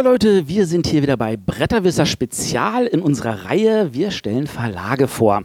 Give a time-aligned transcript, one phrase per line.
[0.00, 5.08] Hallo Leute, wir sind hier wieder bei Bretterwisser Spezial in unserer Reihe Wir stellen Verlage
[5.08, 5.42] vor.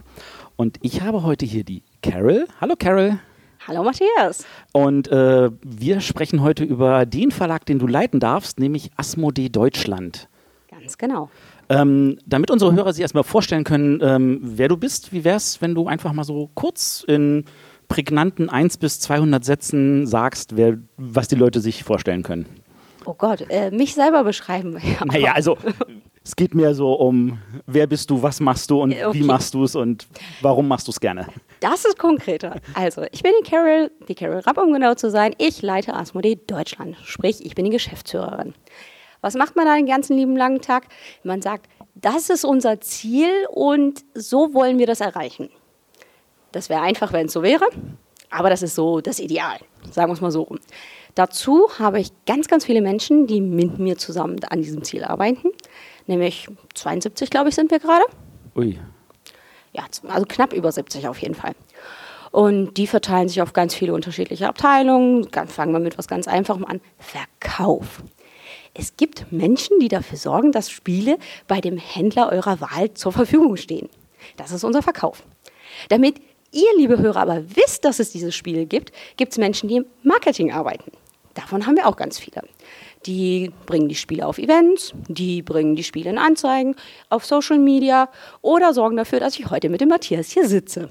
[0.56, 2.46] Und ich habe heute hier die Carol.
[2.58, 3.18] Hallo Carol.
[3.68, 4.46] Hallo Matthias.
[4.72, 10.26] Und äh, wir sprechen heute über den Verlag, den du leiten darfst, nämlich Asmodee Deutschland.
[10.70, 11.28] Ganz genau.
[11.68, 15.60] Ähm, damit unsere Hörer sich erstmal vorstellen können, ähm, wer du bist, wie wäre es,
[15.60, 17.44] wenn du einfach mal so kurz in
[17.88, 22.46] prägnanten 1 bis 200 Sätzen sagst, wer, was die Leute sich vorstellen können?
[23.06, 24.80] Oh Gott, äh, mich selber beschreiben.
[25.04, 25.56] naja, also
[26.24, 29.20] es geht mir so um, wer bist du, was machst du und Äh, okay.
[29.20, 30.06] wie machst du es und
[30.42, 31.28] warum machst du es gerne?
[31.60, 32.56] Das ist konkreter.
[32.74, 35.34] Also, ich bin die Carol, die Carol Rapp, um genau zu sein.
[35.38, 36.96] Ich leite Asmodee Deutschland.
[37.04, 38.54] Sprich, ich bin die Geschäftsführerin.
[39.20, 40.86] Was macht man da den ganzen lieben langen Tag?
[41.22, 45.48] Man sagt, das ist unser Ziel und so wollen wir das erreichen.
[46.52, 47.66] Das wäre einfach, wenn es so wäre,
[48.30, 49.58] aber das ist so das Ideal.
[49.90, 50.58] Sagen wir es mal so rum.
[51.16, 55.48] Dazu habe ich ganz, ganz viele Menschen, die mit mir zusammen an diesem Ziel arbeiten.
[56.06, 58.04] Nämlich 72, glaube ich, sind wir gerade.
[58.54, 58.78] Ui,
[59.72, 61.54] Ja, also knapp über 70 auf jeden Fall.
[62.32, 65.26] Und die verteilen sich auf ganz viele unterschiedliche Abteilungen.
[65.46, 66.82] Fangen wir mit was ganz Einfachem an.
[66.98, 68.02] Verkauf.
[68.74, 71.16] Es gibt Menschen, die dafür sorgen, dass Spiele
[71.48, 73.88] bei dem Händler eurer Wahl zur Verfügung stehen.
[74.36, 75.22] Das ist unser Verkauf.
[75.88, 76.16] Damit
[76.52, 79.86] ihr, liebe Hörer, aber wisst, dass es dieses Spiel gibt, gibt es Menschen, die im
[80.02, 80.92] Marketing arbeiten.
[81.36, 82.42] Davon haben wir auch ganz viele.
[83.06, 86.74] Die bringen die Spiele auf Events, die bringen die Spiele in Anzeigen,
[87.08, 88.08] auf Social Media
[88.42, 90.88] oder sorgen dafür, dass ich heute mit dem Matthias hier sitze.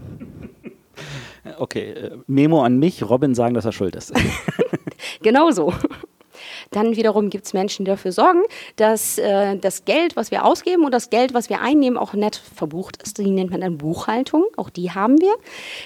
[1.58, 1.92] okay.
[1.92, 4.14] äh, Memo an mich, Robin sagen, dass er schuld ist.
[5.22, 5.74] Genau so.
[6.72, 8.42] Dann wiederum gibt es Menschen, die dafür sorgen,
[8.76, 12.42] dass äh, das Geld, was wir ausgeben und das Geld, was wir einnehmen, auch nett
[12.56, 13.18] verbucht ist.
[13.18, 14.46] Die nennt man dann Buchhaltung.
[14.58, 15.34] Auch die haben wir.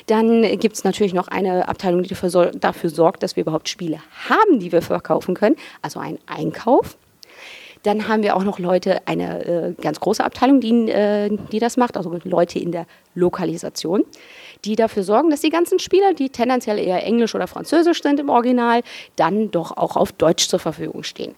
[0.08, 4.00] Dann gibt es natürlich noch eine Abteilung, die dafür, dafür sorgt, dass wir überhaupt Spiele
[4.30, 5.56] haben, die wir verkaufen können.
[5.82, 6.98] Also ein Einkauf.
[7.84, 11.78] Dann haben wir auch noch Leute, eine äh, ganz große Abteilung, die, äh, die das
[11.78, 12.86] macht, also Leute in der
[13.16, 14.04] Lokalisation,
[14.66, 18.30] die dafür sorgen, dass die ganzen Spieler, die tendenziell eher Englisch oder Französisch sind im
[18.30, 18.82] Original,
[19.16, 21.36] dann doch auch auf Deutsch zur Verfügung stehen.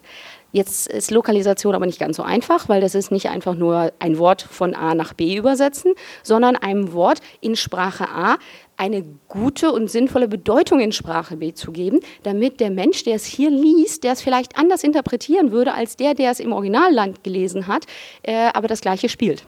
[0.54, 4.18] Jetzt ist Lokalisation aber nicht ganz so einfach, weil das ist nicht einfach nur ein
[4.18, 8.36] Wort von A nach B übersetzen, sondern einem Wort in Sprache A
[8.76, 13.24] eine gute und sinnvolle Bedeutung in Sprache B zu geben, damit der Mensch, der es
[13.24, 17.66] hier liest, der es vielleicht anders interpretieren würde als der, der es im Originalland gelesen
[17.66, 17.86] hat,
[18.22, 19.46] äh, aber das gleiche spielt.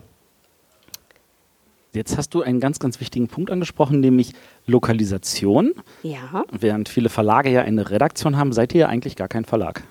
[1.95, 4.33] Jetzt hast du einen ganz, ganz wichtigen Punkt angesprochen, nämlich
[4.67, 5.73] Lokalisation.
[6.03, 9.83] Ja, Während viele Verlage ja eine Redaktion haben, seid ihr ja eigentlich gar kein Verlag.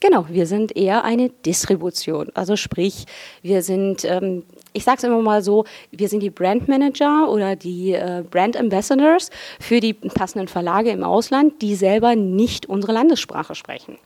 [0.00, 0.26] genau.
[0.28, 2.30] Wir sind eher eine Distribution.
[2.34, 3.04] Also sprich,
[3.42, 7.56] wir sind, ähm, ich sage es immer mal so, wir sind die Brand Manager oder
[7.56, 13.54] die äh, Brand Ambassadors für die passenden Verlage im Ausland, die selber nicht unsere Landessprache
[13.54, 13.98] sprechen.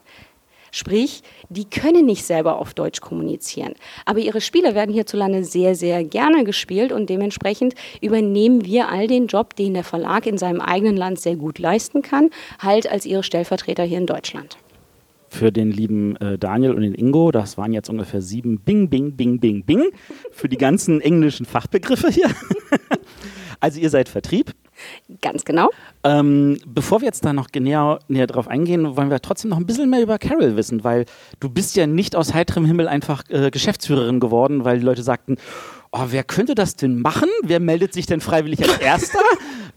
[0.70, 3.74] Sprich, die können nicht selber auf Deutsch kommunizieren.
[4.04, 9.26] Aber ihre Spiele werden hierzulande sehr, sehr gerne gespielt und dementsprechend übernehmen wir all den
[9.26, 13.22] Job, den der Verlag in seinem eigenen Land sehr gut leisten kann, halt als ihre
[13.22, 14.58] Stellvertreter hier in Deutschland.
[15.30, 19.14] Für den lieben äh, Daniel und den Ingo, das waren jetzt ungefähr sieben Bing, Bing,
[19.14, 19.90] Bing, Bing, Bing.
[20.30, 22.30] Für die ganzen englischen Fachbegriffe hier.
[23.60, 24.54] also ihr seid Vertrieb.
[25.20, 25.70] Ganz genau.
[26.04, 29.66] Ähm, bevor wir jetzt da noch näher, näher drauf eingehen, wollen wir trotzdem noch ein
[29.66, 31.06] bisschen mehr über Carol wissen, weil
[31.40, 35.36] du bist ja nicht aus heiterem Himmel einfach äh, Geschäftsführerin geworden, weil die Leute sagten,
[35.92, 37.28] oh, wer könnte das denn machen?
[37.42, 39.20] Wer meldet sich denn freiwillig als Erster?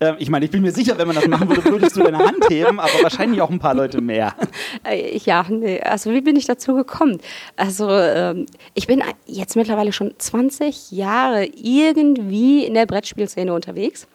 [0.02, 2.18] ähm, ich meine, ich bin mir sicher, wenn man das machen würde, würdest du deine
[2.18, 4.34] Hand heben, aber wahrscheinlich auch ein paar Leute mehr.
[4.84, 7.20] Äh, Ja, nee, also wie bin ich dazu gekommen?
[7.56, 14.08] Also ähm, ich bin jetzt mittlerweile schon 20 Jahre irgendwie in der Brettspielszene unterwegs,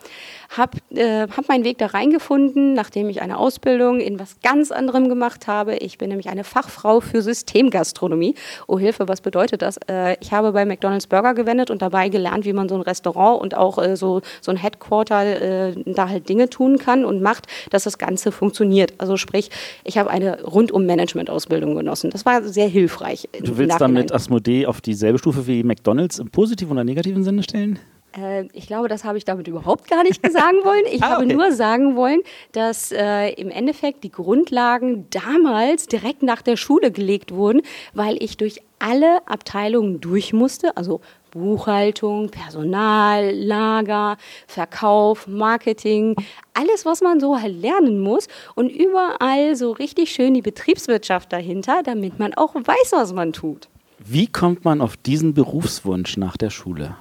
[0.57, 5.09] habe äh, hab meinen Weg da reingefunden, nachdem ich eine Ausbildung in was ganz anderem
[5.09, 5.77] gemacht habe.
[5.77, 8.35] Ich bin nämlich eine Fachfrau für Systemgastronomie.
[8.67, 9.79] Oh Hilfe, was bedeutet das?
[9.89, 13.41] Äh, ich habe bei McDonald's Burger gewendet und dabei gelernt, wie man so ein Restaurant
[13.41, 17.46] und auch äh, so, so ein Headquarter äh, da halt Dinge tun kann und macht,
[17.70, 18.94] dass das Ganze funktioniert.
[18.99, 19.50] Also sprich,
[19.84, 22.11] ich habe eine rundum Management-Ausbildung genossen.
[22.11, 23.28] Das war sehr hilfreich.
[23.43, 27.78] Du willst damit Asmodee auf dieselbe Stufe wie McDonalds im positiven oder negativen Sinne stellen?
[28.17, 30.84] Äh, ich glaube, das habe ich damit überhaupt gar nicht sagen wollen.
[30.93, 31.34] Ich Ah, habe okay.
[31.34, 32.20] nur sagen wollen,
[32.52, 37.62] dass äh, im Endeffekt die Grundlagen damals direkt nach der Schule gelegt wurden,
[37.94, 41.00] weil ich durch alle Abteilungen durch musste, also
[41.37, 44.17] Buchhaltung, Personal, Lager,
[44.47, 46.17] Verkauf, Marketing,
[46.55, 51.83] alles, was man so halt lernen muss und überall so richtig schön die Betriebswirtschaft dahinter,
[51.85, 53.69] damit man auch weiß, was man tut.
[53.99, 56.97] Wie kommt man auf diesen Berufswunsch nach der Schule?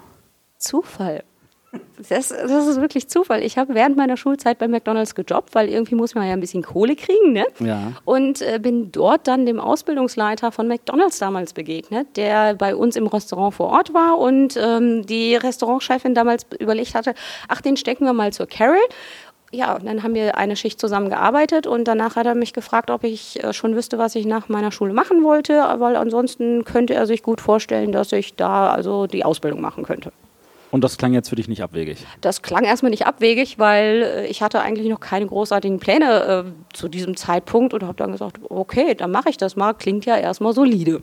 [0.58, 1.24] Zufall.
[2.10, 3.42] Das, das, ist wirklich Zufall.
[3.44, 6.64] Ich habe während meiner Schulzeit bei McDonalds gejobbt, weil irgendwie muss man ja ein bisschen
[6.64, 7.34] Kohle kriegen.
[7.34, 7.46] Ne?
[7.60, 7.94] Ja.
[8.04, 13.08] Und äh, bin dort dann dem Ausbildungsleiter von McDonalds damals begegnet, der bei uns im
[13.08, 17.14] Restaurant vor Ort war und ähm, die Restaurantchefin damals überlegt hatte,
[17.48, 18.78] ach, den stecken wir mal zur Carol
[19.56, 23.04] ja, dann haben wir eine Schicht zusammen gearbeitet und danach hat er mich gefragt, ob
[23.04, 27.08] ich äh, schon wüsste, was ich nach meiner Schule machen wollte, weil ansonsten könnte er
[27.08, 30.12] sich gut vorstellen, dass ich da also die Ausbildung machen könnte.
[30.76, 32.06] Und das klang jetzt für dich nicht abwegig?
[32.20, 36.76] Das klang erstmal nicht abwegig, weil äh, ich hatte eigentlich noch keine großartigen Pläne äh,
[36.76, 39.72] zu diesem Zeitpunkt und habe dann gesagt, okay, dann mache ich das mal.
[39.72, 41.02] Klingt ja erstmal solide.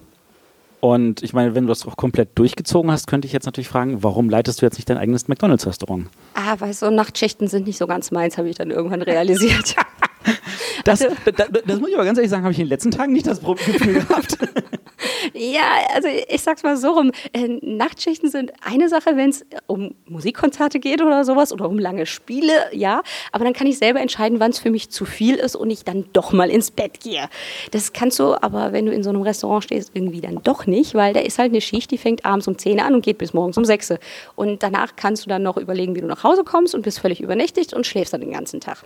[0.80, 4.02] Und ich meine, wenn du das auch komplett durchgezogen hast, könnte ich jetzt natürlich fragen,
[4.02, 6.08] warum leitest du jetzt nicht dein eigenes McDonalds-Restaurant?
[6.34, 9.74] Ah, weil so Nachtschichten sind nicht so ganz meins, habe ich dann irgendwann realisiert.
[10.84, 12.90] das, also, das, das, muss ich aber ganz ehrlich sagen, habe ich in den letzten
[12.90, 14.38] Tagen nicht das Gefühl gehabt.
[15.34, 15.62] Ja,
[15.94, 17.12] also ich sag's mal so rum.
[17.32, 22.06] Äh, Nachtschichten sind eine Sache, wenn es um Musikkonzerte geht oder sowas oder um lange
[22.06, 23.02] Spiele, ja.
[23.30, 25.84] Aber dann kann ich selber entscheiden, wann es für mich zu viel ist und ich
[25.84, 27.28] dann doch mal ins Bett gehe.
[27.70, 30.94] Das kannst du aber, wenn du in so einem Restaurant stehst, irgendwie dann doch nicht,
[30.94, 33.32] weil da ist halt eine Schicht, die fängt abends um 10 an und geht bis
[33.32, 33.94] morgens um 6.
[34.34, 37.20] Und danach kannst du dann noch überlegen, wie du nach Hause kommst und bist völlig
[37.20, 38.82] übernächtigt und schläfst dann den ganzen Tag.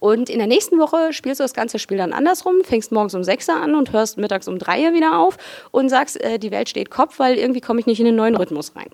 [0.00, 3.22] Und in der nächsten Woche spielst du das ganze Spiel dann andersrum, fängst morgens um
[3.22, 5.36] 6 an und hörst mittags um 3 wieder auf
[5.70, 8.34] und sagst, äh, die Welt steht Kopf, weil irgendwie komme ich nicht in den neuen
[8.34, 8.88] Rhythmus rein.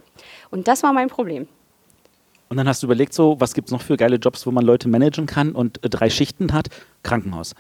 [0.50, 1.46] Und das war mein Problem.
[2.48, 4.64] Und dann hast du überlegt, so, was gibt es noch für geile Jobs, wo man
[4.64, 6.68] Leute managen kann und äh, drei Schichten hat?
[7.02, 7.54] Krankenhaus.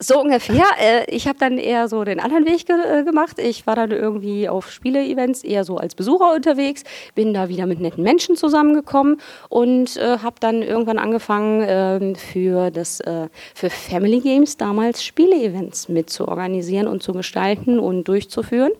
[0.00, 0.64] So ungefähr.
[0.80, 3.38] Äh, ich habe dann eher so den anderen Weg ge äh, gemacht.
[3.38, 6.82] Ich war dann irgendwie auf Spiele-Events eher so als Besucher unterwegs,
[7.14, 12.70] bin da wieder mit netten Menschen zusammengekommen und äh, habe dann irgendwann angefangen äh, für
[12.70, 18.72] das äh, für Family Games damals Spiele-Events mit zu organisieren und zu gestalten und durchzuführen.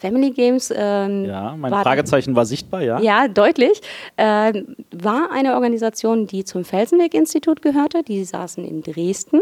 [0.00, 0.72] Family Games.
[0.74, 3.00] Ähm, ja, mein war, Fragezeichen war sichtbar, ja.
[3.00, 3.82] Ja, deutlich.
[4.16, 8.02] Äh, war eine Organisation, die zum Felsenweg-Institut gehörte.
[8.02, 9.40] Die saßen in Dresden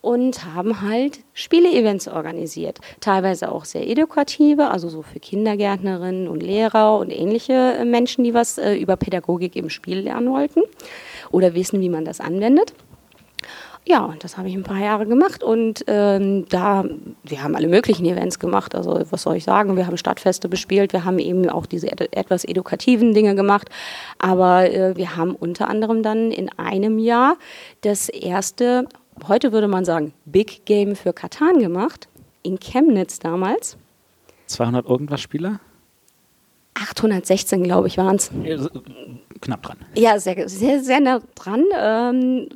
[0.00, 2.78] und haben halt Spiele-Events organisiert.
[3.00, 8.34] Teilweise auch sehr edukative, also so für Kindergärtnerinnen und Lehrer und ähnliche äh, Menschen, die
[8.34, 10.62] was äh, über Pädagogik im Spiel lernen wollten
[11.30, 12.74] oder wissen, wie man das anwendet.
[13.86, 16.84] Ja, und das habe ich ein paar Jahre gemacht und ähm, da,
[17.24, 18.74] wir haben alle möglichen Events gemacht.
[18.74, 22.14] Also was soll ich sagen, wir haben Stadtfeste bespielt, wir haben eben auch diese et
[22.14, 23.70] etwas edukativen Dinge gemacht.
[24.18, 27.36] Aber äh, wir haben unter anderem dann in einem Jahr
[27.80, 28.86] das erste
[29.28, 32.08] heute würde man sagen, Big Game für Katan gemacht,
[32.42, 33.76] in Chemnitz damals.
[34.46, 35.60] 200 irgendwas Spieler?
[36.74, 38.30] 816, glaube ich, waren es.
[39.40, 39.78] Knapp dran.
[39.94, 41.64] Ja, sehr, sehr, sehr nah dran.
[41.78, 42.48] Ähm,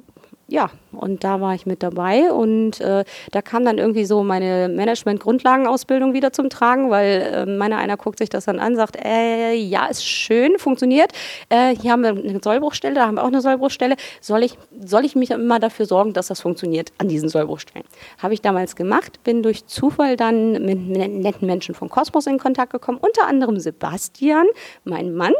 [0.46, 4.68] ja, und da war ich mit dabei und äh, da kam dann irgendwie so meine
[4.68, 9.54] Management-Grundlagenausbildung wieder zum Tragen, weil äh, meiner einer guckt sich das dann an, sagt, äh,
[9.54, 11.12] ja, ist schön, funktioniert.
[11.48, 13.96] Äh, hier haben wir eine Sollbruchstelle, da haben wir auch eine Sollbruchstelle.
[14.20, 17.86] Soll ich, soll ich mich immer dafür sorgen, dass das funktioniert an diesen Sollbruchstellen?
[18.18, 22.72] Habe ich damals gemacht, bin durch Zufall dann mit netten Menschen von Kosmos in Kontakt
[22.72, 24.46] gekommen, unter anderem Sebastian,
[24.84, 25.32] mein Mann,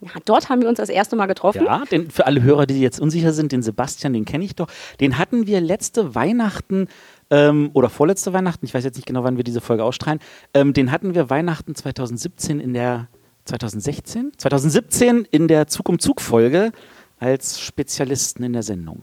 [0.00, 1.64] ja, dort haben wir uns das erste Mal getroffen.
[1.64, 4.68] Ja, den, für alle Hörer, die jetzt unsicher sind, den Sebastian, den kenne ich doch.
[4.98, 6.88] Den hatten wir letzte Weihnachten
[7.30, 10.20] ähm, oder vorletzte Weihnachten, ich weiß jetzt nicht genau, wann wir diese Folge ausstrahlen,
[10.54, 13.08] ähm, den hatten wir Weihnachten 2017 in der
[13.44, 14.32] 2016?
[14.38, 16.72] 2017 in der Zug um Zug Folge
[17.18, 19.02] als Spezialisten in der Sendung.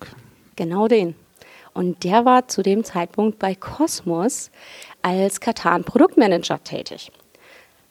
[0.55, 1.15] Genau den.
[1.73, 4.49] Und der war zu dem Zeitpunkt bei Cosmos
[5.03, 7.11] als Katan Produktmanager tätig.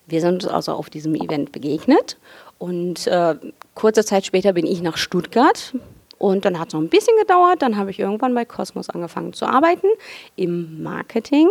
[0.07, 2.17] Wir sind uns also auf diesem Event begegnet
[2.59, 3.35] und äh,
[3.75, 5.75] kurze Zeit später bin ich nach Stuttgart
[6.19, 7.63] und dann hat es noch ein bisschen gedauert.
[7.63, 9.89] Dann habe ich irgendwann bei Cosmos angefangen zu arbeiten
[10.37, 11.49] im Marketing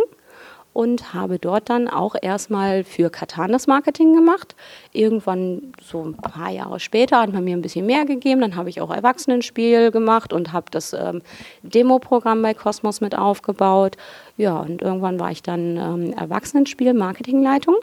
[0.76, 4.54] und habe dort dann auch erstmal für Katan das Marketing gemacht.
[4.92, 8.42] Irgendwann so ein paar Jahre später hat man mir ein bisschen mehr gegeben.
[8.42, 11.22] Dann habe ich auch Erwachsenenspiel gemacht und habe das ähm,
[11.62, 13.96] Demo-Programm bei Cosmos mit aufgebaut.
[14.36, 17.76] Ja, und irgendwann war ich dann ähm, Erwachsenenspiel Marketingleitung.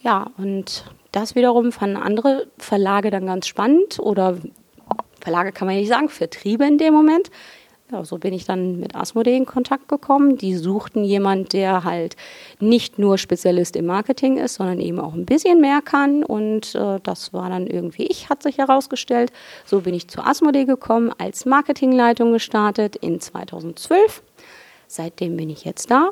[0.00, 4.36] Ja, und das wiederum fanden andere Verlage dann ganz spannend oder
[5.20, 7.30] Verlage kann man nicht sagen, Vertriebe in dem Moment.
[7.90, 10.36] Ja, so bin ich dann mit Asmodee in Kontakt gekommen.
[10.36, 12.16] Die suchten jemanden, der halt
[12.60, 16.22] nicht nur Spezialist im Marketing ist, sondern eben auch ein bisschen mehr kann.
[16.22, 19.32] Und äh, das war dann irgendwie ich, hat sich herausgestellt.
[19.64, 24.22] So bin ich zu Asmodee gekommen, als Marketingleitung gestartet in 2012.
[24.86, 26.10] Seitdem bin ich jetzt da,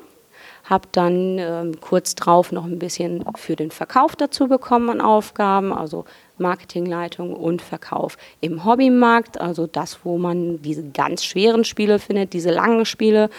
[0.66, 5.72] habe dann ähm, kurz drauf noch ein bisschen für den Verkauf dazu bekommen an Aufgaben,
[5.72, 6.04] also
[6.38, 12.50] Marketingleitung und Verkauf im Hobbymarkt, also das, wo man diese ganz schweren Spiele findet, diese
[12.50, 13.30] langen Spiele.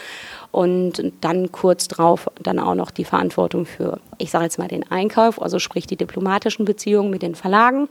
[0.51, 4.89] Und dann kurz drauf dann auch noch die Verantwortung für, ich sage jetzt mal den
[4.89, 7.89] Einkauf, also sprich die diplomatischen Beziehungen mit den Verlagen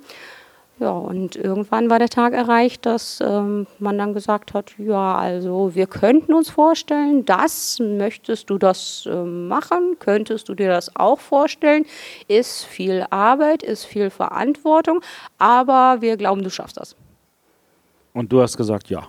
[0.79, 5.75] ja, und irgendwann war der Tag erreicht, dass ähm, man dann gesagt hat, ja, also
[5.75, 11.19] wir könnten uns vorstellen, das, möchtest du das äh, machen, könntest du dir das auch
[11.19, 11.87] vorstellen,
[12.29, 15.01] ist viel Arbeit, ist viel Verantwortung,
[15.39, 16.95] aber wir glauben, du schaffst das.
[18.13, 19.09] Und du hast gesagt, ja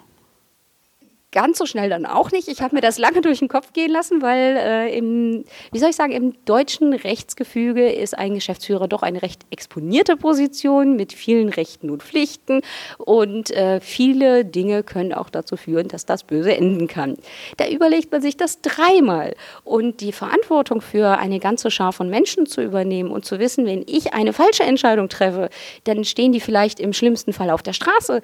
[1.37, 2.47] ganz so schnell dann auch nicht.
[2.47, 5.91] Ich habe mir das lange durch den Kopf gehen lassen, weil äh, im, wie soll
[5.91, 11.49] ich sagen, im deutschen Rechtsgefüge ist ein Geschäftsführer doch eine recht exponierte Position mit vielen
[11.49, 12.61] Rechten und Pflichten
[12.97, 17.17] und äh, viele Dinge können auch dazu führen, dass das böse enden kann.
[17.57, 22.47] Da überlegt man sich das dreimal und die Verantwortung für eine ganze Schar von Menschen
[22.47, 25.51] zu übernehmen und zu wissen, wenn ich eine falsche Entscheidung treffe,
[25.83, 28.23] dann stehen die vielleicht im schlimmsten Fall auf der Straße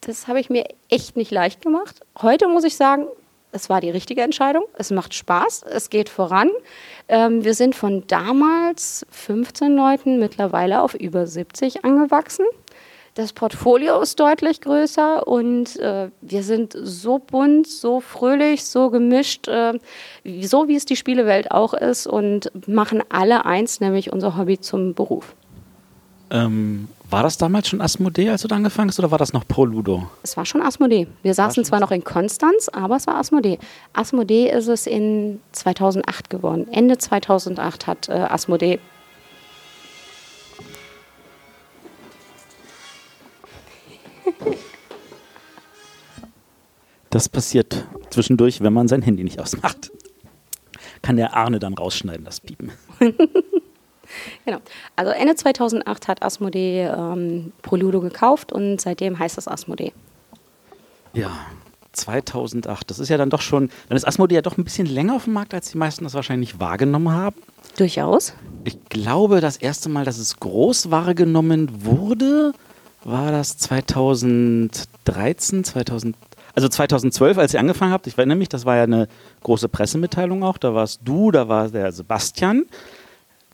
[0.00, 2.00] das habe ich mir echt nicht leicht gemacht.
[2.20, 3.06] Heute muss ich sagen,
[3.52, 4.64] es war die richtige Entscheidung.
[4.74, 6.50] Es macht Spaß, es geht voran.
[7.08, 12.46] Ähm, wir sind von damals 15 Leuten mittlerweile auf über 70 angewachsen.
[13.14, 19.48] Das Portfolio ist deutlich größer und äh, wir sind so bunt, so fröhlich, so gemischt,
[19.48, 19.78] äh,
[20.42, 24.94] so wie es die Spielewelt auch ist und machen alle eins, nämlich unser Hobby zum
[24.94, 25.34] Beruf.
[26.30, 29.46] Ähm, war das damals schon Asmodee, als du da angefangen hast, oder war das noch
[29.48, 30.08] Pro Ludo?
[30.22, 31.08] Es war schon Asmodee.
[31.22, 33.58] Wir saßen zwar noch in Konstanz, aber es war Asmodee.
[33.92, 36.68] Asmodee ist es in 2008 geworden.
[36.70, 38.78] Ende 2008 hat äh, Asmodee
[47.10, 49.90] Das passiert zwischendurch, wenn man sein Handy nicht ausmacht.
[51.02, 52.70] Kann der Arne dann rausschneiden, das Piepen.
[54.44, 54.58] Genau.
[54.96, 59.92] Also Ende 2008 hat Asmodee ähm, Proludo gekauft und seitdem heißt es Asmodee.
[61.12, 61.30] Ja,
[61.92, 62.90] 2008.
[62.90, 65.24] Das ist ja dann doch schon, dann ist Asmodee ja doch ein bisschen länger auf
[65.24, 67.36] dem Markt, als die meisten das wahrscheinlich wahrgenommen haben.
[67.76, 68.34] Durchaus.
[68.64, 72.52] Ich glaube, das erste Mal, dass es groß wahrgenommen wurde,
[73.04, 76.16] war das 2013, 2000,
[76.54, 78.06] also 2012, als ihr angefangen habt.
[78.06, 79.08] Ich erinnere mich, das war ja eine
[79.42, 80.58] große Pressemitteilung auch.
[80.58, 82.66] Da warst du, da war der Sebastian.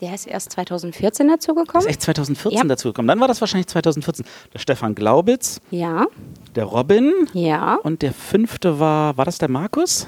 [0.00, 1.86] Der ist erst 2014 dazugekommen.
[1.86, 2.64] Ist echt 2014 ja.
[2.64, 3.08] dazugekommen.
[3.08, 4.26] Dann war das wahrscheinlich 2014.
[4.52, 5.60] Der Stefan Glaubitz.
[5.70, 6.06] Ja.
[6.54, 7.12] Der Robin.
[7.32, 7.76] Ja.
[7.82, 10.06] Und der fünfte war, war das der Markus?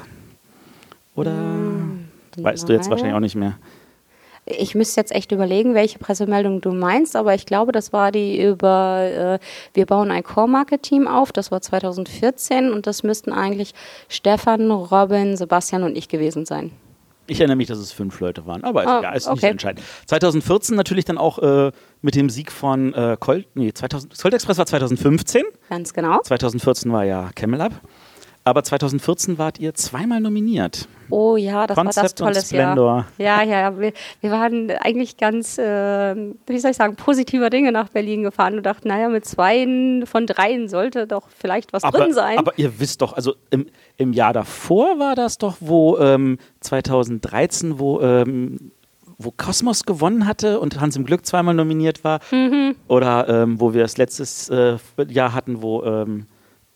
[1.15, 2.67] Oder hm, weißt nein.
[2.67, 3.57] du jetzt wahrscheinlich auch nicht mehr?
[4.45, 8.43] Ich müsste jetzt echt überlegen, welche Pressemeldung du meinst, aber ich glaube, das war die
[8.43, 9.39] über, äh,
[9.75, 13.75] wir bauen ein Core-Market-Team auf, das war 2014 und das müssten eigentlich
[14.09, 16.71] Stefan, Robin, Sebastian und ich gewesen sein.
[17.29, 19.35] Ich erinnere mich, dass es fünf Leute waren, aber oh, ja, ist okay.
[19.35, 19.85] nicht entscheidend.
[20.07, 24.59] 2014 natürlich dann auch äh, mit dem Sieg von äh, Colt, nee, 2000, Colt Express
[24.59, 25.43] war 2015.
[25.69, 26.21] Ganz genau.
[26.23, 27.73] 2014 war ja Camel Up.
[28.49, 30.89] Aber 2014 wart ihr zweimal nominiert.
[31.11, 33.07] Oh ja, das Concept war das tolles Jahr.
[33.19, 36.15] Ja, ja, wir, wir waren eigentlich ganz, äh,
[36.47, 39.67] wie soll ich sagen, positiver Dinge nach Berlin gefahren und dachten, naja, mit zwei
[40.05, 42.39] von dreien sollte doch vielleicht was aber, drin sein.
[42.39, 47.79] Aber ihr wisst doch, also im, im Jahr davor war das doch, wo ähm, 2013,
[47.79, 48.73] wo ähm,
[49.19, 52.21] wo Kosmos gewonnen hatte und Hans im Glück zweimal nominiert war.
[52.31, 52.77] Mhm.
[52.87, 54.77] Oder ähm, wo wir es letztes äh,
[55.09, 56.27] Jahr hatten, wo ähm,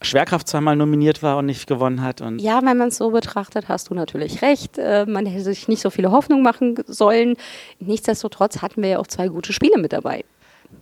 [0.05, 2.21] Schwerkraft zweimal nominiert war und nicht gewonnen hat.
[2.21, 4.79] Und ja, wenn man es so betrachtet, hast du natürlich recht.
[4.79, 7.37] Äh, man hätte sich nicht so viele Hoffnungen machen sollen.
[7.81, 10.25] Nichtsdestotrotz hatten wir ja auch zwei gute Spiele mit dabei.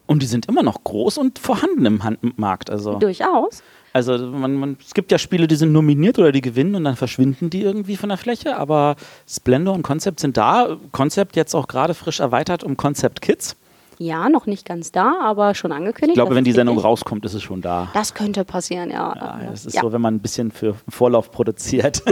[0.06, 2.00] Und die sind immer noch groß und vorhanden im
[2.36, 2.70] Markt.
[2.70, 2.98] Also.
[2.98, 3.62] Durchaus.
[3.92, 6.96] Also man, man, es gibt ja Spiele, die sind nominiert oder die gewinnen und dann
[6.96, 8.94] verschwinden die irgendwie von der Fläche, aber
[9.28, 10.76] Splendor und Concept sind da.
[10.92, 13.56] Concept jetzt auch gerade frisch erweitert um Concept Kids.
[14.02, 16.12] Ja, noch nicht ganz da, aber schon angekündigt.
[16.12, 17.90] Ich glaube, wenn die Sendung rauskommt, ist es schon da.
[17.92, 19.14] Das könnte passieren, ja.
[19.14, 19.82] Ja, das ist ja.
[19.82, 22.02] so, wenn man ein bisschen für Vorlauf produziert.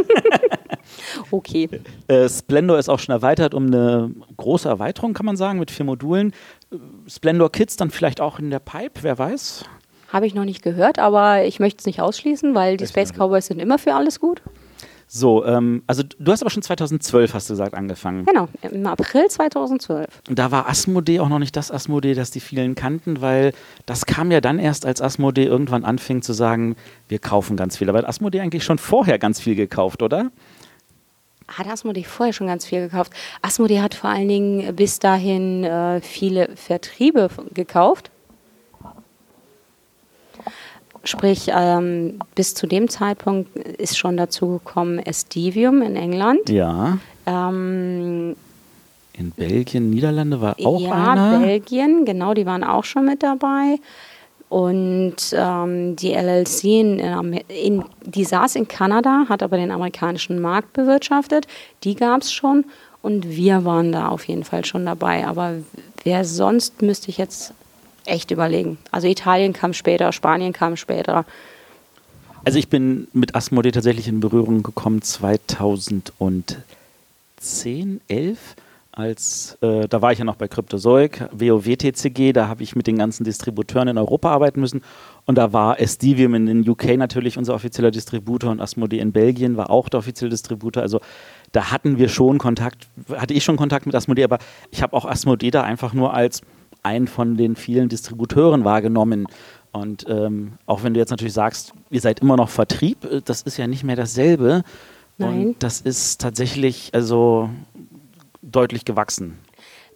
[1.31, 1.71] okay.
[2.07, 5.87] Äh, Splendor ist auch schon erweitert um eine große Erweiterung, kann man sagen, mit vier
[5.87, 6.35] Modulen.
[7.07, 9.65] Splendor Kids dann vielleicht auch in der Pipe, wer weiß.
[10.13, 13.47] Habe ich noch nicht gehört, aber ich möchte es nicht ausschließen, weil die Space Cowboys
[13.47, 14.43] sind immer für alles gut.
[15.11, 18.27] So, ähm, also du hast aber schon 2012, hast du gesagt, angefangen.
[18.27, 20.07] Genau, im April 2012.
[20.29, 23.55] Und da war Asmodee auch noch nicht das Asmodee, das die vielen kannten, weil
[23.87, 26.77] das kam ja dann erst, als Asmodee irgendwann anfing zu sagen,
[27.09, 27.89] wir kaufen ganz viel.
[27.89, 30.31] Aber hat Asmodee eigentlich schon vorher ganz viel gekauft, oder?
[31.49, 33.11] Hat Asmodee vorher schon ganz viel gekauft.
[33.41, 38.11] Asmodee hat vor allen Dingen bis dahin äh, viele Vertriebe gekauft
[41.09, 46.51] Sprich, ähm, bis zu dem Zeitpunkt ist schon dazu gekommen Estivium in England.
[46.51, 46.99] Ja.
[47.25, 48.37] Ähm,
[49.15, 51.39] In Belgien, Niederlande war auch ja, einer.
[51.39, 53.79] Belgien, genau, die waren auch schon mit dabei.
[54.51, 56.99] Und ähm, die LLC, in,
[57.49, 61.47] in, die saß in Kanada, hat aber den amerikanischen Markt bewirtschaftet.
[61.85, 62.67] Die gab es schon
[63.01, 65.27] und wir waren da auf jeden Fall schon dabei.
[65.27, 65.55] Aber
[66.05, 67.55] wer sonst, müsste ich jetzt
[68.09, 68.79] echt überlegen.
[68.91, 71.25] Also Italien kam später, Spanien kam später.
[72.45, 78.57] Also ich bin mit Asmodee tatsächlich in Berührung gekommen 2010, 11
[78.99, 82.99] als äh, da war ich ja noch bei Cryptozoic, WoWTCG, da habe ich mit den
[82.99, 84.83] ganzen Distributeuren in Europa arbeiten müssen
[85.25, 89.57] und da war Estivium in den UK natürlich unser offizieller Distributor und Asmodee in Belgien
[89.57, 91.01] war auch der offizielle Distributor, also
[91.53, 94.39] da hatten wir schon Kontakt, hatte ich schon Kontakt mit Asmodee, aber
[94.73, 96.43] ich habe auch Asmodee da einfach nur als
[96.89, 99.27] einen von den vielen Distributeuren wahrgenommen.
[99.73, 103.43] Und ähm, auch wenn du jetzt natürlich sagst, ihr seid immer noch Vertrieb, äh, das
[103.43, 104.63] ist ja nicht mehr dasselbe.
[105.19, 105.49] Nein.
[105.49, 107.51] Und das ist tatsächlich, also
[108.43, 109.39] deutlich gewachsen.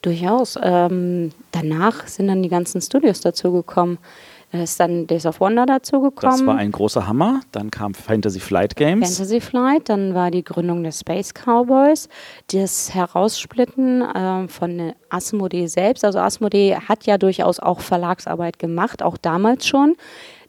[0.02, 0.58] Durchaus.
[0.60, 3.98] Ähm, danach sind dann die ganzen Studios dazugekommen.
[4.52, 6.38] Da ist dann Days of Wonder dazugekommen.
[6.38, 7.40] Das war ein großer Hammer.
[7.52, 9.16] Dann kam Fantasy Flight Games.
[9.16, 12.10] Fantasy Flight, dann war die Gründung der Space Cowboys,
[12.52, 16.04] das Heraussplitten äh, von Asmodee selbst.
[16.04, 19.96] Also Asmodee hat ja durchaus auch Verlagsarbeit gemacht, auch damals schon.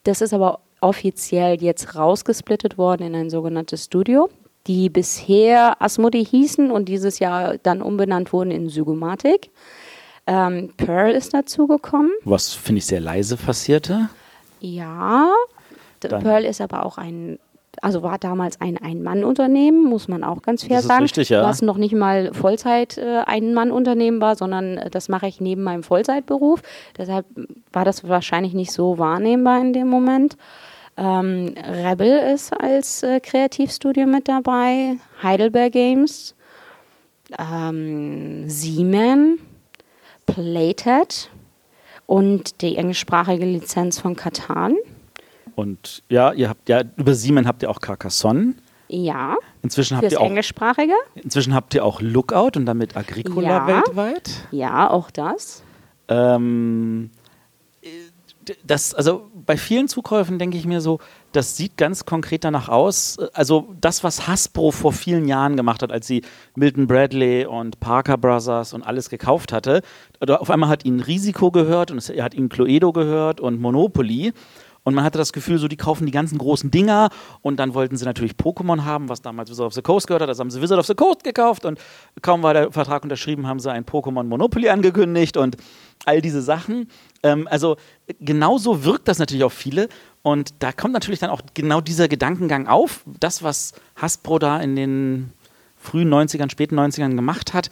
[0.04, 4.30] Das ist aber offiziell jetzt rausgesplittet worden in ein sogenanntes Studio
[4.68, 9.52] die bisher Asmodee hießen und dieses Jahr dann umbenannt wurden in Sygomatic.
[10.26, 12.12] Ähm, Pearl ist dazugekommen.
[12.24, 14.10] Was finde ich sehr leise passierte.
[14.62, 15.34] Ja,
[16.00, 16.24] dann.
[16.24, 17.40] Pearl ist aber auch ein,
[17.82, 21.04] also war damals ein Ein-Mann-Unternehmen, muss man auch ganz fair das sagen.
[21.04, 21.44] Richtig, ja.
[21.44, 25.84] Was noch nicht mal Vollzeit äh, Ein-Mann-Unternehmen war, sondern äh, das mache ich neben meinem
[25.84, 26.62] Vollzeitberuf.
[26.98, 27.26] Deshalb
[27.74, 30.38] war das wahrscheinlich nicht so wahrnehmbar in dem Moment.
[30.96, 36.36] Ähm, Rebel ist als äh, Kreativstudio mit dabei, Heidelberg Games,
[37.40, 39.40] ähm, Siemens,
[40.34, 41.30] Playtet
[42.06, 44.76] und die englischsprachige Lizenz von Katan.
[45.56, 48.56] Und ja, ihr habt ja über Siemens habt ihr auch Carcassonne.
[48.88, 49.36] Ja.
[49.62, 50.94] Inzwischen habt ihr auch englischsprachige.
[51.16, 53.68] Inzwischen habt ihr auch Lookout und damit Agricola ja.
[53.68, 54.48] weltweit.
[54.52, 55.64] Ja, auch das.
[56.08, 57.12] Ähm,
[58.66, 61.00] das, also bei vielen Zukäufen denke ich mir so,
[61.34, 63.18] das sieht ganz konkret danach aus.
[63.34, 66.22] Also das, was Hasbro vor vielen Jahren gemacht hat, als sie
[66.56, 69.82] Milton Bradley und Parker Brothers und alles gekauft hatte,
[70.28, 74.34] auf einmal hat ihnen Risiko gehört und es hat ihnen Cluedo gehört und Monopoly.
[74.84, 77.10] Und man hatte das Gefühl, so die kaufen die ganzen großen Dinger
[77.42, 80.30] und dann wollten sie natürlich Pokémon haben, was damals Wizard of the Coast gehört hat.
[80.30, 81.80] Das haben sie Wizard of the Coast gekauft und
[82.22, 85.56] kaum war der Vertrag unterschrieben, haben sie ein Pokémon Monopoly angekündigt und
[86.06, 86.90] all diese Sachen.
[87.24, 87.78] Ähm, also
[88.20, 89.90] genauso wirkt das natürlich auf viele.
[90.22, 93.02] Und da kommt natürlich dann auch genau dieser Gedankengang auf.
[93.20, 95.32] Das, was Hasbro da in den
[95.78, 97.70] frühen 90ern, späten 90ern gemacht hat,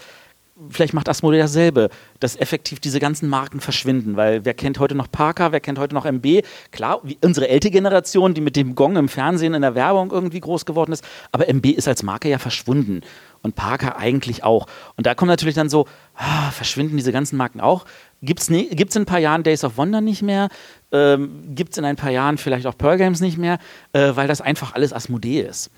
[0.69, 1.89] vielleicht macht Asmodee dasselbe,
[2.19, 5.95] dass effektiv diese ganzen Marken verschwinden, weil wer kennt heute noch Parker, wer kennt heute
[5.95, 6.43] noch MB?
[6.71, 10.39] Klar, wie unsere ältere Generation, die mit dem Gong im Fernsehen, in der Werbung irgendwie
[10.39, 13.01] groß geworden ist, aber MB ist als Marke ja verschwunden
[13.43, 14.67] und Parker eigentlich auch.
[14.97, 17.85] Und da kommt natürlich dann so, ah, verschwinden diese ganzen Marken auch?
[18.21, 20.49] Gibt es ne, gibt's in ein paar Jahren Days of Wonder nicht mehr?
[20.91, 23.57] Ähm, Gibt es in ein paar Jahren vielleicht auch Pearl Games nicht mehr?
[23.93, 25.71] Äh, weil das einfach alles Asmodee ist.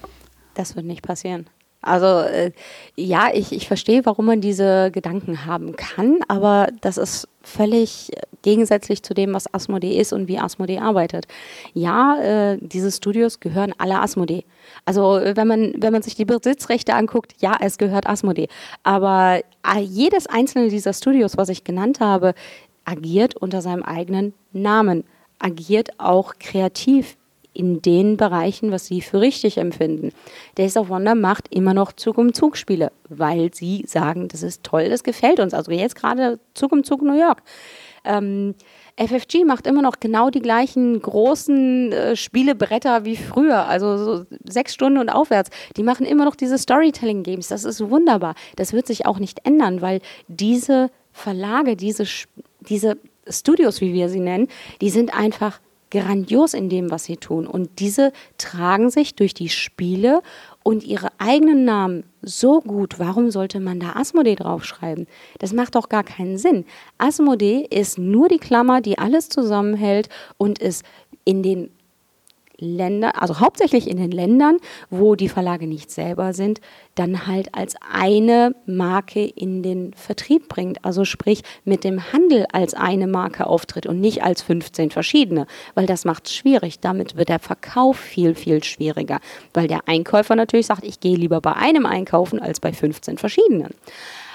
[0.54, 1.48] Das wird nicht passieren.
[1.82, 2.52] Also äh,
[2.96, 9.04] ja, ich, ich verstehe, warum man diese Gedanken haben kann, aber das ist völlig gegensätzlich
[9.04, 11.28] zu dem, was Asmodee ist und wie Asmodee arbeitet.
[11.74, 14.46] Ja, äh, diese Studios gehören alle Asmodee.
[14.86, 18.48] Also wenn man, wenn man sich die Besitzrechte anguckt, ja, es gehört Asmodee.
[18.84, 22.34] Aber äh, jedes einzelne dieser Studios, was ich genannt habe,
[22.86, 25.04] agiert unter seinem eigenen Namen,
[25.40, 27.18] agiert auch kreativ
[27.54, 30.12] in den Bereichen, was sie für richtig empfinden.
[30.58, 34.64] Days of Wonder macht immer noch Zug um Zug Spiele, weil sie sagen, das ist
[34.64, 35.54] toll, das gefällt uns.
[35.54, 37.44] Also jetzt gerade Zug um Zug New York.
[38.06, 38.56] Ähm,
[38.98, 44.74] FFG macht immer noch genau die gleichen großen äh, Spielebretter wie früher, also so sechs
[44.74, 45.50] Stunden und aufwärts.
[45.78, 47.48] Die machen immer noch diese Storytelling-Games.
[47.48, 48.36] Das ist wunderbar.
[48.56, 52.06] Das wird sich auch nicht ändern, weil diese Verlage, diese,
[52.62, 54.48] diese Studios, wie wir sie nennen,
[54.82, 55.60] die sind einfach
[55.94, 57.48] grandios in dem, was sie tun.
[57.48, 60.22] Und diese tragen sich durch die Spiele
[60.64, 63.00] und ihre eigenen Namen so gut.
[63.00, 65.08] Warum sollte man da Asmodee draufschreiben?
[65.40, 66.66] Das macht doch gar keinen Sinn.
[66.98, 70.84] Asmodee ist nur die Klammer, die alles zusammenhält und ist
[71.26, 71.70] in den
[72.64, 74.58] Länder, also hauptsächlich in den Ländern,
[74.90, 76.62] wo die Verlage nicht selber sind,
[76.96, 80.84] dann halt als eine Marke in den Vertrieb bringt.
[80.84, 85.86] Also sprich mit dem Handel als eine Marke auftritt und nicht als 15 verschiedene, weil
[85.86, 86.80] das macht es schwierig.
[86.80, 89.20] Damit wird der Verkauf viel, viel schwieriger,
[89.54, 93.72] weil der Einkäufer natürlich sagt, ich gehe lieber bei einem einkaufen als bei 15 verschiedenen.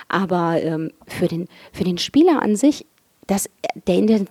[0.08, 2.86] Aber ähm, für, den, für den Spieler an sich,
[3.26, 3.50] das,
[3.86, 4.24] der,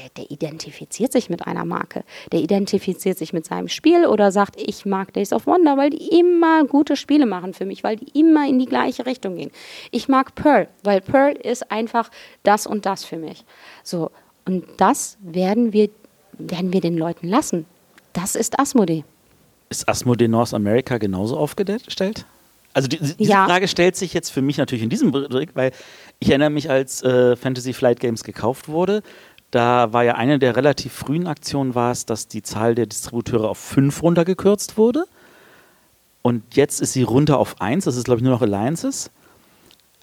[0.00, 2.04] der, der identifiziert sich mit einer Marke.
[2.32, 6.18] Der identifiziert sich mit seinem Spiel oder sagt, ich mag Days of Wonder, weil die
[6.18, 9.50] immer gute Spiele machen für mich, weil die immer in die gleiche Richtung gehen.
[9.90, 12.10] Ich mag Pearl, weil Pearl ist einfach
[12.42, 13.44] das und das für mich.
[13.82, 14.10] So,
[14.46, 15.90] und das werden wir,
[16.38, 17.66] werden wir den Leuten lassen.
[18.12, 19.04] Das ist Asmodee.
[19.68, 22.26] Ist Asmodee North America genauso aufgestellt?
[22.72, 23.46] Also die, diese Ja.
[23.46, 25.72] Frage stellt sich jetzt für mich natürlich in diesem Bericht, weil
[26.20, 29.02] ich erinnere mich, als äh, Fantasy Flight Games gekauft wurde,
[29.50, 33.48] da war ja eine der relativ frühen Aktionen war es, dass die Zahl der Distributeure
[33.48, 35.04] auf fünf runtergekürzt wurde.
[36.22, 39.10] Und jetzt ist sie runter auf eins, das ist glaube ich nur noch Alliances.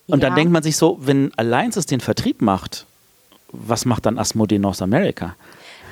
[0.08, 0.28] Und Ja.
[0.30, 2.86] dann denkt man sich so, wenn Alliances den Vertrieb macht,
[3.52, 5.36] was macht dann Asmodee North America?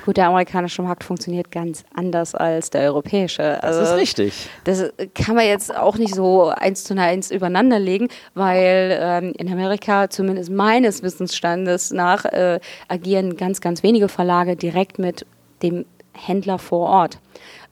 [0.06, 3.58] Gut, der amerikanische Markt funktioniert ganz anders als der europäische.
[3.60, 4.48] Das Also, ist richtig.
[4.62, 9.52] Das kann man jetzt auch nicht so eins zu eins übereinander legen, weil ähm, in
[9.52, 15.26] Amerika, zumindest meines Wissensstandes nach, äh, agieren ganz, ganz wenige Verlage direkt mit
[15.64, 17.18] dem Händler vor Ort.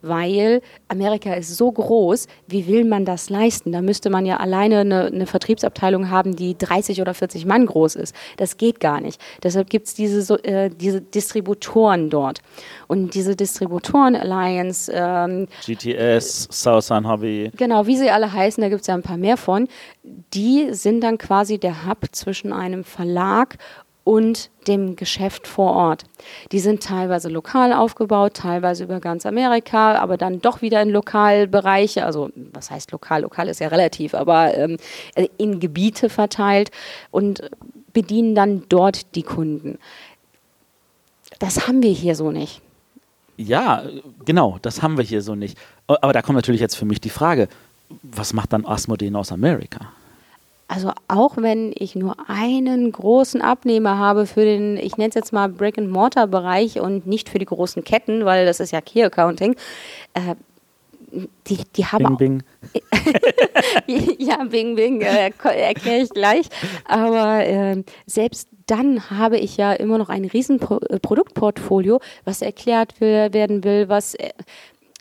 [0.07, 3.73] Weil Amerika ist so groß, wie will man das leisten?
[3.73, 7.97] Da müsste man ja alleine eine, eine Vertriebsabteilung haben, die 30 oder 40 Mann groß
[7.97, 8.14] ist.
[8.37, 9.21] Das geht gar nicht.
[9.43, 12.40] Deshalb gibt es diese, äh, diese Distributoren dort.
[12.87, 17.51] Und diese Distributoren, Alliance, ähm, GTS, Southern Hobby.
[17.57, 19.69] Genau, wie sie alle heißen, da gibt es ja ein paar mehr von.
[20.03, 23.57] Die sind dann quasi der Hub zwischen einem Verlag
[24.05, 26.05] und dem Geschäft vor Ort.
[26.53, 32.05] Die sind teilweise lokal aufgebaut, teilweise über ganz Amerika, aber dann doch wieder in Lokalbereiche,
[32.05, 33.23] also was heißt lokal?
[33.23, 34.77] Lokal ist ja relativ, aber ähm,
[35.38, 36.71] in Gebiete verteilt
[37.11, 37.51] und
[37.93, 39.79] bedienen dann dort die Kunden.
[41.38, 42.61] Das haben wir hier so nicht.
[43.37, 43.83] Ja,
[44.25, 45.59] genau, das haben wir hier so nicht.
[45.87, 47.49] Aber da kommt natürlich jetzt für mich die Frage,
[48.03, 49.93] was macht dann Asmodee North America?
[50.66, 55.33] Also auch wenn ich nur einen großen Abnehmer habe für den, ich nenne es jetzt
[55.33, 59.57] mal Brick-and-Mortar-Bereich und nicht für die großen Ketten, weil das ist ja Key Accounting,
[60.14, 60.35] äh,
[61.46, 62.83] die, die haben Bing, bing.
[64.18, 66.48] ja, Bing Bing, äh, erkläre ich gleich.
[66.87, 72.42] Aber äh, selbst dann habe ich ja immer noch ein riesen Pro äh, Produktportfolio, was
[72.42, 74.31] erklärt werden will, was äh,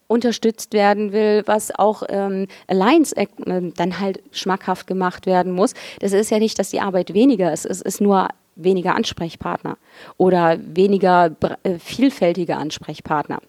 [0.08, 3.28] unterstützt werden will, was auch ähm, Alliance äh,
[3.76, 5.74] dann halt schmackhaft gemacht werden muss.
[6.00, 9.78] Das ist ja nicht, dass die Arbeit weniger ist, es ist nur weniger Ansprechpartner
[10.18, 11.32] oder weniger
[11.64, 13.40] äh, vielfältige Ansprechpartner.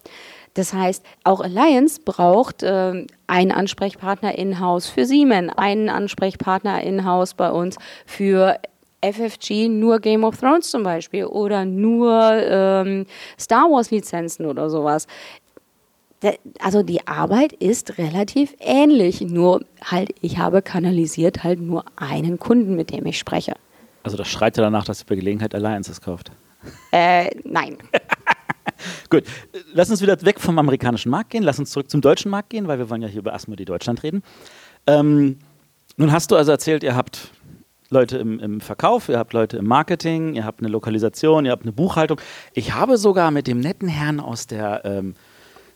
[0.55, 7.51] Das heißt, auch Alliance braucht ähm, einen Ansprechpartner in-house für Siemens, einen Ansprechpartner in-house bei
[7.51, 8.59] uns für
[9.03, 13.07] FFG nur Game of Thrones zum Beispiel oder nur ähm,
[13.38, 15.07] Star Wars Lizenzen oder sowas.
[16.61, 22.77] Also die Arbeit ist relativ ähnlich, nur halt, ich habe kanalisiert halt nur einen Kunden,
[22.77, 23.55] mit dem ich spreche.
[24.03, 26.31] Also das schreit ja danach, dass ihr bei Gelegenheit Alliances kauft.
[26.93, 27.79] Äh, nein.
[29.11, 29.25] Gut,
[29.73, 32.69] lass uns wieder weg vom amerikanischen Markt gehen, lass uns zurück zum deutschen Markt gehen,
[32.69, 34.23] weil wir wollen ja hier über Asmodee Deutschland reden.
[34.87, 35.39] Ähm,
[35.97, 37.31] nun hast du also erzählt, ihr habt
[37.91, 41.63] Leute im, im Verkauf, ihr habt Leute im Marketing, ihr habt eine Lokalisation, ihr habt
[41.63, 42.21] eine Buchhaltung.
[42.53, 45.15] Ich habe sogar mit dem netten Herrn aus der, ähm,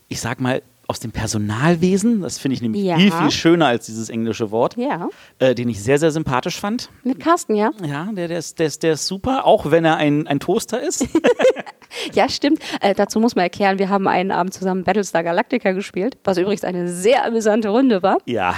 [0.09, 2.97] ich sag mal, aus dem Personalwesen, das finde ich nämlich Ja.
[2.97, 5.11] viel, viel schöner als dieses englische Wort, Ja.
[5.39, 6.89] äh, den ich sehr, sehr sympathisch fand.
[7.05, 7.73] Mit Carsten, ja?
[7.85, 10.81] Ja, der, der, ist, der, ist, der ist super, auch wenn er ein, ein Toaster
[10.81, 11.07] ist.
[12.13, 12.59] Ja, stimmt.
[12.83, 16.63] Äh, dazu muss man erklären, wir haben einen Abend zusammen Battlestar Galactica gespielt, was übrigens
[16.63, 18.19] eine sehr amüsante Runde war.
[18.27, 18.55] ja.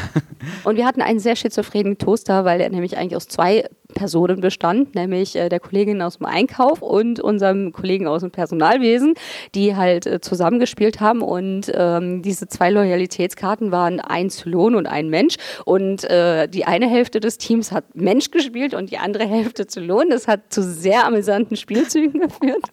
[0.64, 4.94] Und wir hatten einen sehr schizophrenen Toaster, weil er nämlich eigentlich aus zwei Personen bestand,
[4.94, 9.14] nämlich äh, der Kollegin aus dem Einkauf und unserem Kollegen aus dem Personalwesen,
[9.54, 11.22] die halt äh, zusammengespielt haben.
[11.22, 15.36] Und ähm, diese zwei Loyalitätskarten waren ein Zylon und ein Mensch.
[15.64, 20.10] Und äh, die eine Hälfte des Teams hat Mensch gespielt und die andere Hälfte Zylon.
[20.10, 22.70] Das hat zu sehr amüsanten Spielzügen geführt.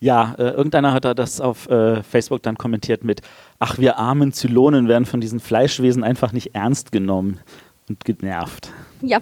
[0.00, 3.20] Ja, äh, irgendeiner hat da das auf äh, Facebook dann kommentiert mit,
[3.58, 7.40] ach, wir armen Zylonen werden von diesen Fleischwesen einfach nicht ernst genommen
[7.88, 8.72] und genervt.
[9.00, 9.18] Ja,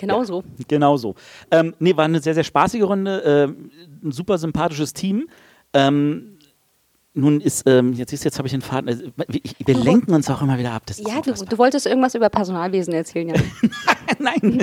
[0.00, 0.42] genau so.
[0.68, 1.14] Genau so.
[1.50, 3.70] Ähm, nee, war eine sehr, sehr spaßige Runde, ähm,
[4.02, 5.28] ein super sympathisches Team.
[5.72, 6.38] Ähm,
[7.12, 10.12] nun ist, ähm, jetzt ist, jetzt habe ich den Faden, also, wir, ich- wir lenken
[10.14, 10.82] uns auch immer wieder ab.
[10.96, 13.34] Ja, du, du wolltest irgendwas über Personalwesen erzählen, ja.
[14.20, 14.62] Nein,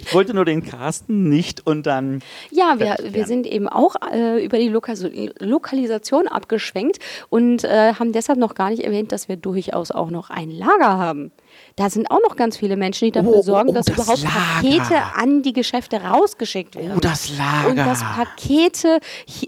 [0.00, 4.44] ich wollte nur den Carsten nicht und dann Ja, wir, wir sind eben auch äh,
[4.44, 5.04] über die Lokas
[5.40, 6.98] Lokalisation abgeschwenkt
[7.28, 10.98] und äh, haben deshalb noch gar nicht erwähnt, dass wir durchaus auch noch ein Lager
[10.98, 11.32] haben.
[11.76, 14.22] Da sind auch noch ganz viele Menschen, die dafür Oh, sorgen, oh, dass das überhaupt
[14.22, 14.34] Lager.
[14.60, 16.92] Pakete an die Geschäfte rausgeschickt werden.
[16.96, 17.68] Oh, das Lager.
[17.70, 19.00] Und dass Pakete,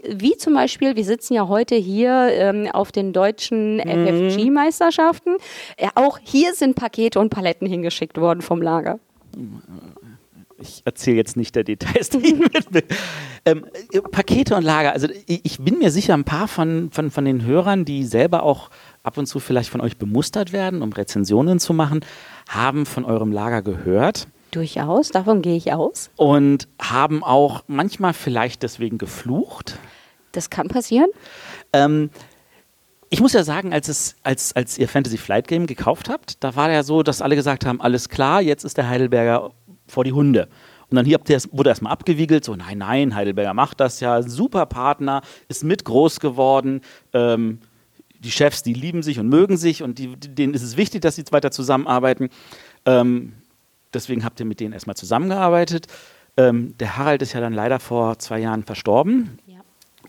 [0.08, 4.30] wie zum Beispiel, wir sitzen ja heute hier ähm, auf den deutschen Mhm.
[4.30, 5.36] FFG-Meisterschaften,
[5.76, 8.98] äh, auch hier sind Pakete und Paletten hingeschickt worden vom Lager.
[10.60, 12.10] Ich erzähle jetzt nicht der Details.
[13.44, 14.92] ähm, äh, Pakete und Lager.
[14.92, 18.42] Also ich, ich bin mir sicher, ein paar von, von, von den Hörern, die selber
[18.42, 18.70] auch
[19.02, 22.04] ab und zu vielleicht von euch bemustert werden, um Rezensionen zu machen,
[22.48, 24.26] haben von eurem Lager gehört.
[24.50, 26.10] Durchaus, davon gehe ich aus.
[26.16, 29.78] Und haben auch manchmal vielleicht deswegen geflucht.
[30.32, 31.10] Das kann passieren.
[31.72, 32.10] Ähm,
[33.10, 36.56] ich muss ja sagen, als, es, als, als ihr Fantasy Flight Game gekauft habt, da
[36.56, 39.50] war ja so, dass alle gesagt haben, alles klar, jetzt ist der Heidelberger
[39.88, 40.48] vor die Hunde.
[40.90, 41.18] Und dann hier
[41.50, 46.20] wurde erstmal abgewiegelt, so nein, nein, Heidelberger macht das ja, super Partner, ist mit groß
[46.20, 46.80] geworden.
[47.12, 47.58] Ähm,
[48.20, 51.16] die Chefs, die lieben sich und mögen sich und die, denen ist es wichtig, dass
[51.16, 52.30] sie weiter zusammenarbeiten.
[52.86, 53.34] Ähm,
[53.92, 55.86] deswegen habt ihr mit denen erstmal zusammengearbeitet.
[56.36, 59.38] Ähm, der Harald ist ja dann leider vor zwei Jahren verstorben.
[59.46, 59.60] Ja.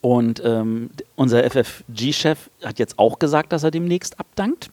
[0.01, 4.71] Und ähm, unser FFG-Chef hat jetzt auch gesagt, dass er demnächst abdankt.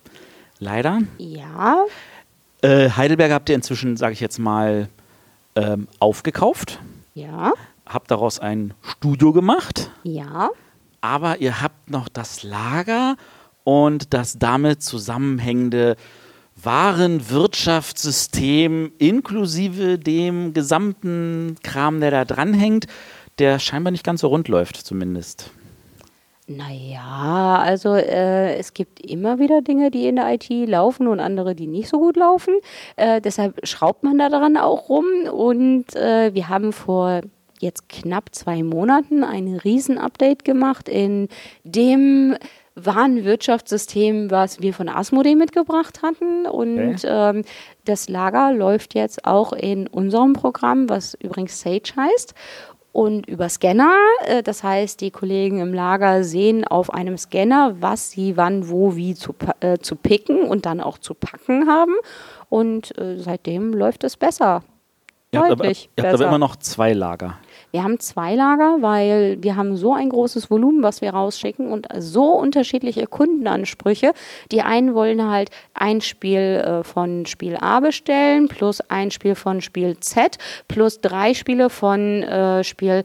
[0.59, 1.03] Leider.
[1.19, 1.85] Ja.
[2.63, 4.89] Äh, Heidelberg habt ihr inzwischen, sage ich jetzt mal,
[5.57, 6.79] ähm, aufgekauft.
[7.15, 7.53] Ja.
[7.85, 9.91] Habt daraus ein Studio gemacht.
[10.05, 10.51] Ja
[11.07, 13.17] aber ihr habt noch das Lager
[13.63, 15.95] und das damit zusammenhängende
[16.57, 22.89] Warenwirtschaftssystem inklusive dem gesamten Kram, der da dranhängt,
[23.39, 25.51] der scheinbar nicht ganz so rund läuft, zumindest.
[26.49, 31.57] Naja, also äh, es gibt immer wieder Dinge, die in der IT laufen und andere,
[31.57, 32.55] die nicht so gut laufen.
[32.95, 35.07] Äh, deshalb schraubt man da dran auch rum.
[35.33, 37.23] Und äh, wir haben vor
[37.59, 41.29] jetzt knapp zwei Monaten ein Riesen-Update gemacht in
[41.65, 42.37] dem
[42.77, 46.47] Warenwirtschaftssystem, was wir von Asmodee mitgebracht hatten.
[46.47, 47.07] Und okay.
[47.39, 47.43] ähm,
[47.87, 52.35] das Lager läuft jetzt auch in unserem Programm, was übrigens Sage heißt.
[52.97, 58.11] Und über Scanner, äh, das heißt, die Kollegen im Lager sehen auf einem Scanner, was
[58.11, 61.93] sie wann, wo, wie zu, äh, zu picken und dann auch zu packen haben.
[62.49, 64.63] Und äh, seitdem läuft es besser.
[65.31, 67.37] Ihr habt, aber, ihr habt aber immer noch zwei Lager.
[67.73, 71.87] Wir haben zwei Lager, weil wir haben so ein großes Volumen, was wir rausschicken und
[71.99, 74.13] so unterschiedliche Kundenansprüche.
[74.53, 79.61] Die einen wollen halt ein Spiel äh, von Spiel A bestellen, plus ein Spiel von
[79.61, 83.03] Spiel Z, plus drei Spiele von äh, Spiel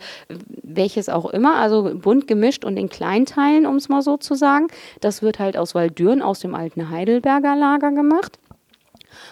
[0.64, 4.68] welches auch immer, also bunt gemischt und in Kleinteilen, um es mal so zu sagen.
[5.02, 8.40] Das wird halt aus Waldüren, aus dem alten Heidelberger Lager gemacht.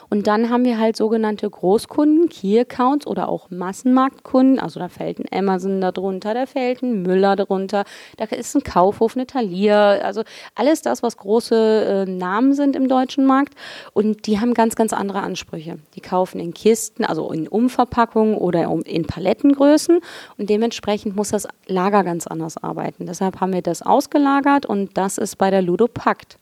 [0.10, 4.60] Und dann haben wir halt sogenannte Großkunden, Key Accounts oder auch Massenmarktkunden.
[4.60, 7.84] Also da fällt ein Amazon darunter, da fällt ein Müller darunter,
[8.18, 10.00] da ist ein Kaufhof, eine Thalia.
[10.00, 10.24] Also
[10.56, 13.54] alles das, was große äh, Namen sind im deutschen Markt.
[13.94, 15.78] Und die haben ganz, ganz andere Ansprüche.
[15.96, 20.00] Die kaufen in Kisten, also in Umverpackungen oder in Palettengrößen.
[20.38, 23.06] Und dementsprechend muss das Lager ganz anders arbeiten.
[23.06, 26.38] Deshalb haben wir das ausgelagert und das ist bei der Ludopakt.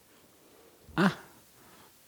[0.95, 1.11] Ah,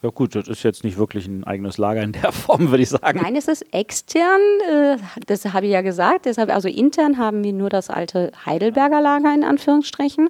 [0.01, 2.89] ja gut, das ist jetzt nicht wirklich ein eigenes Lager in der Form, würde ich
[2.89, 3.19] sagen.
[3.21, 6.25] Nein, es ist extern, äh, das habe ich ja gesagt.
[6.25, 10.29] Deshalb, also intern haben wir nur das alte Heidelberger Lager in Anführungsstrichen,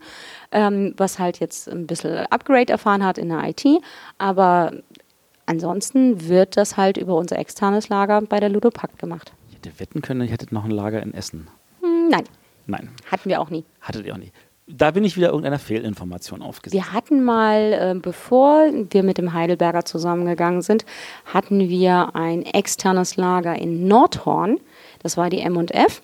[0.52, 3.64] ähm, was halt jetzt ein bisschen Upgrade erfahren hat in der IT.
[4.18, 4.72] Aber
[5.46, 9.34] ansonsten wird das halt über unser externes Lager bei der Ludopakt gemacht.
[9.50, 11.48] Ich hätte wetten können, ihr hättet noch ein Lager in Essen.
[11.82, 12.24] Hm, nein.
[12.66, 12.90] Nein.
[13.12, 13.66] Hatten wir auch nie.
[13.82, 14.32] Hattet ihr auch nie
[14.72, 16.74] da bin ich wieder irgendeiner Fehlinformation aufgesetzt.
[16.74, 20.86] Wir hatten mal, äh, bevor wir mit dem Heidelberger zusammengegangen sind,
[21.26, 24.60] hatten wir ein externes Lager in Nordhorn.
[25.02, 26.02] Das war die M&F.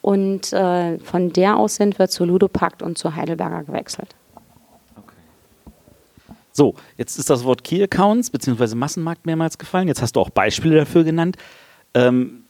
[0.00, 4.14] Und äh, von der aus sind wir zu Ludopakt und zu Heidelberger gewechselt.
[6.52, 8.76] So, jetzt ist das Wort Key Accounts bzw.
[8.76, 9.88] Massenmarkt mehrmals gefallen.
[9.88, 11.36] Jetzt hast du auch Beispiele dafür genannt.
[11.94, 12.43] Ähm,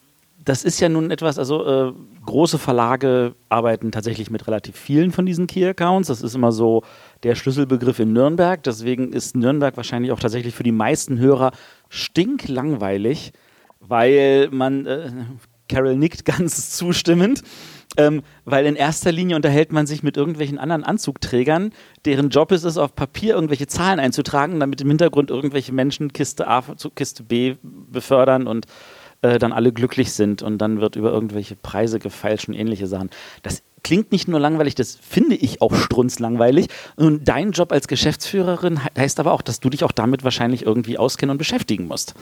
[0.45, 1.93] das ist ja nun etwas, also äh,
[2.27, 6.09] große Verlage arbeiten tatsächlich mit relativ vielen von diesen Key-Accounts.
[6.09, 6.83] Das ist immer so
[7.23, 8.63] der Schlüsselbegriff in Nürnberg.
[8.63, 11.53] Deswegen ist Nürnberg wahrscheinlich auch tatsächlich für die meisten Hörer
[11.89, 13.33] stinklangweilig,
[13.81, 15.11] weil man, äh,
[15.69, 17.43] Carol nickt ganz zustimmend,
[17.97, 21.73] ähm, weil in erster Linie unterhält man sich mit irgendwelchen anderen Anzugträgern,
[22.05, 26.49] deren Job ist es, auf Papier irgendwelche Zahlen einzutragen, damit im Hintergrund irgendwelche Menschen Kiste
[26.49, 28.67] A zu Kiste B befördern und
[29.25, 33.09] äh, dann alle glücklich sind und dann wird über irgendwelche Preise gefeilscht und ähnliche Sachen.
[33.43, 36.67] Das klingt nicht nur langweilig, das finde ich auch strunzlangweilig.
[36.97, 40.99] Und dein Job als Geschäftsführerin heißt aber auch, dass du dich auch damit wahrscheinlich irgendwie
[40.99, 42.15] auskennen und beschäftigen musst.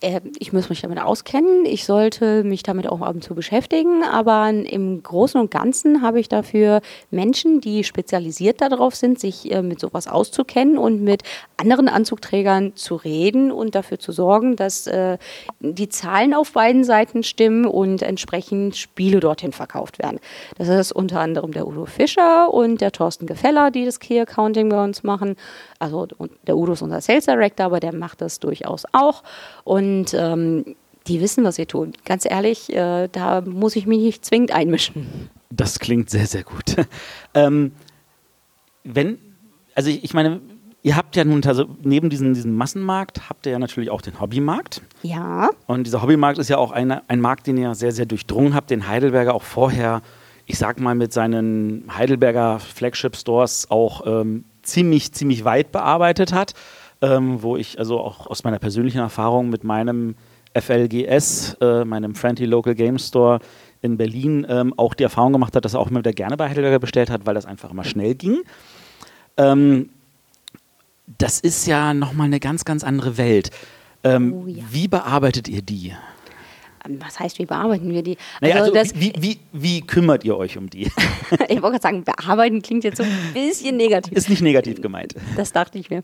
[0.00, 1.64] Äh, ich muss mich damit auskennen.
[1.64, 4.02] Ich sollte mich damit auch ab und zu beschäftigen.
[4.04, 6.80] Aber im Großen und Ganzen habe ich dafür
[7.10, 11.22] Menschen, die spezialisiert darauf sind, sich äh, mit sowas auszukennen und mit
[11.56, 15.18] anderen Anzugträgern zu reden und dafür zu sorgen, dass äh,
[15.60, 20.18] die Zahlen auf beiden Seiten stimmen und entsprechend Spiele dorthin verkauft werden.
[20.56, 24.68] Das ist unter anderem der Udo Fischer und der Thorsten Gefeller, die das Key Accounting
[24.68, 25.36] bei uns machen.
[25.78, 26.06] Also
[26.46, 29.22] der Udo ist unser Sales Director, aber der macht das durchaus auch.
[29.64, 31.92] Und ähm, Die wissen, was sie tun.
[32.04, 35.30] Ganz ehrlich, äh, da muss ich mich nicht zwingend einmischen.
[35.50, 36.76] Das klingt sehr, sehr gut.
[37.34, 37.72] ähm,
[38.84, 39.18] wenn,
[39.74, 40.40] also ich, ich meine,
[40.82, 44.20] ihr habt ja nun, also neben diesem, diesem Massenmarkt, habt ihr ja natürlich auch den
[44.20, 44.82] Hobbymarkt.
[45.02, 45.50] Ja.
[45.66, 48.70] Und dieser Hobbymarkt ist ja auch eine, ein Markt, den ihr sehr, sehr durchdrungen habt,
[48.70, 50.02] den Heidelberger auch vorher,
[50.50, 56.54] ich sag mal, mit seinen Heidelberger Flagship-Stores auch ähm, ziemlich, ziemlich weit bearbeitet hat.
[57.00, 60.16] Ähm, wo ich also auch aus meiner persönlichen Erfahrung mit meinem
[60.58, 63.38] FLGS, äh, meinem Friendly Local Game Store
[63.80, 66.48] in Berlin, ähm, auch die Erfahrung gemacht hat, dass er auch immer wieder gerne bei
[66.48, 68.40] Heidelberger bestellt hat, weil das einfach immer schnell ging.
[69.36, 69.90] Ähm,
[71.16, 73.50] das ist ja nochmal eine ganz, ganz andere Welt.
[74.02, 74.64] Ähm, oh, ja.
[74.68, 75.94] Wie bearbeitet ihr die?
[77.00, 78.16] Was heißt, wie bearbeiten wir die?
[78.40, 80.82] Naja, also, also wie, wie, wie, kümmert ihr euch um die?
[81.48, 84.16] ich wollte gerade sagen, bearbeiten klingt jetzt so ein bisschen negativ.
[84.16, 85.14] Ist nicht negativ gemeint.
[85.36, 86.02] Das dachte ich mir.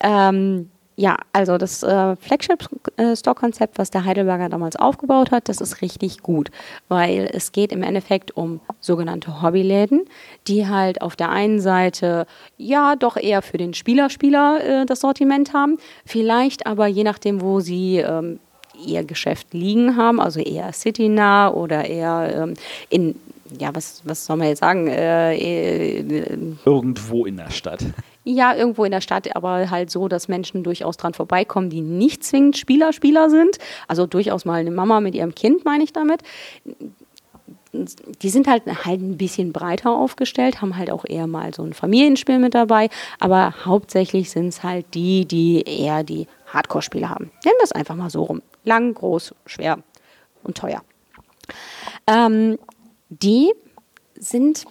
[0.00, 6.22] Ähm, ja, also das äh, Flagship-Store-Konzept, was der Heidelberger damals aufgebaut hat, das ist richtig
[6.22, 6.50] gut,
[6.88, 10.06] weil es geht im Endeffekt um sogenannte Hobbyläden,
[10.48, 15.52] die halt auf der einen Seite ja doch eher für den Spieler-Spieler äh, das Sortiment
[15.52, 18.40] haben, vielleicht aber je nachdem, wo sie ähm,
[18.84, 22.54] ihr Geschäft liegen haben, also eher citynah oder eher ähm,
[22.88, 23.14] in
[23.58, 24.88] ja, was, was soll man jetzt sagen?
[24.88, 27.84] Äh, äh, Irgendwo in der Stadt.
[28.24, 32.24] Ja, irgendwo in der Stadt, aber halt so, dass Menschen durchaus dran vorbeikommen, die nicht
[32.24, 33.58] zwingend Spieler, Spieler sind.
[33.86, 36.20] Also durchaus mal eine Mama mit ihrem Kind, meine ich damit.
[37.72, 41.74] Die sind halt, halt ein bisschen breiter aufgestellt, haben halt auch eher mal so ein
[41.74, 42.88] Familienspiel mit dabei,
[43.20, 47.30] aber hauptsächlich sind es halt die, die eher die Hardcore-Spiele haben.
[47.44, 48.42] Nennen wir es einfach mal so rum.
[48.68, 49.78] Lang, groß, schwer
[50.44, 50.82] und teuer.
[52.06, 52.58] Ähm,
[53.08, 53.52] die
[54.14, 54.66] sind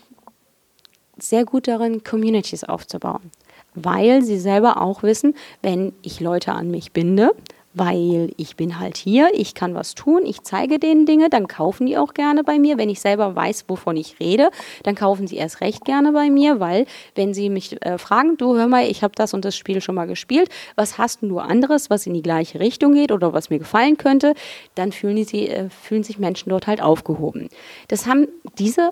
[1.17, 3.31] sehr gut darin, Communities aufzubauen
[3.77, 7.35] weil sie selber auch wissen, wenn ich Leute an mich binde,
[7.77, 11.85] weil ich bin halt hier, ich kann was tun, ich zeige denen Dinge, dann kaufen
[11.85, 12.77] die auch gerne bei mir.
[12.77, 14.49] Wenn ich selber weiß, wovon ich rede,
[14.83, 16.85] dann kaufen sie erst recht gerne bei mir, weil
[17.15, 19.95] wenn sie mich äh, fragen, du hör mal, ich habe das und das Spiel schon
[19.95, 23.59] mal gespielt, was hast du anderes, was in die gleiche Richtung geht oder was mir
[23.59, 24.33] gefallen könnte,
[24.75, 27.49] dann fühlen, die, äh, fühlen sich Menschen dort halt aufgehoben.
[27.87, 28.91] Das haben diese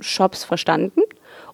[0.00, 1.02] Shops verstanden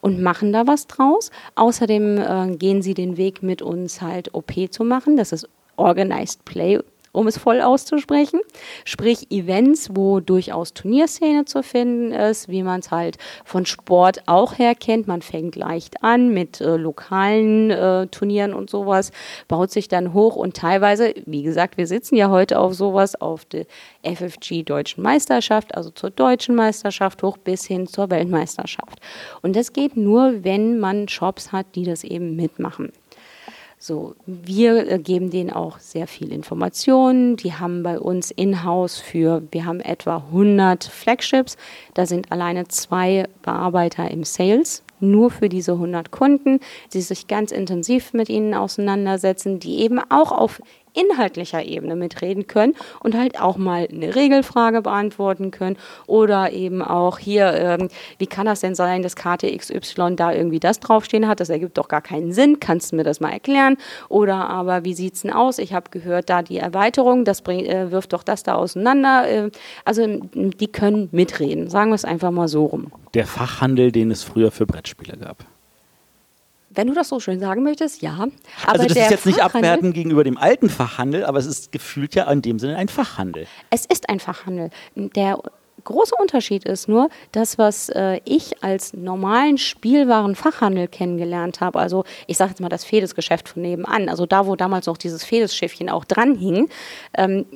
[0.00, 1.30] und machen da was draus.
[1.54, 5.16] Außerdem äh, gehen sie den Weg mit uns halt OP zu machen.
[5.16, 6.80] Das ist Organized Play
[7.14, 8.40] um es voll auszusprechen.
[8.84, 14.58] Sprich Events, wo durchaus Turnierszene zu finden ist, wie man es halt von Sport auch
[14.58, 15.06] her kennt.
[15.06, 19.12] Man fängt leicht an mit äh, lokalen äh, Turnieren und sowas,
[19.46, 23.44] baut sich dann hoch und teilweise, wie gesagt, wir sitzen ja heute auf sowas, auf
[23.44, 23.66] der
[24.02, 28.98] FFG Deutschen Meisterschaft, also zur Deutschen Meisterschaft hoch bis hin zur Weltmeisterschaft.
[29.40, 32.90] Und das geht nur, wenn man Shops hat, die das eben mitmachen.
[33.86, 37.36] So, wir äh, geben denen auch sehr viel Informationen.
[37.36, 41.58] Die haben bei uns in-house für, wir haben etwa 100 Flagships.
[41.92, 46.60] Da sind alleine zwei Bearbeiter im Sales, nur für diese 100 Kunden,
[46.94, 50.62] die sich ganz intensiv mit ihnen auseinandersetzen, die eben auch auf
[50.94, 55.76] inhaltlicher Ebene mitreden können und halt auch mal eine Regelfrage beantworten können
[56.06, 60.60] oder eben auch hier, ähm, wie kann das denn sein, dass Karte XY da irgendwie
[60.60, 61.40] das draufstehen hat?
[61.40, 62.60] Das ergibt doch gar keinen Sinn.
[62.60, 63.76] Kannst du mir das mal erklären?
[64.08, 65.58] Oder aber wie sieht es denn aus?
[65.58, 69.28] Ich habe gehört, da die Erweiterung, das bring, äh, wirft doch das da auseinander.
[69.28, 69.50] Äh,
[69.84, 71.68] also die können mitreden.
[71.68, 72.92] Sagen wir es einfach mal so rum.
[73.14, 75.44] Der Fachhandel, den es früher für Brettspiele gab.
[76.74, 78.14] Wenn du das so schön sagen möchtest, ja.
[78.14, 78.30] Aber
[78.66, 82.30] also das ist jetzt nicht abwertend gegenüber dem alten Fachhandel, aber es ist gefühlt ja
[82.30, 83.46] in dem Sinne ein Fachhandel.
[83.70, 84.70] Es ist ein Fachhandel.
[84.94, 85.38] Der
[85.84, 92.36] große Unterschied ist nur, das, was äh, ich als normalen Spielwarenfachhandel kennengelernt habe, also ich
[92.36, 96.04] sage jetzt mal das Fedes-Geschäft von nebenan, also da, wo damals noch dieses Fedes-Schiffchen auch
[96.04, 96.68] dran hing,
[97.16, 97.46] ähm,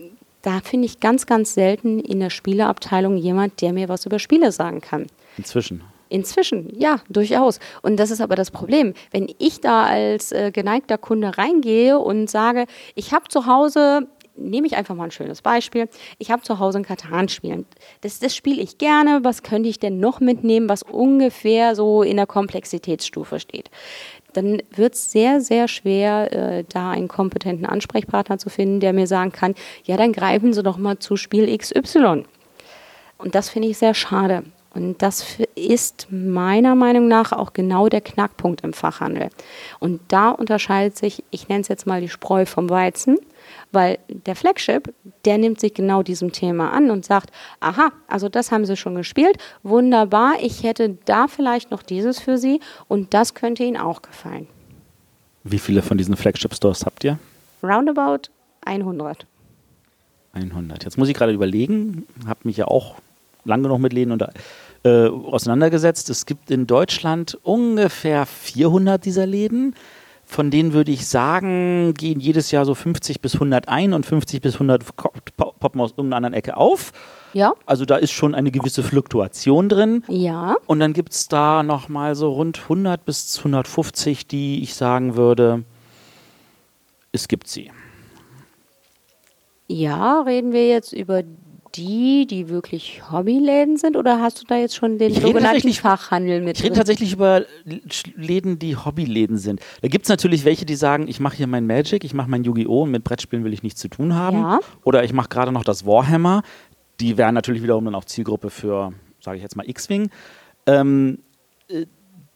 [0.42, 4.52] da finde ich ganz, ganz selten in der Spieleabteilung jemand, der mir was über Spiele
[4.52, 5.06] sagen kann.
[5.36, 5.82] Inzwischen.
[6.08, 7.60] Inzwischen, ja, durchaus.
[7.82, 8.94] Und das ist aber das Problem.
[9.10, 14.66] Wenn ich da als äh, geneigter Kunde reingehe und sage, ich habe zu Hause nehme
[14.66, 15.88] ich einfach mal ein schönes Beispiel.
[16.18, 17.64] Ich habe zu Hause ein Katan-Spiel.
[18.00, 19.20] Das, das spiele ich gerne.
[19.22, 23.70] Was könnte ich denn noch mitnehmen, was ungefähr so in der Komplexitätsstufe steht?
[24.34, 29.06] Dann wird es sehr, sehr schwer, äh, da einen kompetenten Ansprechpartner zu finden, der mir
[29.06, 29.54] sagen kann,
[29.84, 32.24] ja, dann greifen Sie doch mal zu Spiel XY.
[33.16, 34.44] Und das finde ich sehr schade.
[34.74, 39.30] Und das ist meiner Meinung nach auch genau der Knackpunkt im Fachhandel.
[39.80, 43.18] Und da unterscheidet sich, ich nenne es jetzt mal die Spreu vom Weizen,
[43.72, 44.92] weil der Flagship,
[45.24, 48.94] der nimmt sich genau diesem Thema an und sagt, aha, also das haben Sie schon
[48.94, 54.02] gespielt, wunderbar, ich hätte da vielleicht noch dieses für Sie und das könnte Ihnen auch
[54.02, 54.46] gefallen.
[55.44, 57.18] Wie viele von diesen Flagship Stores habt ihr?
[57.62, 58.30] Roundabout
[58.66, 59.26] 100.
[60.34, 60.84] 100.
[60.84, 62.96] Jetzt muss ich gerade überlegen, habe mich ja auch
[63.48, 64.32] lange genug mit Läden unter,
[64.84, 66.10] äh, auseinandergesetzt.
[66.10, 69.74] Es gibt in Deutschland ungefähr 400 dieser Läden.
[70.24, 74.42] Von denen würde ich sagen, gehen jedes Jahr so 50 bis 100 ein und 50
[74.42, 74.84] bis 100
[75.36, 76.92] poppen aus irgendeiner anderen Ecke auf.
[77.32, 77.54] Ja.
[77.64, 80.04] Also da ist schon eine gewisse Fluktuation drin.
[80.06, 80.56] Ja.
[80.66, 85.64] Und dann gibt es da nochmal so rund 100 bis 150, die ich sagen würde,
[87.12, 87.70] es gibt sie.
[89.66, 91.22] Ja, reden wir jetzt über
[91.78, 96.40] die, die wirklich Hobbyläden sind oder hast du da jetzt schon den Ich sogenannten Fachhandel
[96.40, 96.78] mit Ich rede drin?
[96.78, 97.44] tatsächlich über
[98.16, 99.60] Läden, die Hobbyläden sind.
[99.80, 102.44] Da gibt es natürlich welche, die sagen, ich mache hier mein Magic, ich mache mein
[102.44, 102.82] Yu-Gi-Oh!
[102.82, 104.38] und mit Brettspielen will ich nichts zu tun haben.
[104.38, 104.60] Ja.
[104.84, 106.42] Oder ich mache gerade noch das Warhammer.
[107.00, 110.10] Die wären natürlich wiederum dann auch Zielgruppe für, sage ich jetzt mal, X-Wing.
[110.66, 111.20] Ähm,
[111.68, 111.86] äh,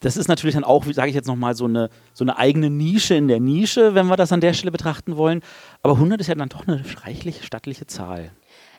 [0.00, 3.14] das ist natürlich dann auch, sage ich jetzt nochmal, so eine, so eine eigene Nische
[3.14, 5.42] in der Nische, wenn wir das an der Stelle betrachten wollen.
[5.82, 8.32] Aber 100 ist ja dann doch eine reichliche, stattliche Zahl.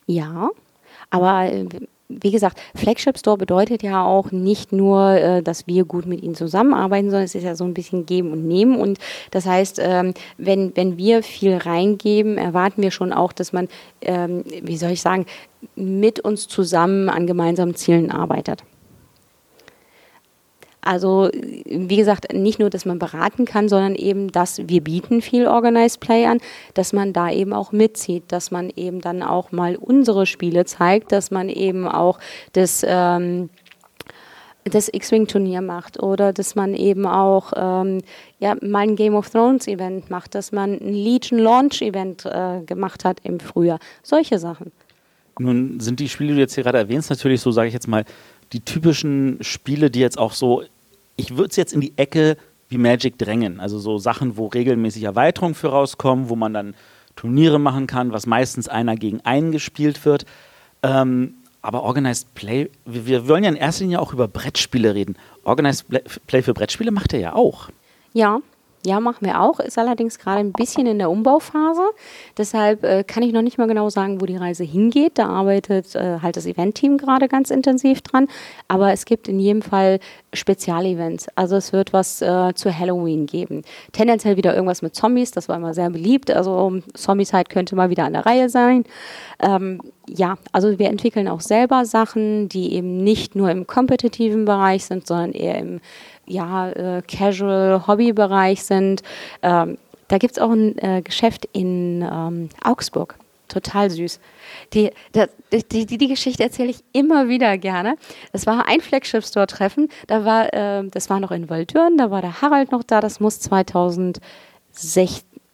[0.05, 0.49] Ja,
[1.09, 1.65] aber äh,
[2.21, 6.35] wie gesagt, Flagship Store bedeutet ja auch nicht nur, äh, dass wir gut mit ihnen
[6.35, 8.75] zusammenarbeiten, sondern es ist ja so ein bisschen Geben und Nehmen.
[8.79, 8.99] Und
[9.31, 13.67] das heißt, ähm, wenn, wenn wir viel reingeben, erwarten wir schon auch, dass man,
[14.01, 15.25] ähm, wie soll ich sagen,
[15.75, 18.63] mit uns zusammen an gemeinsamen Zielen arbeitet.
[20.83, 25.47] Also, wie gesagt, nicht nur, dass man beraten kann, sondern eben, dass wir bieten viel
[25.47, 26.39] Organized Play an,
[26.73, 31.11] dass man da eben auch mitzieht, dass man eben dann auch mal unsere Spiele zeigt,
[31.11, 32.19] dass man eben auch
[32.51, 33.49] das, ähm,
[34.65, 38.01] das X-Wing-Turnier macht oder dass man eben auch ähm,
[38.39, 43.19] ja, mal ein Game of Thrones-Event macht, dass man ein Legion Launch-Event äh, gemacht hat
[43.23, 43.79] im Frühjahr.
[44.03, 44.71] Solche Sachen.
[45.39, 47.87] Nun sind die Spiele, die du jetzt hier gerade erwähnst, natürlich so, sage ich jetzt
[47.87, 48.05] mal,
[48.51, 50.63] die typischen Spiele, die jetzt auch so,
[51.15, 52.37] ich würde es jetzt in die Ecke
[52.69, 53.59] wie Magic drängen.
[53.59, 56.75] Also so Sachen, wo regelmäßig Erweiterungen für rauskommen, wo man dann
[57.15, 60.25] Turniere machen kann, was meistens einer gegen einen gespielt wird.
[60.81, 65.15] Ähm, aber Organized Play, wir, wir wollen ja in erster Linie auch über Brettspiele reden.
[65.43, 67.69] Organized Pla- Play für Brettspiele macht er ja auch.
[68.13, 68.39] Ja,
[68.85, 69.59] ja, machen wir auch.
[69.59, 71.83] Ist allerdings gerade ein bisschen in der Umbauphase.
[72.37, 75.17] Deshalb äh, kann ich noch nicht mal genau sagen, wo die Reise hingeht.
[75.17, 78.27] Da arbeitet äh, halt das Event-Team gerade ganz intensiv dran.
[78.67, 79.99] Aber es gibt in jedem Fall
[80.33, 81.27] Spezialevents.
[81.35, 83.61] Also es wird was äh, zu Halloween geben.
[83.93, 85.31] Tendenziell wieder irgendwas mit Zombies.
[85.31, 86.29] Das war immer sehr beliebt.
[86.31, 88.83] Also Zombies-Zeit könnte mal wieder an der Reihe sein.
[89.39, 89.79] Ähm,
[90.09, 95.07] ja, also wir entwickeln auch selber Sachen, die eben nicht nur im kompetitiven Bereich sind,
[95.07, 95.79] sondern eher im
[96.25, 99.03] ja, äh, Casual-Hobby-Bereich sind.
[99.41, 103.15] Ähm, da gibt es auch ein äh, Geschäft in ähm, Augsburg.
[103.47, 104.19] Total süß.
[104.73, 107.97] Die, die, die, die Geschichte erzähle ich immer wieder gerne.
[108.31, 109.89] Es war ein Flagship-Store-Treffen.
[110.07, 112.99] Da war, äh, das war noch in Waldürn, da war der Harald noch da.
[113.01, 114.23] Das muss 2016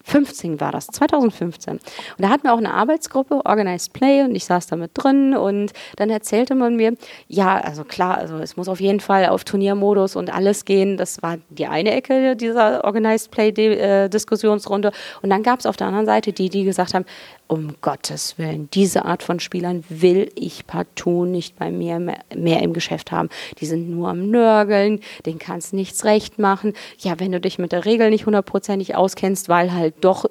[0.09, 1.73] 15 war das, 2015.
[1.73, 1.81] Und
[2.17, 5.71] da hatten wir auch eine Arbeitsgruppe, Organized Play, und ich saß da mit drin und
[5.97, 6.95] dann erzählte man mir,
[7.27, 10.97] ja, also klar, also es muss auf jeden Fall auf Turniermodus und alles gehen.
[10.97, 14.91] Das war die eine Ecke dieser Organized Play-Diskussionsrunde.
[15.21, 17.05] Und dann gab es auf der anderen Seite die, die gesagt haben,
[17.49, 22.73] um Gottes Willen, diese Art von Spielern will ich partout nicht bei mir mehr, im
[22.73, 23.29] Geschäft haben.
[23.59, 26.73] Die sind nur am Nörgeln, denen kannst nichts recht machen.
[26.99, 30.25] Ja, wenn du dich mit der Regel nicht hundertprozentig auskennst, weil halt doch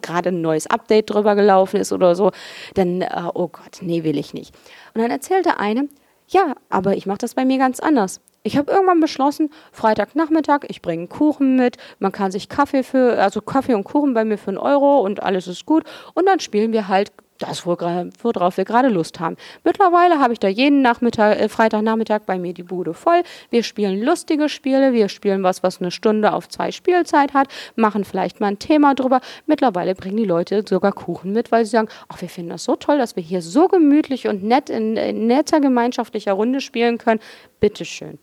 [0.00, 2.32] gerade ein neues Update drüber gelaufen ist oder so,
[2.74, 4.54] dann, äh, oh Gott, nee, will ich nicht.
[4.94, 5.88] Und dann erzählte eine,
[6.28, 8.20] ja, aber ich mache das bei mir ganz anders.
[8.44, 13.40] Ich habe irgendwann beschlossen, Freitagnachmittag, ich bringe Kuchen mit, man kann sich Kaffee für, also
[13.40, 15.84] Kaffee und Kuchen bei mir für einen Euro und alles ist gut.
[16.14, 19.36] Und dann spielen wir halt das, wora- worauf wir gerade Lust haben.
[19.62, 23.22] Mittlerweile habe ich da jeden Nachmittag, äh, Freitagnachmittag bei mir die Bude voll.
[23.50, 28.04] Wir spielen lustige Spiele, wir spielen was, was eine Stunde auf zwei Spielzeit hat, machen
[28.04, 29.20] vielleicht mal ein Thema drüber.
[29.46, 32.74] Mittlerweile bringen die Leute sogar Kuchen mit, weil sie sagen, ach, wir finden das so
[32.74, 37.20] toll, dass wir hier so gemütlich und nett in, in netter gemeinschaftlicher Runde spielen können.
[37.60, 38.18] Bitteschön.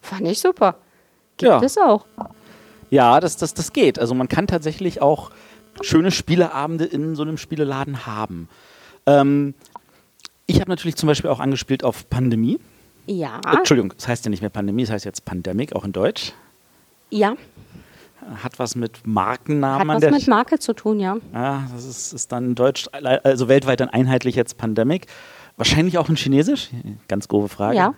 [0.00, 0.76] Fand ich super.
[1.36, 1.62] Gibt Ja.
[1.62, 2.06] es auch.
[2.90, 3.98] Ja, das, das, das geht.
[3.98, 5.30] Also man kann tatsächlich auch
[5.80, 8.48] schöne Spieleabende in so einem Spieleladen haben.
[9.06, 9.54] Ähm,
[10.46, 12.58] ich habe natürlich zum Beispiel auch angespielt auf Pandemie.
[13.06, 13.40] Ja.
[13.46, 16.32] Äh, Entschuldigung, es heißt ja nicht mehr Pandemie, es heißt jetzt Pandemic, auch in Deutsch.
[17.10, 17.34] Ja.
[18.42, 21.16] Hat was mit Markennamen Hat was mit Marke zu tun, ja.
[21.32, 25.06] Ja, das ist, ist dann in Deutsch, also weltweit dann einheitlich jetzt Pandemic.
[25.56, 26.70] Wahrscheinlich auch in Chinesisch?
[27.08, 27.76] Ganz grobe Frage.
[27.76, 27.94] Ja.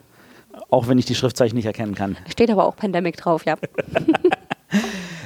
[0.71, 2.17] Auch wenn ich die Schriftzeichen nicht erkennen kann.
[2.29, 3.57] Steht aber auch Pandemic drauf, ja.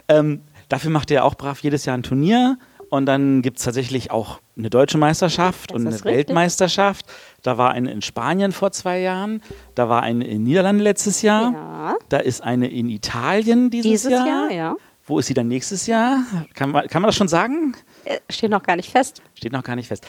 [0.08, 2.58] Ähm, dafür macht er auch brav jedes Jahr ein Turnier.
[2.90, 6.12] Und dann gibt es tatsächlich auch eine deutsche Meisterschaft Das und eine richtig.
[6.12, 7.04] Weltmeisterschaft.
[7.42, 9.42] Da war eine in Spanien vor zwei Jahren.
[9.74, 11.52] Da war eine in Niederlanden letztes Jahr.
[11.52, 11.96] Ja.
[12.08, 14.26] Da ist eine in Italien dieses, Dieses Jahr.
[14.26, 14.76] Jahr, ja.
[15.04, 16.20] Wo ist sie dann nächstes Jahr?
[16.54, 17.74] Kann man, kann man das schon sagen?
[18.04, 19.22] Äh, Steht noch gar nicht fest.
[19.34, 20.06] Steht noch gar nicht fest.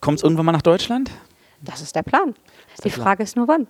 [0.00, 1.10] Kommt es irgendwann mal nach Deutschland?
[1.62, 2.30] Das ist der Plan.
[2.74, 3.04] Ist Die der Plan.
[3.04, 3.68] Frage ist nur wann.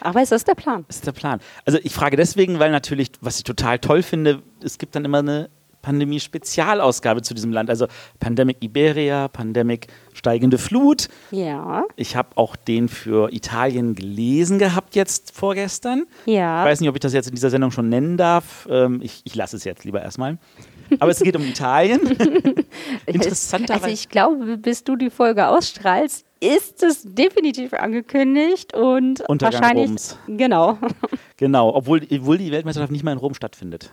[0.00, 0.84] Aber es ist der Plan.
[0.88, 1.40] ist der Plan.
[1.64, 5.18] Also ich frage deswegen, weil natürlich, was ich total toll finde, es gibt dann immer
[5.18, 5.48] eine
[5.82, 7.68] Pandemie-Spezialausgabe zu diesem Land.
[7.70, 7.86] Also
[8.20, 11.08] Pandemic Iberia, Pandemic steigende Flut.
[11.30, 16.06] Ja, Ich habe auch den für Italien gelesen gehabt jetzt vorgestern.
[16.26, 16.62] ja.
[16.64, 18.66] Ich weiß nicht, ob ich das jetzt in dieser Sendung schon nennen darf.
[18.70, 20.38] Ähm, ich ich lasse es jetzt lieber erstmal.
[20.98, 22.00] Aber es geht um Italien.
[23.06, 23.84] Interessanterweise.
[23.84, 29.88] Also ich glaube, bis du die Folge ausstrahlst, ist es definitiv angekündigt und Untergang wahrscheinlich
[29.88, 30.18] Roms.
[30.26, 30.78] genau.
[31.36, 33.90] Genau, obwohl, obwohl die Weltmeisterschaft nicht mal in Rom stattfindet.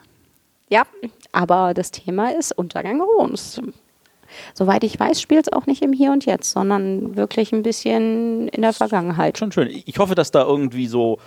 [0.70, 0.84] Ja,
[1.32, 3.60] aber das Thema ist Untergang Roms.
[4.54, 8.48] Soweit ich weiß, spielt es auch nicht im Hier und Jetzt, sondern wirklich ein bisschen
[8.50, 9.38] in der Vergangenheit.
[9.38, 9.70] Schon schön.
[9.86, 11.18] Ich hoffe, dass da irgendwie so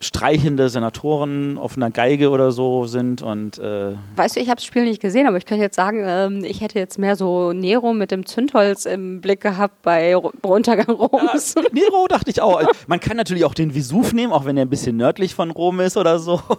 [0.00, 4.64] streichende Senatoren auf einer Geige oder so sind und äh, Weißt du, ich habe das
[4.64, 7.92] Spiel nicht gesehen, aber ich könnte jetzt sagen, ähm, ich hätte jetzt mehr so Nero
[7.92, 11.54] mit dem Zündholz im Blick gehabt bei Ro- Untergang Roms.
[11.72, 12.58] Nero dachte ich auch.
[12.58, 15.50] Also, Man kann natürlich auch den Vesuv nehmen, auch wenn er ein bisschen nördlich von
[15.50, 16.40] Rom ist oder so.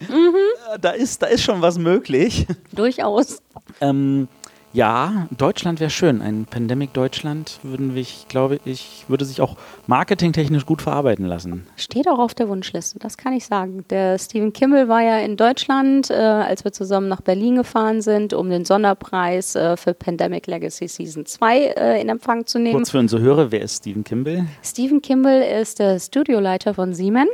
[0.00, 2.46] Äh, Da, ist, da ist schon was möglich.
[2.72, 3.42] Durchaus.
[3.80, 4.28] Ähm,
[4.72, 6.22] ja, Deutschland wäre schön.
[6.22, 9.56] Ein Pandemic Deutschland würden wir, ich glaube ich, würde sich auch
[9.86, 11.66] marketingtechnisch gut verarbeiten lassen.
[11.76, 13.84] Steht auch auf der Wunschliste, das kann ich sagen.
[13.90, 18.32] Der Steven Kimmel war ja in Deutschland, äh, als wir zusammen nach Berlin gefahren sind,
[18.32, 22.76] um den Sonderpreis äh, für Pandemic Legacy Season 2 äh, in Empfang zu nehmen.
[22.76, 24.46] Kurz für unsere Hörer, wer ist Steven Kimball?
[24.62, 27.30] Steven Kimball ist der Studioleiter von Siemens.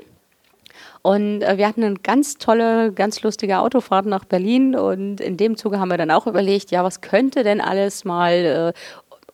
[1.07, 4.75] Und äh, wir hatten eine ganz tolle, ganz lustige Autofahrt nach Berlin.
[4.75, 8.33] Und in dem Zuge haben wir dann auch überlegt, ja, was könnte denn alles mal
[8.75, 8.79] äh,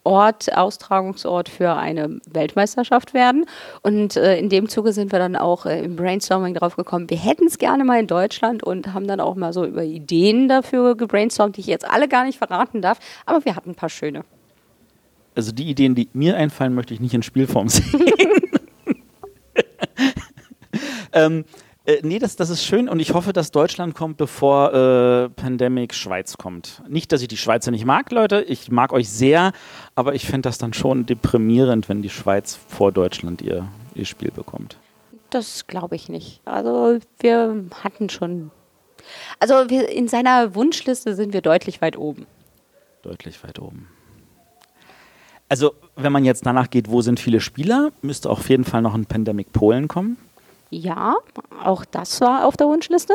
[0.05, 3.47] Ort, Austragungsort für eine Weltmeisterschaft werden.
[3.81, 7.17] Und äh, in dem Zuge sind wir dann auch äh, im Brainstorming drauf gekommen, wir
[7.17, 10.95] hätten es gerne mal in Deutschland und haben dann auch mal so über Ideen dafür
[10.95, 12.99] gebrainstormt, die ich jetzt alle gar nicht verraten darf.
[13.25, 14.25] Aber wir hatten ein paar schöne.
[15.35, 18.05] Also die Ideen, die mir einfallen, möchte ich nicht in Spielform sehen.
[21.15, 21.45] ähm,
[21.85, 25.95] äh, nee, das, das ist schön und ich hoffe, dass Deutschland kommt, bevor äh, Pandemic
[25.95, 26.81] Schweiz kommt.
[26.89, 28.43] Nicht, dass ich die Schweizer nicht mag, Leute.
[28.43, 29.53] Ich mag euch sehr,
[29.97, 34.31] aber ich fände das dann schon deprimierend, wenn die Schweiz vor Deutschland ihr, ihr Spiel
[34.31, 34.77] bekommt.
[35.31, 36.41] Das glaube ich nicht.
[36.45, 38.53] Also wir hatten schon.
[39.41, 42.27] Also wir, in seiner Wunschliste sind wir deutlich weit oben.
[43.03, 43.89] Deutlich weit oben.
[45.49, 48.95] Also, wenn man jetzt danach geht, wo sind viele Spieler, müsste auf jeden Fall noch
[48.95, 50.17] ein Pandemic Polen kommen
[50.75, 51.17] Ja,
[51.63, 53.13] auch das war auf der Wunschliste.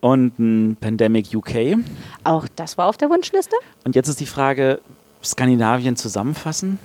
[0.00, 1.76] und ein Pandemic UK.
[2.24, 3.56] Auch das war auf der Wunschliste.
[3.84, 4.80] Und jetzt ist die Frage,
[5.22, 6.78] Skandinavien zusammenfassen?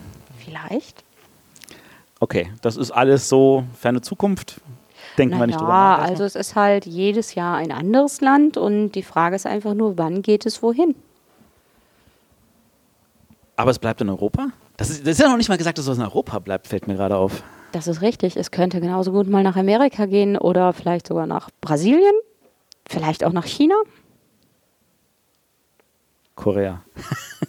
[0.43, 1.03] Vielleicht.
[2.19, 4.59] Okay, das ist alles so ferne Zukunft.
[5.19, 6.07] Denken wir nicht drüber Naja, nach.
[6.09, 9.97] also es ist halt jedes Jahr ein anderes Land und die Frage ist einfach nur,
[9.99, 10.95] wann geht es wohin?
[13.57, 14.47] Aber es bleibt in Europa?
[14.77, 16.87] Das ist, das ist ja noch nicht mal gesagt, dass es in Europa bleibt, fällt
[16.87, 17.43] mir gerade auf.
[17.75, 18.37] Das ist richtig.
[18.37, 22.13] Es könnte genauso gut mal nach Amerika gehen oder vielleicht sogar nach Brasilien,
[22.87, 23.75] vielleicht auch nach China.
[26.35, 26.83] Korea.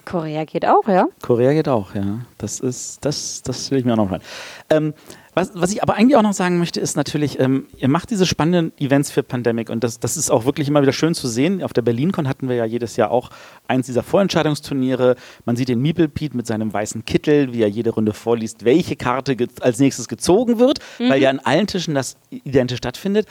[0.04, 1.06] Korea geht auch, ja.
[1.22, 2.22] Korea geht auch, ja.
[2.38, 4.20] Das ist, das, das will ich mir auch noch rein.
[4.68, 4.94] Ähm,
[5.36, 8.24] was, was ich aber eigentlich auch noch sagen möchte, ist natürlich, ähm, ihr macht diese
[8.24, 11.62] spannenden Events für Pandemic und das, das ist auch wirklich immer wieder schön zu sehen.
[11.62, 13.28] Auf der BerlinCon hatten wir ja jedes Jahr auch
[13.68, 15.14] eins dieser Vorentscheidungsturniere.
[15.44, 18.96] Man sieht den Meeple Pete mit seinem weißen Kittel, wie er jede Runde vorliest, welche
[18.96, 23.26] Karte als nächstes gezogen wird, weil ja an allen Tischen das identisch stattfindet.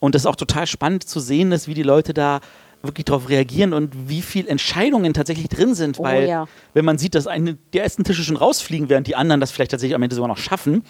[0.00, 2.40] Und das ist auch total spannend zu sehen ist, wie die Leute da
[2.82, 6.46] wirklich darauf reagieren und wie viel Entscheidungen tatsächlich drin sind, Oh weil ja.
[6.74, 9.70] wenn man sieht, dass eine, die ersten Tische schon rausfliegen, während die anderen das vielleicht
[9.70, 10.82] tatsächlich am Ende sogar noch schaffen,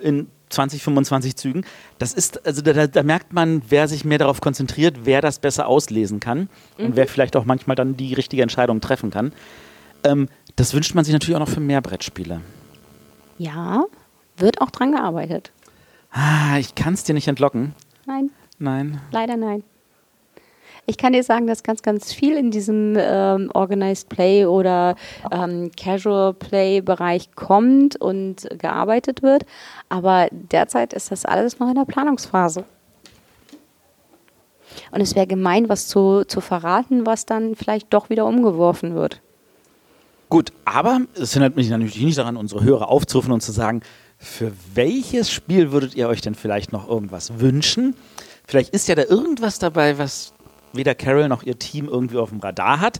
[0.00, 1.64] in 20, 25 Zügen,
[1.98, 5.66] das ist, also da, da, merkt man, wer sich mehr darauf konzentriert, wer das besser
[5.66, 9.32] auslesen kann und wer vielleicht auch manchmal dann die richtige Entscheidung treffen kann.
[10.04, 12.40] Ähm, das wünscht man sich natürlich auch noch für mehr Brettspiele.
[13.38, 13.84] Ja,
[14.36, 15.50] wird auch dran gearbeitet.
[16.12, 17.74] Ah, ich kann es dir nicht entlocken.
[18.06, 19.00] Nein, Nein.
[19.10, 19.64] leider nein.
[20.86, 24.96] Ich kann dir sagen, dass ganz, ganz viel in diesem ähm, Organized Play oder
[25.32, 29.46] ähm, Casual Play Bereich kommt und gearbeitet wird.
[29.88, 32.64] Aber derzeit ist das alles noch in der Planungsphase.
[34.90, 39.20] Und es wäre gemein, was zu, zu verraten, was dann vielleicht doch wieder umgeworfen wird.
[40.28, 43.82] Gut, aber es hindert mich natürlich nicht daran, unsere Hörer aufzurufen und zu sagen,
[44.18, 47.94] für welches Spiel würdet ihr euch denn vielleicht noch irgendwas wünschen?
[48.46, 50.33] Vielleicht ist ja da irgendwas dabei, was
[50.74, 52.98] weder Carol noch ihr Team irgendwie auf dem Radar hat.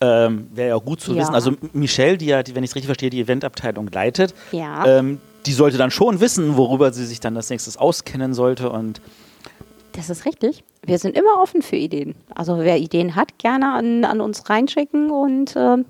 [0.00, 1.22] Ähm, Wäre ja auch gut zu Ja.
[1.22, 1.34] wissen.
[1.34, 4.86] Also Michelle, die ja, die, wenn ich es richtig verstehe, die Eventabteilung leitet, Ja.
[4.86, 8.70] ähm, die sollte dann schon wissen, worüber sie sich dann als nächstes auskennen sollte.
[8.70, 9.00] Und
[9.92, 10.62] Das ist richtig.
[10.84, 12.14] Wir sind immer offen für Ideen.
[12.34, 15.84] Also wer Ideen hat, gerne an, an uns reinschicken und ähm,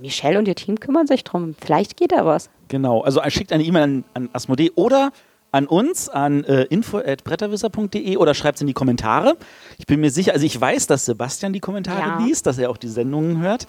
[0.00, 1.54] Michelle und ihr Team kümmern sich drum.
[1.64, 2.50] Vielleicht geht da was.
[2.68, 5.12] Genau, also schickt eine E-Mail an, an Asmodee oder
[5.52, 9.36] an uns an äh, info@bretterwisser.de oder schreibt es in die Kommentare.
[9.78, 12.18] Ich bin mir sicher, also ich weiß, dass Sebastian die Kommentare Ja.
[12.24, 13.66] liest, dass er auch die Sendungen hört.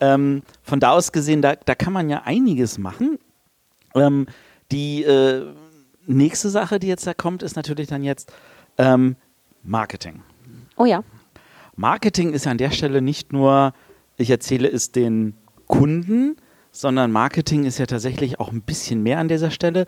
[0.00, 3.18] Ähm, von da aus gesehen, da, da kann man ja einiges machen.
[3.94, 4.26] Ähm,
[4.72, 5.44] die äh,
[6.06, 8.32] nächste Sache, die jetzt da kommt, ist natürlich dann jetzt
[8.78, 9.16] ähm,
[9.62, 10.22] Marketing.
[10.76, 11.02] Oh ja.
[11.76, 13.72] Marketing ist ja an der Stelle nicht nur,
[14.16, 15.34] ich erzähle es den
[15.66, 16.36] Kunden,
[16.70, 19.86] sondern Marketing ist ja tatsächlich auch ein bisschen mehr an dieser Stelle.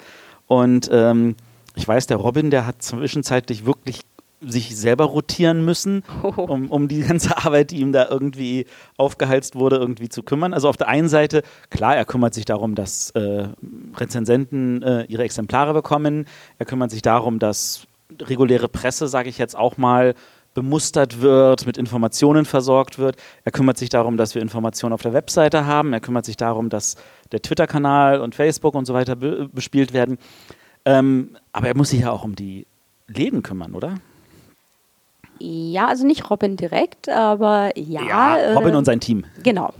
[0.50, 1.36] Und ähm,
[1.76, 4.00] ich weiß, der Robin, der hat zwischenzeitlich wirklich
[4.40, 9.76] sich selber rotieren müssen, um, um die ganze Arbeit, die ihm da irgendwie aufgehalst wurde,
[9.76, 10.52] irgendwie zu kümmern.
[10.52, 13.46] Also auf der einen Seite, klar, er kümmert sich darum, dass äh,
[13.94, 16.26] Rezensenten äh, ihre Exemplare bekommen.
[16.58, 17.86] Er kümmert sich darum, dass
[18.20, 20.14] reguläre Presse, sage ich jetzt auch mal,
[20.60, 23.16] bemustert wird, mit Informationen versorgt wird.
[23.44, 25.94] Er kümmert sich darum, dass wir Informationen auf der Webseite haben.
[25.94, 26.96] Er kümmert sich darum, dass
[27.32, 30.18] der Twitter-Kanal und Facebook und so weiter be bespielt werden.
[30.84, 32.66] Ähm, aber er muss sich ja auch um die
[33.08, 33.94] Läden kümmern, oder?
[35.38, 38.36] Ja, also nicht Robin direkt, aber ja.
[38.36, 39.24] äh, Robin und sein Team.
[39.42, 39.72] Genau.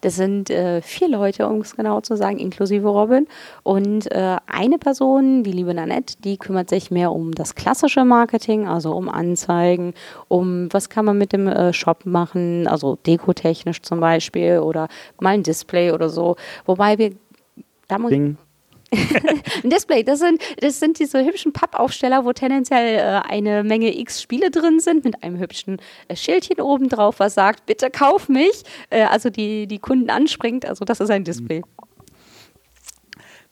[0.00, 3.26] Das sind äh, vier Leute, um es genau zu sagen, inklusive Robin.
[3.62, 8.66] Und äh, eine Person, die liebe Nanette, die kümmert sich mehr um das klassische Marketing,
[8.66, 9.94] also um Anzeigen,
[10.28, 14.88] um was kann man mit dem äh, Shop machen, also dekotechnisch zum Beispiel oder
[15.20, 16.36] mal ein Display oder so.
[16.64, 17.12] Wobei wir,
[17.88, 18.36] da muss Ding.
[18.92, 24.22] Ein Display, das sind, das sind diese hübschen Pappaufsteller, wo tendenziell äh, eine Menge X
[24.22, 25.78] Spiele drin sind, mit einem hübschen
[26.08, 28.62] äh, Schildchen oben drauf, was sagt, bitte kauf mich.
[28.90, 30.64] Äh, also die, die Kunden anspringt.
[30.66, 31.62] Also das ist ein Display.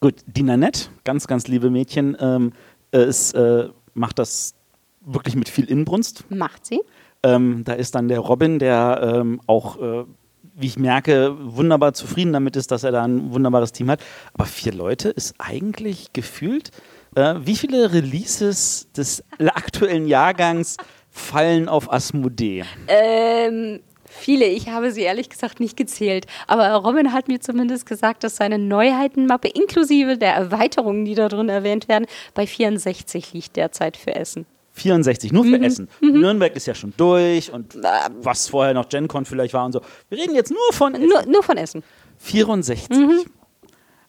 [0.01, 2.53] Gut, die Nanette, ganz, ganz liebe Mädchen, ähm,
[2.93, 4.55] äh, ist, äh, macht das
[5.01, 6.25] wirklich mit viel Inbrunst.
[6.31, 6.81] Macht sie.
[7.23, 10.05] Ähm, da ist dann der Robin, der ähm, auch, äh,
[10.57, 14.01] wie ich merke, wunderbar zufrieden damit ist, dass er da ein wunderbares Team hat.
[14.35, 16.71] Aber vier Leute ist eigentlich gefühlt.
[17.17, 20.77] Äh, wie viele Releases des aktuellen Jahrgangs
[21.11, 22.65] fallen auf Asmodee?
[22.89, 24.47] Ähm, viele.
[24.47, 26.27] Ich habe sie ehrlich gesagt nicht gezählt.
[26.47, 31.49] Aber Robin hat mir zumindest gesagt, dass seine Neuheitenmappe inklusive der Erweiterungen, die da drin
[31.49, 34.47] erwähnt werden, bei 64 liegt derzeit für Essen.
[34.75, 35.89] 64, nur für Essen.
[36.01, 37.77] Nürnberg ist ja schon durch und
[38.23, 39.81] was vorher noch GenCon vielleicht war und so.
[40.09, 41.09] Wir reden jetzt nur von Essen.
[41.09, 41.83] Nur, nur von Essen.
[42.19, 42.89] 64.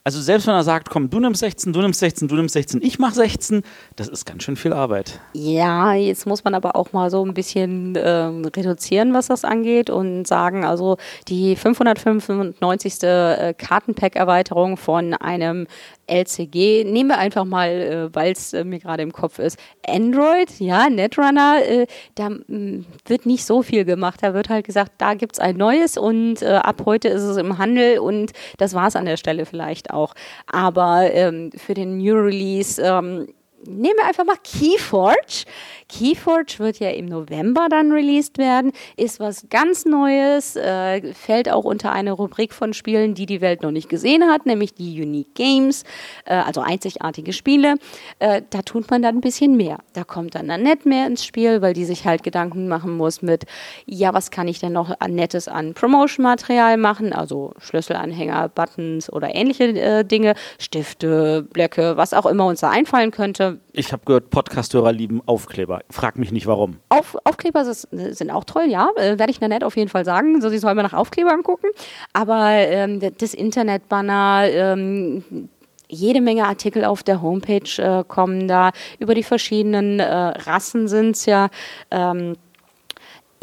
[0.08, 2.80] Also selbst wenn er sagt, komm, du nimmst 16, du nimmst 16, du nimmst 16,
[2.84, 3.64] ich mach 16,
[3.96, 5.20] das ist ganz schön viel Arbeit.
[5.34, 9.90] Ja, jetzt muss man aber auch mal so ein bisschen ähm, reduzieren, was das angeht
[9.90, 10.98] und sagen, also
[11.28, 13.02] die 595.
[13.02, 15.66] Äh, Kartenpack-Erweiterung von einem
[16.08, 20.60] LCG, nehmen wir einfach mal, äh, weil es äh, mir gerade im Kopf ist, Android,
[20.60, 24.22] ja, Netrunner, äh, da mh, wird nicht so viel gemacht.
[24.22, 27.38] Da wird halt gesagt, da gibt es ein neues und äh, ab heute ist es
[27.38, 30.14] im Handel und das war es an der Stelle vielleicht auch.
[30.52, 33.28] Aber ähm, für den New Release ähm,
[33.68, 35.46] nehmen wir einfach mal Keyforge.
[35.88, 41.64] Keyforge wird ja im November dann released werden, ist was ganz Neues, äh, fällt auch
[41.64, 45.36] unter eine Rubrik von Spielen, die die Welt noch nicht gesehen hat, nämlich die Unique
[45.36, 45.84] Games,
[46.26, 47.76] äh, also einzigartige Spiele.
[48.20, 49.78] Äh, da tut man dann ein bisschen mehr.
[49.94, 53.46] Da kommt dann Annette mehr ins Spiel, weil die sich halt Gedanken machen muss mit,
[53.86, 59.66] ja, was kann ich denn noch Nettes an Promotion-Material machen, also Schlüsselanhänger, Buttons oder ähnliche
[59.66, 63.55] äh, Dinge, Stifte, Blöcke, was auch immer uns da einfallen könnte.
[63.72, 65.82] Ich habe gehört, Podcasthörer lieben Aufkleber.
[65.90, 66.78] Frag mich nicht warum.
[66.90, 68.90] Auf, Aufkleber sind auch toll, ja.
[68.96, 70.42] Äh, Werde ich Nanette auf jeden Fall sagen.
[70.42, 71.70] So, sie soll mal nach Aufklebern gucken.
[72.14, 75.50] Aber ähm, das Internetbanner, ähm,
[75.88, 78.72] jede Menge Artikel auf der Homepage äh, kommen da.
[79.00, 81.50] Über die verschiedenen äh, Rassen sind es ja.
[81.92, 82.36] Ähm,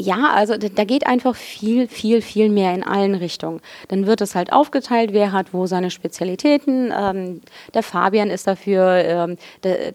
[0.03, 3.61] ja, also da, geht einfach viel, viel, viel mehr in allen Richtungen.
[3.89, 6.93] Dann wird es halt aufgeteilt, wer hat wo seine Spezialitäten.
[6.97, 7.41] Ähm,
[7.75, 9.93] der Fabian ist dafür, ähm, der,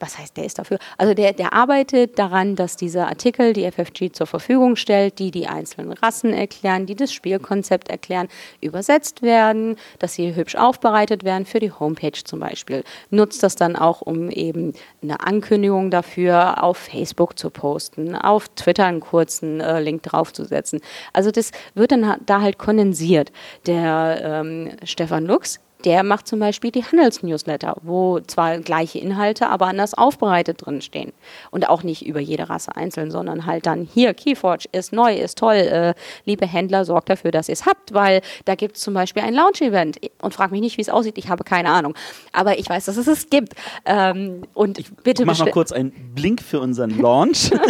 [0.00, 0.78] was heißt, der ist dafür?
[0.96, 5.46] Also der, der arbeitet daran, dass diese Artikel, die FFG zur Verfügung stellt, die die
[5.46, 8.28] einzelnen Rassen erklären, die das Spielkonzept erklären,
[8.60, 12.84] übersetzt werden, dass sie hübsch aufbereitet werden für die Homepage zum Beispiel.
[13.10, 14.72] Nutzt das dann auch, um eben
[15.02, 20.80] eine Ankündigung dafür auf Facebook zu posten, auf Twitter einen kurzen äh, Link draufzusetzen.
[21.12, 23.32] Also das wird dann da halt kondensiert.
[23.66, 29.66] Der ähm, Stefan Lux, der macht zum Beispiel die Handelsnewsletter, wo zwar gleiche Inhalte, aber
[29.66, 31.12] anders aufbereitet drin stehen.
[31.50, 35.38] Und auch nicht über jede Rasse einzeln, sondern halt dann hier, Keyforge ist neu, ist
[35.38, 35.54] toll.
[35.56, 39.22] Äh, liebe Händler, sorgt dafür, dass ihr es habt, weil da gibt es zum Beispiel
[39.22, 39.98] ein Launch-Event.
[40.20, 41.94] Und frag mich nicht, wie es aussieht, ich habe keine Ahnung.
[42.32, 43.54] Aber ich weiß, dass es es gibt.
[43.84, 47.50] Ähm, und bitte Ich mach mal kurz einen Blink für unseren Launch.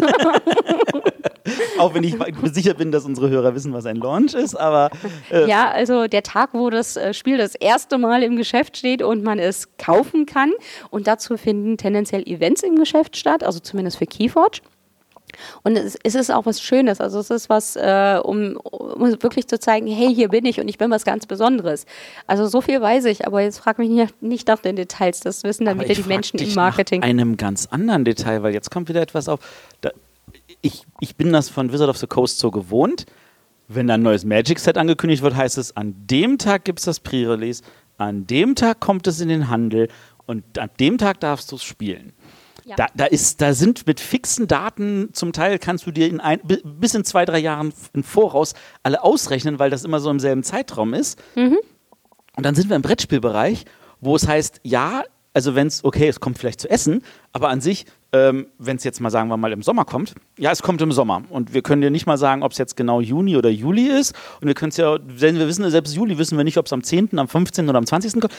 [1.78, 2.16] Auch wenn ich
[2.52, 4.90] sicher bin, dass unsere Hörer wissen, was ein Launch ist, aber.
[5.30, 9.02] Äh ja, also der Tag, wo das äh, Spiel das erste Mal im Geschäft steht
[9.02, 10.52] und man es kaufen kann.
[10.90, 14.60] Und dazu finden tendenziell Events im Geschäft statt, also zumindest für Keyforge.
[15.62, 17.00] Und es, es, ist auch was Schönes.
[17.00, 20.68] Also es ist was, äh, um, um, wirklich zu zeigen, hey, hier bin ich und
[20.68, 21.86] ich bin was ganz Besonderes.
[22.26, 25.20] Also so viel weiß ich, aber jetzt frag mich nicht, nicht nach den Details.
[25.20, 27.00] Das wissen dann aber wieder die Menschen im Marketing.
[27.00, 29.40] Nach einem ganz anderen Detail, weil jetzt kommt wieder etwas auf.
[29.80, 29.90] Da,
[30.62, 33.06] ich, ich bin das von Wizard of the Coast so gewohnt.
[33.68, 37.62] Wenn ein neues Magic-Set angekündigt wird, heißt es, an dem Tag gibt es das Pre-Release,
[37.98, 39.88] an dem Tag kommt es in den Handel
[40.26, 42.12] und an dem Tag darfst du es spielen.
[42.64, 42.76] Ja.
[42.76, 46.40] Da, da, ist, da sind mit fixen Daten, zum Teil kannst du dir in ein,
[46.42, 50.42] bis in zwei, drei Jahren im Voraus alle ausrechnen, weil das immer so im selben
[50.42, 51.18] Zeitraum ist.
[51.34, 51.58] Mhm.
[52.36, 53.64] Und dann sind wir im Brettspielbereich,
[54.00, 55.02] wo es heißt, ja,
[55.34, 57.02] also wenn es, okay, es kommt vielleicht zu essen,
[57.32, 60.50] aber an sich, ähm, wenn es jetzt mal, sagen wir mal, im Sommer kommt, ja,
[60.50, 61.22] es kommt im Sommer.
[61.30, 64.14] Und wir können dir nicht mal sagen, ob es jetzt genau Juni oder Juli ist.
[64.40, 66.72] Und wir können es ja, wenn wir wissen, selbst Juli wissen wir nicht, ob es
[66.72, 67.68] am 10., am 15.
[67.68, 68.20] oder am 20.
[68.20, 68.32] kommt.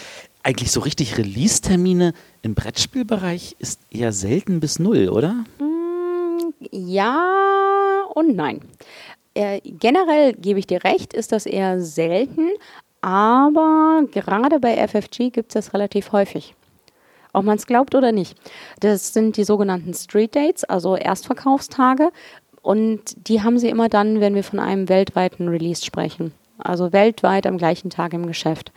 [0.43, 5.45] Eigentlich so richtig Release-Termine im Brettspielbereich ist eher selten bis null, oder?
[5.59, 8.61] Mm, ja und nein.
[9.35, 12.49] Äh, generell gebe ich dir recht, ist das eher selten,
[13.01, 16.55] aber gerade bei FFG gibt es das relativ häufig
[17.33, 18.37] ob man es glaubt oder nicht.
[18.79, 22.09] Das sind die sogenannten Street Dates, also Erstverkaufstage.
[22.61, 26.33] Und die haben sie immer dann, wenn wir von einem weltweiten Release sprechen.
[26.57, 28.71] Also weltweit am gleichen Tag im Geschäft.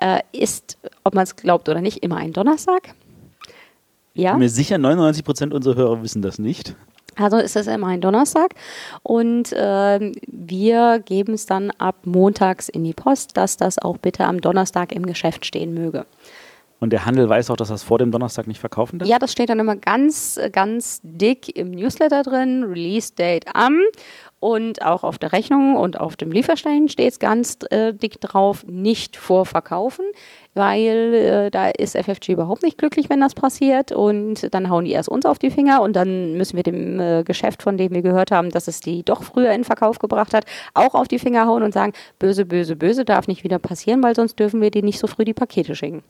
[0.00, 2.94] Äh, ist, ob man es glaubt oder nicht, immer ein Donnerstag.
[4.14, 4.30] Ja.
[4.30, 6.76] Ich bin mir sicher, 99 Prozent unserer Hörer wissen das nicht.
[7.16, 8.54] Also ist es immer ein Donnerstag
[9.02, 14.24] und äh, wir geben es dann ab montags in die Post, dass das auch bitte
[14.24, 16.06] am Donnerstag im Geschäft stehen möge.
[16.80, 19.08] Und der Handel weiß auch, dass das vor dem Donnerstag nicht verkaufen darf?
[19.08, 22.64] Ja, das steht dann immer ganz, ganz dick im Newsletter drin.
[22.64, 23.80] Release Date am.
[24.44, 28.66] Und auch auf der Rechnung und auf dem Lieferstein steht es ganz äh, dick drauf,
[28.66, 30.04] nicht vorverkaufen,
[30.52, 33.90] weil äh, da ist FFG überhaupt nicht glücklich, wenn das passiert.
[33.90, 37.22] Und dann hauen die erst uns auf die Finger und dann müssen wir dem äh,
[37.24, 40.44] Geschäft, von dem wir gehört haben, dass es die doch früher in Verkauf gebracht hat,
[40.74, 44.14] auch auf die Finger hauen und sagen, böse, böse, böse, darf nicht wieder passieren, weil
[44.14, 46.02] sonst dürfen wir dir nicht so früh die Pakete schicken.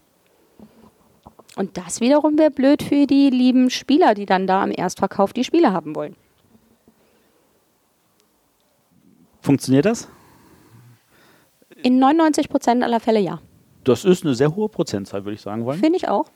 [1.56, 5.44] Und das wiederum wäre blöd für die lieben Spieler, die dann da am Erstverkauf die
[5.44, 6.16] Spiele haben wollen.
[9.40, 10.08] Funktioniert das?
[11.82, 13.40] In 99 Prozent aller Fälle ja.
[13.84, 15.78] Das ist eine sehr hohe Prozentzahl, würde ich sagen wollen.
[15.78, 16.30] Finde ich auch.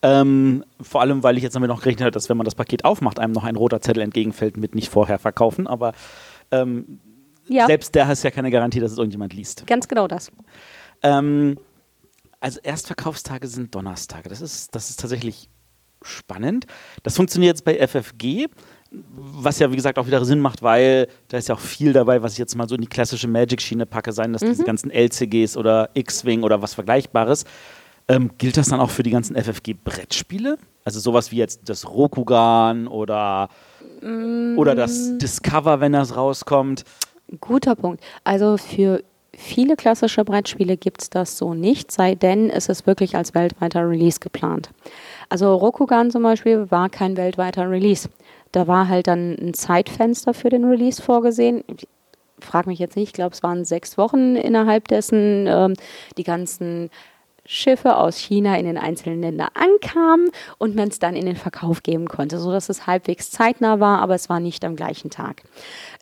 [0.00, 2.84] Ähm, vor allem, weil ich jetzt damit noch gerechnet habe, dass wenn man das Paket
[2.84, 5.66] aufmacht, einem noch ein roter Zettel entgegenfällt mit nicht vorher verkaufen.
[5.66, 5.92] Aber
[6.50, 7.00] ähm,
[7.48, 7.66] ja.
[7.66, 9.66] selbst der hat ja keine Garantie, dass es irgendjemand liest.
[9.66, 10.32] Ganz genau das.
[11.02, 11.58] Ähm,
[12.40, 14.28] also Erstverkaufstage sind Donnerstage.
[14.28, 15.48] Das ist, das ist tatsächlich
[16.02, 16.66] spannend.
[17.02, 18.46] Das funktioniert jetzt bei FFG,
[18.90, 22.22] was ja wie gesagt auch wieder Sinn macht, weil da ist ja auch viel dabei,
[22.22, 24.48] was ich jetzt mal so in die klassische Magic-Schiene packe, seien das mhm.
[24.48, 27.44] diese ganzen LCGs oder X-Wing oder was Vergleichbares.
[28.10, 30.56] Ähm, gilt das dann auch für die ganzen FFG-Brettspiele?
[30.84, 33.50] Also sowas wie jetzt das Rokugan oder,
[34.00, 34.56] mm.
[34.56, 36.84] oder das Discover, wenn das rauskommt?
[37.38, 38.02] Guter Punkt.
[38.24, 39.04] Also für
[39.38, 43.88] viele klassische Brettspiele gibt es das so nicht, sei denn es ist wirklich als weltweiter
[43.88, 44.70] Release geplant.
[45.28, 48.08] Also Rokugan zum Beispiel war kein weltweiter Release.
[48.52, 51.62] Da war halt dann ein Zeitfenster für den Release vorgesehen.
[51.68, 51.86] Ich
[52.40, 55.74] frag mich jetzt nicht, ich glaube, es waren sechs Wochen innerhalb dessen ähm,
[56.16, 56.90] die ganzen
[57.50, 61.82] Schiffe aus China in den einzelnen Ländern ankamen und man es dann in den Verkauf
[61.82, 65.44] geben konnte, sodass es halbwegs zeitnah war, aber es war nicht am gleichen Tag.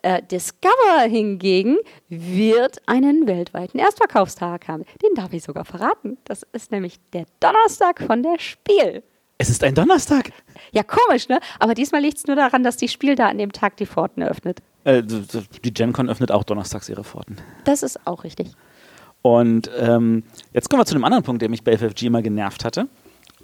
[0.01, 1.77] Äh, Discover hingegen
[2.09, 4.83] wird einen weltweiten Erstverkaufstag haben.
[5.01, 6.17] Den darf ich sogar verraten.
[6.25, 9.03] Das ist nämlich der Donnerstag von der Spiel.
[9.37, 10.31] Es ist ein Donnerstag.
[10.73, 11.39] Ja, komisch, ne?
[11.59, 14.21] Aber diesmal liegt es nur daran, dass die Spiel da an dem Tag die Pforten
[14.21, 14.59] eröffnet.
[14.83, 17.37] Äh, die GenCon öffnet auch donnerstags ihre Pforten.
[17.63, 18.51] Das ist auch richtig.
[19.27, 20.23] Und ähm,
[20.53, 22.87] jetzt kommen wir zu einem anderen Punkt, der mich bei FFG immer genervt hatte.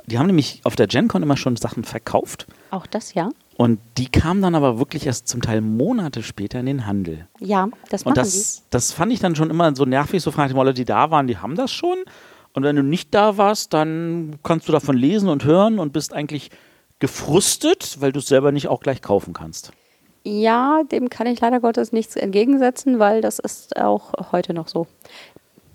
[0.05, 2.47] Die haben nämlich auf der GenCon immer schon Sachen verkauft.
[2.71, 3.31] Auch das, ja.
[3.57, 7.27] Und die kamen dann aber wirklich erst zum Teil Monate später in den Handel.
[7.41, 8.61] Ja, das machen Und das, die.
[8.69, 11.37] das fand ich dann schon immer so nervig, so fragte Leute, die da waren, die
[11.37, 11.97] haben das schon.
[12.53, 16.13] Und wenn du nicht da warst, dann kannst du davon lesen und hören und bist
[16.13, 16.49] eigentlich
[16.99, 19.73] gefrustet, weil du es selber nicht auch gleich kaufen kannst.
[20.25, 24.87] Ja, dem kann ich leider Gottes nichts entgegensetzen, weil das ist auch heute noch so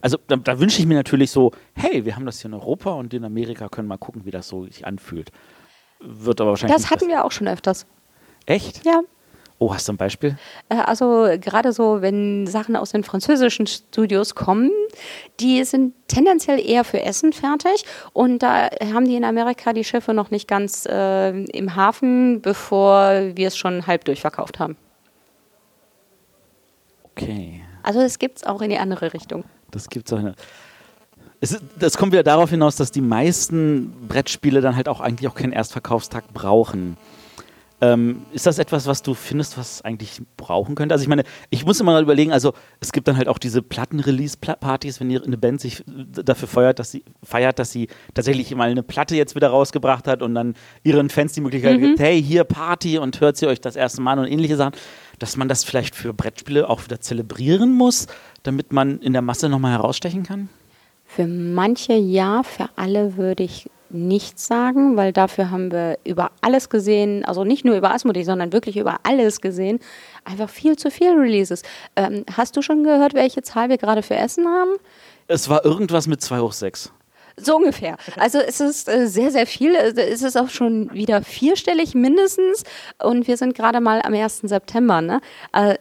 [0.00, 2.90] also da, da wünsche ich mir natürlich so, hey, wir haben das hier in Europa
[2.92, 5.30] und in Amerika können mal gucken, wie das so sich anfühlt.
[6.00, 6.76] Wird aber wahrscheinlich.
[6.76, 7.86] Das hatten wir auch schon öfters.
[8.46, 8.84] Echt?
[8.84, 9.00] Ja.
[9.60, 10.38] Oh, hast du ein Beispiel?
[10.68, 14.70] Äh, also gerade so, wenn Sachen aus den französischen Studios kommen,
[15.40, 20.14] die sind tendenziell eher für Essen fertig und da haben die in Amerika die Schiffe
[20.14, 24.76] noch nicht ganz äh, im Hafen, bevor wir es schon halb durchverkauft haben.
[27.04, 27.64] Okay.
[27.88, 29.44] Also es gibt es auch in die andere Richtung.
[29.70, 30.20] Das gibt's auch.
[31.40, 35.26] Es, ist- das kommt wieder darauf hinaus, dass die meisten Brettspiele dann halt auch eigentlich
[35.26, 36.98] auch keinen Erstverkaufstag brauchen.
[37.80, 40.92] Ähm, ist das etwas, was du findest, was eigentlich brauchen könnte?
[40.94, 43.62] Also ich meine, ich muss immer mal überlegen, also es gibt dann halt auch diese
[43.62, 48.82] Platten-Release-Partys, wenn eine Band sich dafür feuert, dass sie feiert, dass sie tatsächlich mal eine
[48.82, 52.98] Platte jetzt wieder rausgebracht hat und dann ihren Fans die Möglichkeit gibt, hey, hier Party
[52.98, 54.72] und hört sie euch das erste Mal an und ähnliche Sachen,
[55.18, 58.06] dass man das vielleicht für Brettspiele auch wieder zelebrieren muss,
[58.42, 60.48] damit man in der Masse nochmal herausstechen kann?
[61.04, 66.68] Für manche ja, für alle würde ich nicht sagen, weil dafür haben wir über alles
[66.68, 69.80] gesehen, also nicht nur über Asmodee, sondern wirklich über alles gesehen,
[70.24, 71.62] einfach viel zu viel Releases.
[71.96, 74.72] Ähm, hast du schon gehört, welche Zahl wir gerade für Essen haben?
[75.26, 76.92] Es war irgendwas mit 2 hoch 6.
[77.40, 77.96] So ungefähr.
[78.16, 79.74] Also es ist äh, sehr, sehr viel.
[79.74, 82.64] Äh, Es ist auch schon wieder vierstellig mindestens.
[83.02, 84.40] Und wir sind gerade mal am 1.
[84.42, 85.00] September.
[85.00, 85.20] Ne?
[85.52, 85.76] Äh,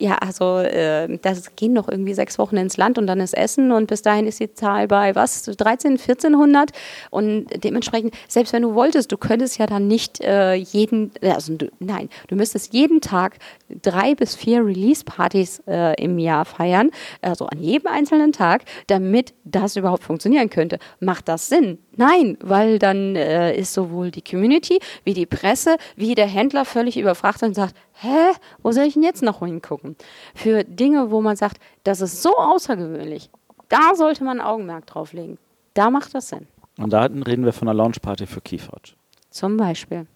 [0.00, 3.70] ja, also äh, das gehen noch irgendwie sechs Wochen ins Land und dann ist Essen
[3.70, 5.42] und bis dahin ist die Zahl bei was?
[5.42, 6.70] 13, 1400
[7.10, 11.70] und dementsprechend, selbst wenn du wolltest, du könntest ja dann nicht äh, jeden, also du,
[11.80, 13.36] nein, du müsstest jeden Tag
[13.82, 16.90] drei bis vier Release-Partys äh, im Jahr feiern,
[17.20, 20.78] also an jedem einzelnen Tag, damit das überhaupt funktionieren könnte.
[21.00, 21.78] Macht das Sinn?
[21.96, 26.96] Nein, weil dann äh, ist sowohl die Community wie die Presse wie der Händler völlig
[26.96, 28.32] überfrachtet und sagt, hä,
[28.62, 29.96] wo soll ich denn jetzt noch hingucken?
[30.34, 33.30] Für Dinge, wo man sagt, das ist so außergewöhnlich,
[33.68, 35.38] da sollte man ein Augenmerk drauf legen.
[35.74, 36.46] Da macht das Sinn.
[36.78, 38.92] Und da reden wir von einer Launchparty für Keyforge.
[39.30, 40.06] Zum Beispiel.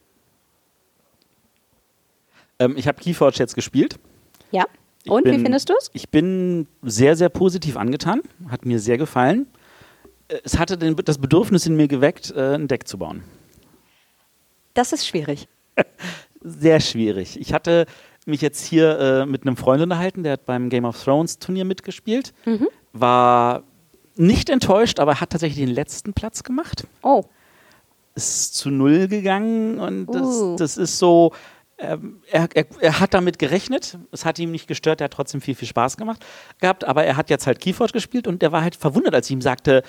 [2.59, 3.99] Ähm, ich habe Keyforge jetzt gespielt.
[4.51, 4.65] Ja.
[5.05, 5.91] Ich Und wie bin- findest du es?
[5.93, 8.23] Ich bin sehr, sehr positiv angetan.
[8.49, 9.47] Hat mir sehr gefallen.
[10.29, 13.23] Äh, Es hatte den, das Bedürfnis in mir geweckt, äh, ein Deck zu bauen.
[14.73, 15.47] Das ist schwierig.
[16.45, 17.41] Sehr schwierig.
[17.41, 17.87] Ich hatte
[18.27, 21.65] mich jetzt hier äh, mit einem Freund unterhalten, der hat beim Game of Thrones Turnier
[21.65, 22.33] mitgespielt.
[22.93, 23.65] War
[24.15, 26.87] nicht enttäuscht, aber hat tatsächlich den letzten Platz gemacht.
[27.03, 27.25] Oh,
[28.15, 30.57] ist zu null gegangen und das, Uh.
[30.57, 31.33] das ist so,
[31.79, 35.41] ähm, er, er, er hat damit gerechnet, es hat ihm nicht gestört, er hat trotzdem
[35.41, 36.25] viel, viel Spaß gemacht
[36.61, 39.33] gehabt, aber er hat jetzt halt Keyforge gespielt und der war halt verwundert, als ich
[39.33, 39.83] ihm sagte,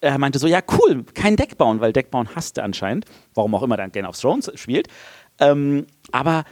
[0.00, 3.64] er meinte so, ja cool, kein Deck bauen, weil Deck bauen hasste anscheinend, warum auch
[3.64, 4.86] immer dann Game of Thrones spielt,
[5.40, 6.44] ähm, aber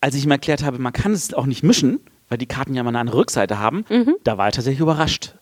[0.00, 2.82] als ich ihm erklärt habe, man kann es auch nicht mischen, weil die Karten ja
[2.82, 3.84] mal eine andere Rückseite haben,
[4.24, 5.34] da war er tatsächlich überrascht.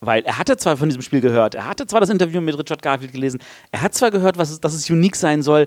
[0.00, 2.82] Weil er hatte zwar von diesem Spiel gehört, er hatte zwar das Interview mit Richard
[2.82, 3.40] Garfield gelesen,
[3.72, 5.66] er hat zwar gehört, was es, dass es unique sein soll,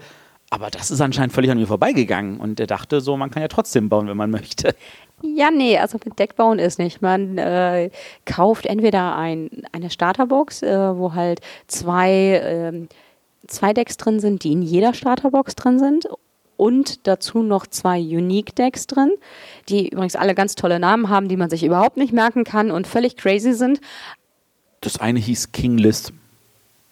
[0.49, 2.39] aber das ist anscheinend völlig an mir vorbeigegangen.
[2.39, 4.75] Und er dachte so, man kann ja trotzdem bauen, wenn man möchte.
[5.21, 7.01] Ja, nee, also mit Deckbauen ist nicht.
[7.01, 7.89] Man äh,
[8.25, 12.87] kauft entweder ein, eine Starterbox, äh, wo halt zwei, ähm,
[13.47, 16.07] zwei Decks drin sind, die in jeder Starterbox drin sind.
[16.57, 19.11] Und dazu noch zwei Unique-Decks drin,
[19.69, 22.87] die übrigens alle ganz tolle Namen haben, die man sich überhaupt nicht merken kann und
[22.87, 23.79] völlig crazy sind.
[24.81, 26.13] Das eine hieß King List.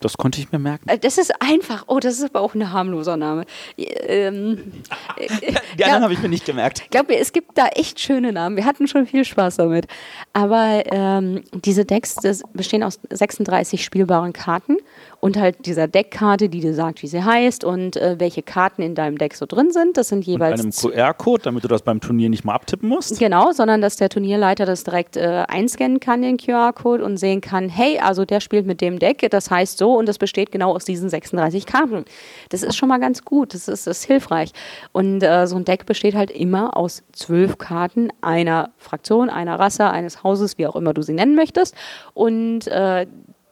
[0.01, 0.87] Das konnte ich mir merken.
[0.89, 3.45] Äh, Das ist einfach, oh, das ist aber auch ein harmloser Name.
[3.77, 4.71] Ähm,
[5.79, 6.81] Die anderen habe ich mir nicht gemerkt.
[6.83, 8.55] Ich glaube, es gibt da echt schöne Namen.
[8.57, 9.87] Wir hatten schon viel Spaß damit.
[10.33, 12.17] Aber ähm, diese Decks
[12.53, 14.77] bestehen aus 36 spielbaren Karten
[15.19, 18.95] und halt dieser Deckkarte, die dir sagt, wie sie heißt und äh, welche Karten in
[18.95, 19.97] deinem Deck so drin sind.
[19.97, 23.17] Das sind Mit jeweils einem QR-Code, damit du das beim Turnier nicht mal abtippen musst.
[23.19, 27.69] Genau, sondern dass der Turnierleiter das direkt äh, einscannen kann, den QR-Code, und sehen kann,
[27.69, 30.85] hey, also der spielt mit dem Deck, das heißt so und das besteht genau aus
[30.85, 32.05] diesen 36 Karten.
[32.49, 34.51] Das ist schon mal ganz gut, das ist, das ist hilfreich.
[34.91, 39.89] Und äh, so ein Deck besteht halt immer aus zwölf Karten einer Fraktion, einer Rasse,
[39.89, 41.75] eines Hauses, wie auch immer du sie nennen möchtest.
[42.13, 43.07] Und äh,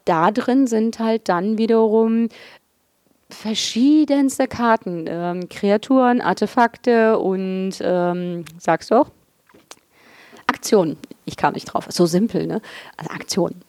[0.06, 2.30] da drin sind halt dann wiederum
[3.30, 9.10] verschiedenste Karten, ähm, Kreaturen, Artefakte und, ähm, sagst du auch?
[10.48, 10.98] Aktionen.
[11.26, 11.88] Ich kam nicht drauf.
[11.90, 12.62] So simpel, ne?
[12.98, 13.62] Also Aktionen.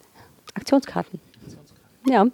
[0.55, 1.20] Aktionskarten.
[2.07, 2.26] Ja.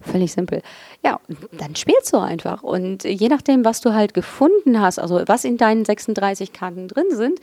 [0.00, 0.62] Völlig simpel.
[1.04, 1.20] Ja,
[1.52, 2.62] dann spielst du einfach.
[2.62, 7.06] Und je nachdem, was du halt gefunden hast, also was in deinen 36 Karten drin
[7.10, 7.40] sind,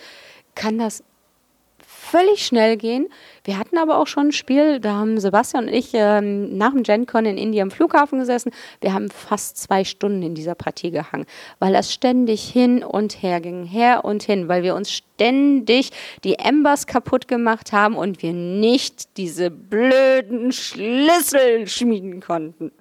[0.55, 1.03] kann das
[2.09, 3.07] völlig schnell gehen.
[3.43, 6.83] Wir hatten aber auch schon ein Spiel, da haben Sebastian und ich ähm, nach dem
[6.83, 8.51] GenCon in Indien am Flughafen gesessen.
[8.81, 11.25] Wir haben fast zwei Stunden in dieser Partie gehangen,
[11.59, 15.91] weil das ständig hin und her ging, her und hin, weil wir uns ständig
[16.23, 22.71] die Embers kaputt gemacht haben und wir nicht diese blöden Schlüssel schmieden konnten.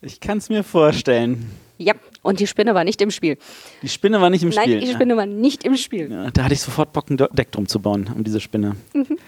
[0.00, 1.50] Ich kann es mir vorstellen.
[1.78, 3.38] Ja, und die Spinne war nicht im Spiel.
[3.82, 4.80] Die Spinne war nicht im Nein, Spiel.
[4.80, 6.10] die Spinne war nicht im Spiel.
[6.10, 8.76] Ja, da hatte ich sofort Bock, ein Deck drum zu bauen, um diese Spinne.
[8.92, 9.18] Mhm.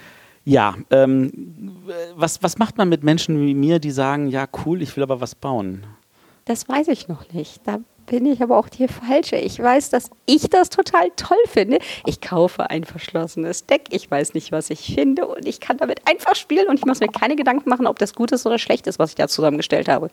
[0.44, 1.76] Ja, ähm,
[2.16, 5.20] was, was macht man mit Menschen wie mir, die sagen, ja cool, ich will aber
[5.20, 5.84] was bauen?
[6.46, 7.60] Das weiß ich noch nicht.
[7.64, 9.36] Da bin ich aber auch die Falsche.
[9.36, 11.78] Ich weiß, dass ich das total toll finde.
[12.06, 13.82] Ich kaufe ein verschlossenes Deck.
[13.90, 15.28] Ich weiß nicht, was ich finde.
[15.28, 16.68] Und ich kann damit einfach spielen.
[16.68, 19.10] Und ich muss mir keine Gedanken machen, ob das gut ist oder schlecht ist, was
[19.10, 20.10] ich da zusammengestellt habe.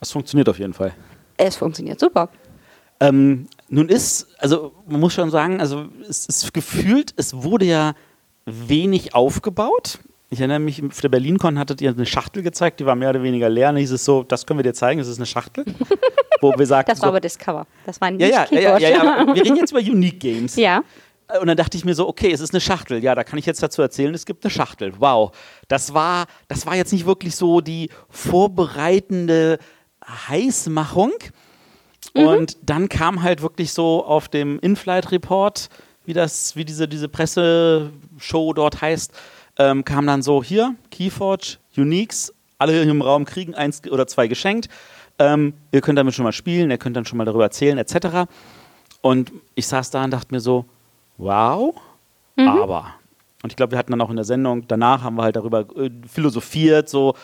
[0.00, 0.94] Das funktioniert auf jeden Fall.
[1.38, 2.28] Es funktioniert super.
[3.00, 7.94] Ähm, nun ist, also man muss schon sagen, also es ist gefühlt, es wurde ja
[8.44, 10.00] wenig aufgebaut.
[10.30, 13.22] Ich erinnere mich, auf der BerlinCon hattet ihr eine Schachtel gezeigt, die war mehr oder
[13.22, 13.70] weniger leer.
[13.70, 15.64] Und hieß es so, das können wir dir zeigen, das ist eine Schachtel.
[16.40, 17.66] Wo wir sagten, das war so, aber Discover.
[17.86, 20.56] Das war nicht ja, ja, ja, ja, ja, Wir reden jetzt über Unique Games.
[20.56, 20.82] Ja.
[21.40, 23.02] Und dann dachte ich mir so, okay, es ist eine Schachtel.
[23.02, 24.92] Ja, da kann ich jetzt dazu erzählen, es gibt eine Schachtel.
[24.98, 25.32] Wow.
[25.66, 29.58] Das war, das war jetzt nicht wirklich so die vorbereitende
[30.08, 31.12] Heißmachung.
[32.14, 32.26] Mhm.
[32.26, 35.68] Und dann kam halt wirklich so auf dem In-Flight-Report,
[36.04, 39.12] wie das, wie diese, diese Presseshow dort heißt,
[39.58, 44.26] ähm, kam dann so, hier, Keyforge, Uniques, alle hier im Raum kriegen eins oder zwei
[44.26, 44.68] geschenkt.
[45.18, 48.30] Ähm, ihr könnt damit schon mal spielen, ihr könnt dann schon mal darüber erzählen, etc.
[49.00, 50.64] Und ich saß da und dachte mir so,
[51.16, 51.74] wow,
[52.36, 52.48] mhm.
[52.48, 52.94] aber.
[53.42, 55.66] Und ich glaube, wir hatten dann auch in der Sendung, danach haben wir halt darüber
[55.76, 57.14] äh, philosophiert, so.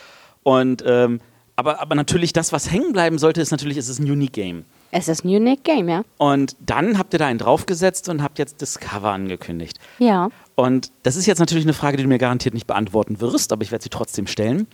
[0.43, 1.20] Und, ähm,
[1.57, 4.64] aber, aber natürlich, das, was hängen bleiben sollte, ist natürlich, es ist ein Unique Game.
[4.90, 6.02] Es ist ein Unique Game, ja.
[6.18, 9.78] Und dann habt ihr da einen draufgesetzt und habt jetzt Discover angekündigt.
[9.98, 10.28] Ja.
[10.57, 13.62] Und das ist jetzt natürlich eine Frage, die du mir garantiert nicht beantworten wirst, aber
[13.62, 14.66] ich werde sie trotzdem stellen.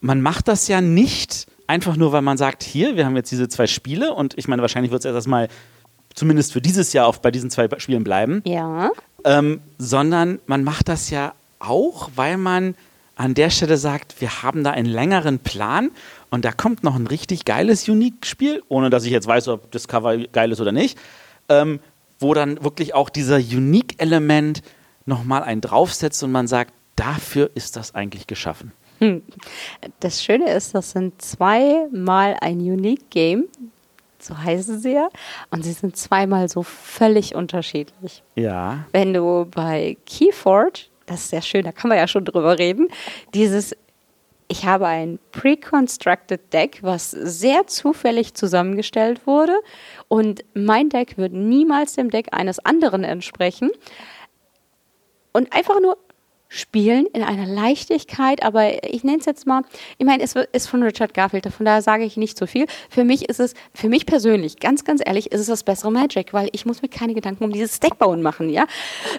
[0.00, 3.48] Man macht das ja nicht einfach nur, weil man sagt, hier, wir haben jetzt diese
[3.48, 5.48] zwei Spiele und ich meine, wahrscheinlich wird es erstmal
[6.14, 8.42] zumindest für dieses Jahr auf bei diesen zwei Spielen bleiben.
[8.46, 8.90] Ja.
[9.24, 12.74] Ähm, sondern man macht das ja auch, weil man
[13.16, 15.90] an der Stelle sagt, wir haben da einen längeren Plan
[16.30, 19.88] und da kommt noch ein richtig geiles Unique-Spiel, ohne dass ich jetzt weiß, ob das
[19.88, 20.98] Cover geil ist oder nicht,
[21.48, 21.80] ähm,
[22.18, 24.62] wo dann wirklich auch dieser Unique-Element
[25.06, 28.72] nochmal einen draufsetzt und man sagt, dafür ist das eigentlich geschaffen.
[28.98, 29.22] Hm.
[30.00, 33.44] Das Schöne ist, das sind zweimal ein Unique Game,
[34.18, 35.08] so heißen sie ja,
[35.50, 38.22] und sie sind zweimal so völlig unterschiedlich.
[38.34, 38.86] Ja.
[38.92, 42.88] Wenn du bei Keyforge, das ist sehr schön, da kann man ja schon drüber reden,
[43.34, 43.74] dieses
[44.48, 49.56] ich habe ein pre-constructed Deck, was sehr zufällig zusammengestellt wurde.
[50.08, 53.70] Und mein Deck wird niemals dem Deck eines anderen entsprechen.
[55.32, 55.98] Und einfach nur
[56.48, 59.62] spielen in einer Leichtigkeit, aber ich nenne es jetzt mal,
[59.98, 62.66] ich meine, es ist von Richard Garfield, von daher sage ich nicht so viel.
[62.88, 66.32] Für mich ist es, für mich persönlich, ganz, ganz ehrlich, ist es das bessere Magic,
[66.32, 68.66] weil ich muss mir keine Gedanken um dieses Deckbauen machen, ja?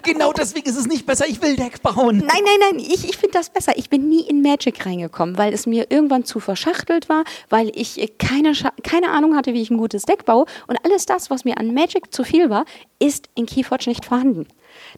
[0.02, 2.18] Genau deswegen ist es nicht besser, ich will Deck bauen.
[2.18, 3.72] Nein, nein, nein, ich, ich finde das besser.
[3.76, 8.12] Ich bin nie in Magic reingekommen, weil es mir irgendwann zu verschachtelt war, weil ich
[8.18, 8.52] keine,
[8.82, 11.74] keine Ahnung hatte, wie ich ein gutes Deck baue und alles das, was mir an
[11.74, 12.64] Magic zu viel war,
[12.98, 14.46] ist in Keyforge nicht vorhanden.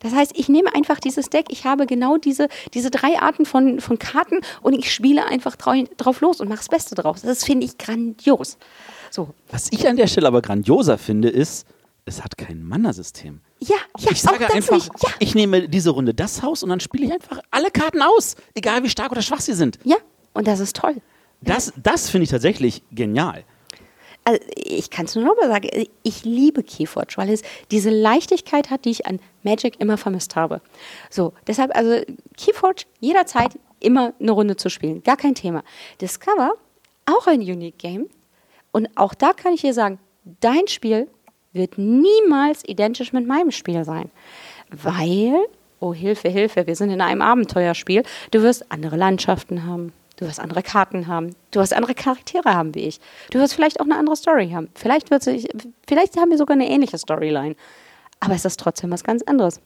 [0.00, 3.80] Das heißt, ich nehme einfach dieses Deck, ich habe genau diese, diese drei Arten von,
[3.80, 7.22] von Karten und ich spiele einfach drauf los und mache das Beste draus.
[7.22, 8.58] Das finde ich grandios.
[9.10, 9.30] So.
[9.50, 11.66] Was ich an der Stelle aber grandioser finde, ist,
[12.04, 13.40] es hat kein Mana-System.
[13.60, 15.10] Ja, ja, ich sage einfach, ja.
[15.18, 18.82] ich nehme diese Runde das Haus und dann spiele ich einfach alle Karten aus, egal
[18.82, 19.78] wie stark oder schwach sie sind.
[19.84, 19.96] Ja,
[20.32, 20.96] und das ist toll.
[21.42, 23.44] Das, das finde ich tatsächlich genial
[24.24, 25.68] also ich kann es nur nochmal sagen,
[26.02, 30.60] ich liebe Keyforge, weil es diese Leichtigkeit hat, die ich an Magic immer vermisst habe.
[31.08, 32.02] So, deshalb, also
[32.36, 35.62] Keyforge jederzeit immer eine Runde zu spielen, gar kein Thema.
[36.00, 36.52] Discover,
[37.06, 38.08] auch ein Unique Game.
[38.72, 39.98] Und auch da kann ich dir sagen,
[40.40, 41.08] dein Spiel
[41.52, 44.10] wird niemals identisch mit meinem Spiel sein.
[44.70, 45.34] Weil,
[45.80, 50.38] oh Hilfe, Hilfe, wir sind in einem Abenteuerspiel, du wirst andere Landschaften haben, Du wirst
[50.38, 51.34] andere Karten haben.
[51.50, 53.00] Du wirst andere Charaktere haben wie ich.
[53.30, 54.68] Du wirst vielleicht auch eine andere Story haben.
[54.74, 55.48] Vielleicht, wird sie,
[55.88, 57.56] vielleicht haben wir sogar eine ähnliche Storyline.
[58.20, 59.62] Aber es ist trotzdem was ganz anderes.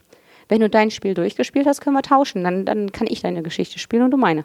[0.49, 2.45] Wenn du dein Spiel durchgespielt hast, können wir tauschen.
[2.45, 4.45] Dann, dann kann ich deine Geschichte spielen und du meine.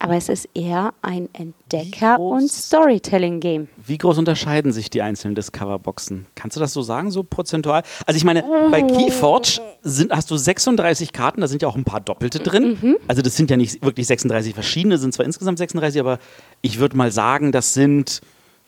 [0.00, 3.68] Aber es ist eher ein Entdecker- und Storytelling-Game.
[3.84, 6.26] Wie groß unterscheiden sich die einzelnen Discover-Boxen?
[6.36, 7.82] Kannst du das so sagen, so prozentual?
[8.06, 11.84] Also ich meine, bei Keyforge sind, hast du 36 Karten, da sind ja auch ein
[11.84, 12.78] paar Doppelte drin.
[12.80, 12.96] Mhm.
[13.08, 16.18] Also das sind ja nicht wirklich 36 verschiedene, sind zwar insgesamt 36, aber
[16.62, 18.20] ich würde mal sagen, das sind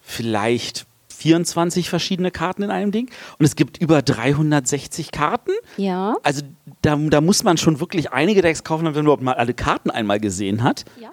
[0.02, 0.86] vielleicht
[1.20, 3.10] 24 verschiedene Karten in einem Ding.
[3.38, 5.52] Und es gibt über 360 Karten.
[5.76, 6.16] Ja.
[6.22, 6.42] Also
[6.82, 9.90] da, da muss man schon wirklich einige Decks kaufen, wenn man überhaupt mal alle Karten
[9.90, 10.84] einmal gesehen hat.
[10.98, 11.10] Ja.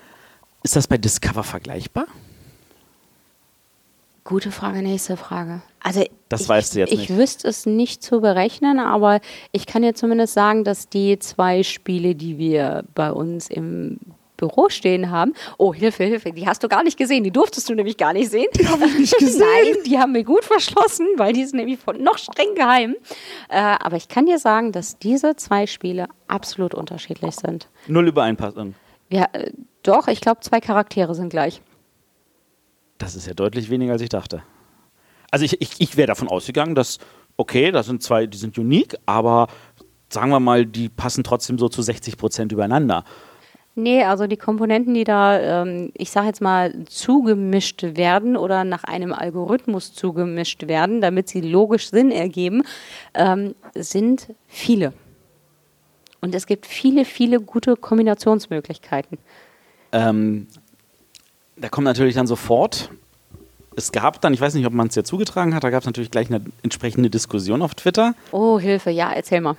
[0.68, 2.08] Ist das bei Discover vergleichbar?
[4.26, 5.62] Gute Frage, nächste Frage.
[5.80, 7.10] Also das ich, weißt du jetzt nicht.
[7.10, 9.22] Ich wüsste es nicht zu berechnen, aber
[9.54, 13.98] ich kann dir zumindest sagen, dass die zwei Spiele, die wir bei uns im
[14.36, 15.32] Büro stehen haben.
[15.58, 17.24] Oh, Hilfe, Hilfe, die hast du gar nicht gesehen.
[17.24, 18.48] Die durftest du nämlich gar nicht sehen.
[18.60, 19.40] Die habe ich nicht gesehen.
[19.40, 22.98] Nein, die haben wir gut verschlossen, weil die sind nämlich noch streng geheim.
[23.48, 27.70] Äh, aber ich kann dir sagen, dass diese zwei Spiele absolut unterschiedlich sind.
[27.88, 28.76] Null Übereinpassung.
[29.10, 29.52] Ja, äh,
[29.84, 31.62] Doch, ich glaube, zwei Charaktere sind gleich.
[32.98, 34.44] Das ist ja deutlich weniger, als ich dachte.
[35.32, 37.00] Also ich, ich, ich wäre davon ausgegangen, dass,
[37.38, 39.48] okay, das sind zwei, die sind unique, aber
[40.10, 43.04] sagen wir mal, die passen trotzdem so zu 60 Prozent übereinander.
[43.76, 48.84] Nee, also die Komponenten, die da, ähm, ich sage jetzt mal, zugemischt werden oder nach
[48.84, 52.64] einem Algorithmus zugemischt werden, damit sie logisch Sinn ergeben,
[53.14, 54.94] ähm, sind viele.
[56.22, 59.18] Und es gibt viele, viele gute Kombinationsmöglichkeiten.
[59.92, 60.48] Ähm,
[61.56, 62.90] da kommt natürlich dann sofort,
[63.76, 65.86] es gab dann, ich weiß nicht, ob man es ja zugetragen hat, da gab es
[65.86, 68.14] natürlich gleich eine entsprechende Diskussion auf Twitter.
[68.32, 69.56] Oh, Hilfe, ja, erzähl mal.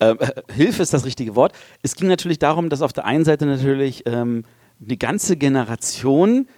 [0.00, 0.16] Äh,
[0.52, 1.52] Hilfe ist das richtige Wort.
[1.82, 4.44] Es ging natürlich darum, dass auf der einen Seite natürlich ähm,
[4.84, 6.48] eine ganze Generation,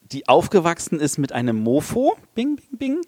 [0.00, 3.00] die aufgewachsen ist mit einem Mofo, bing, bing, bing.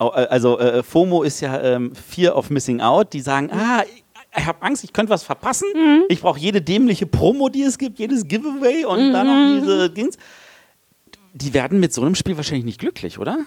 [0.00, 3.82] Äh, Also äh, FOMO ist ja ähm, Fear of Missing Out, die sagen, ah,
[4.36, 5.68] ich, habe Angst, ich könnte was verpassen.
[6.08, 10.16] Ich brauche jede dämliche Promo, die es gibt, jedes Giveaway und dann noch diese Dings.
[11.34, 13.38] Die werden mit so einem Spiel wahrscheinlich nicht glücklich, oder?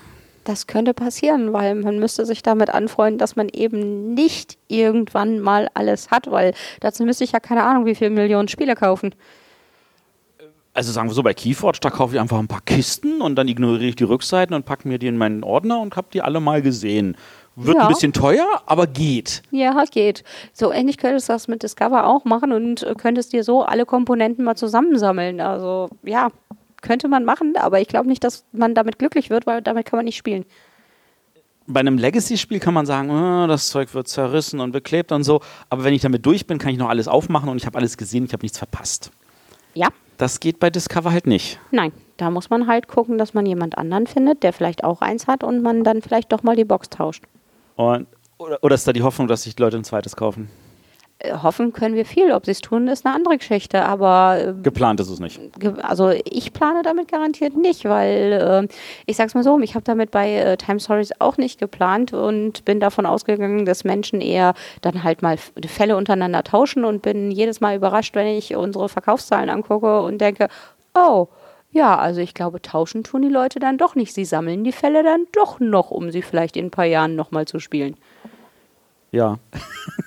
[0.43, 5.69] Das könnte passieren, weil man müsste sich damit anfreunden, dass man eben nicht irgendwann mal
[5.73, 9.13] alles hat, weil dazu müsste ich ja keine Ahnung, wie viele Millionen Spiele kaufen.
[10.73, 13.47] Also sagen wir so, bei Keyforge, da kaufe ich einfach ein paar Kisten und dann
[13.47, 16.39] ignoriere ich die Rückseiten und packe mir die in meinen Ordner und habe die alle
[16.39, 17.17] mal gesehen.
[17.61, 17.83] Wird Ja.
[17.83, 19.41] ein bisschen teuer, aber geht.
[19.51, 20.23] Ja, geht.
[20.53, 23.85] So ähnlich könntest du das mit Discover auch machen und äh, könntest dir so alle
[23.85, 25.41] Komponenten mal zusammensammeln.
[25.41, 26.29] Also ja,
[26.81, 29.97] könnte man machen, aber ich glaube nicht, dass man damit glücklich wird, weil damit kann
[29.97, 30.45] man nicht spielen.
[31.67, 35.41] Bei einem Legacy-Spiel kann man sagen, "Ah, das Zeug wird zerrissen und beklebt und so.
[35.69, 37.97] Aber wenn ich damit durch bin, kann ich noch alles aufmachen und ich habe alles
[37.97, 39.11] gesehen, ich habe nichts verpasst.
[39.75, 41.59] Ja, Das geht bei Discover halt nicht.
[41.71, 41.91] nein.
[42.17, 45.41] Da muss man halt gucken, dass man jemand anderen findet, der vielleicht auch eins hat
[45.41, 47.23] und man dann vielleicht doch mal die Box tauscht.
[47.79, 48.07] Und,
[48.37, 50.49] oder, oder ist da die Hoffnung, dass sich die Leute ein zweites kaufen?
[51.19, 52.33] Äh, Hoffen können wir viel.
[52.33, 53.85] Ob sie es tun, ist eine andere Geschichte.
[53.85, 55.39] Aber äh, Geplant ist es nicht.
[55.81, 58.73] also ich plane damit garantiert nicht, weil äh,
[59.05, 62.65] ich sag's mal so, ich habe damit bei äh, Time Stories auch nicht geplant und
[62.65, 67.61] bin davon ausgegangen, dass Menschen eher dann halt mal Fälle untereinander tauschen und bin jedes
[67.61, 70.49] Mal überrascht, wenn ich unsere Verkaufszahlen angucke und denke,
[70.93, 71.29] oh,
[71.71, 74.13] ja, also ich glaube, tauschen tun die Leute dann doch nicht.
[74.13, 77.47] Sie sammeln die Fälle dann doch noch, um sie vielleicht in ein paar Jahren nochmal
[77.47, 77.95] zu spielen.
[79.11, 79.37] Ja.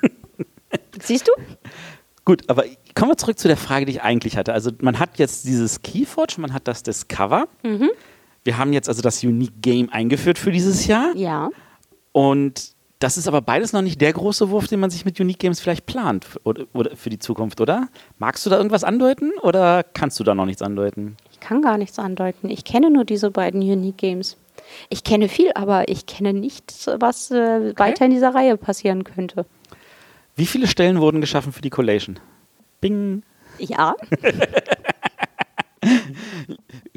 [1.00, 1.32] Siehst du?
[2.24, 4.52] Gut, aber kommen wir zurück zu der Frage, die ich eigentlich hatte.
[4.52, 7.46] Also man hat jetzt dieses Keyforge, man hat das Discover.
[8.44, 11.14] Wir haben jetzt also das Unique Game eingeführt für dieses Jahr.
[11.14, 11.50] Ja.
[12.12, 15.40] Und das ist aber beides noch nicht der große Wurf, den man sich mit Unique
[15.40, 17.88] Games vielleicht plant oder, oder für die Zukunft, oder?
[18.18, 21.16] Magst du da irgendwas andeuten oder kannst du da noch nichts andeuten?
[21.42, 22.48] Ich kann gar nichts andeuten.
[22.48, 24.36] Ich kenne nur diese beiden Unique Games.
[24.90, 29.44] Ich kenne viel, aber ich kenne nichts, was äh, weiter in dieser Reihe passieren könnte.
[30.36, 32.20] Wie viele Stellen wurden geschaffen für die Collation?
[32.80, 33.24] Bing.
[33.58, 33.96] Ja,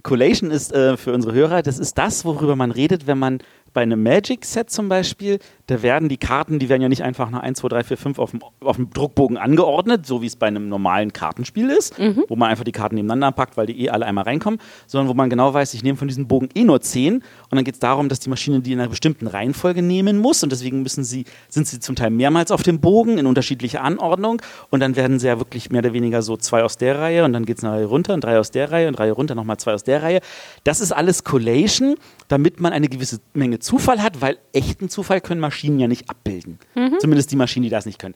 [0.03, 3.39] Collation ist äh, für unsere Hörer, das ist das, worüber man redet, wenn man
[3.73, 7.41] bei einem Magic-Set zum Beispiel, da werden die Karten, die werden ja nicht einfach nach
[7.41, 10.47] 1, 2, 3, 4, 5 auf dem, auf dem Druckbogen angeordnet, so wie es bei
[10.47, 14.05] einem normalen Kartenspiel ist, wo man einfach die Karten nebeneinander packt, weil die eh alle
[14.05, 17.15] einmal reinkommen, sondern wo man genau weiß, ich nehme von diesem Bogen eh nur 10
[17.15, 20.43] und dann geht es darum, dass die Maschine die in einer bestimmten Reihenfolge nehmen muss
[20.43, 24.41] und deswegen müssen sie, sind sie zum Teil mehrmals auf dem Bogen in unterschiedlicher Anordnung
[24.69, 27.33] und dann werden sie ja wirklich mehr oder weniger so zwei aus der Reihe und
[27.33, 29.57] dann geht es eine Reihe runter und drei aus der Reihe und Reihe runter, nochmal
[29.57, 30.19] zwei aus der Reihe.
[30.63, 31.95] Das ist alles Collation,
[32.27, 36.59] damit man eine gewisse Menge Zufall hat, weil echten Zufall können Maschinen ja nicht abbilden.
[36.99, 38.15] Zumindest die Maschinen, die das nicht können.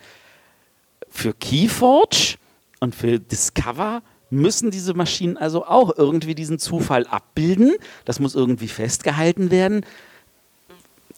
[1.09, 2.35] Für Keyforge
[2.79, 7.73] und für Discover müssen diese Maschinen also auch irgendwie diesen Zufall abbilden.
[8.05, 9.85] Das muss irgendwie festgehalten werden.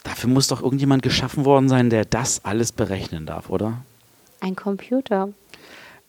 [0.02, 3.82] Dafür muss doch irgendjemand geschaffen worden sein, der das alles berechnen darf, oder?
[4.42, 5.28] ein Computer.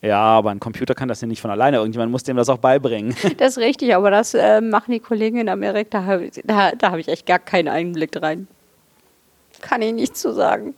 [0.04, 1.78] Ja, aber ein Computer kann das ja nicht von alleine.
[1.78, 3.16] Irgendjemand muss dem das auch beibringen.
[3.38, 6.02] Das ist richtig, aber das äh, machen die Kollegen in Amerika.
[6.02, 8.48] Da, hab ich- da, da habe ich echt gar keinen Einblick rein.
[9.62, 10.76] Kann ich nicht zu sagen.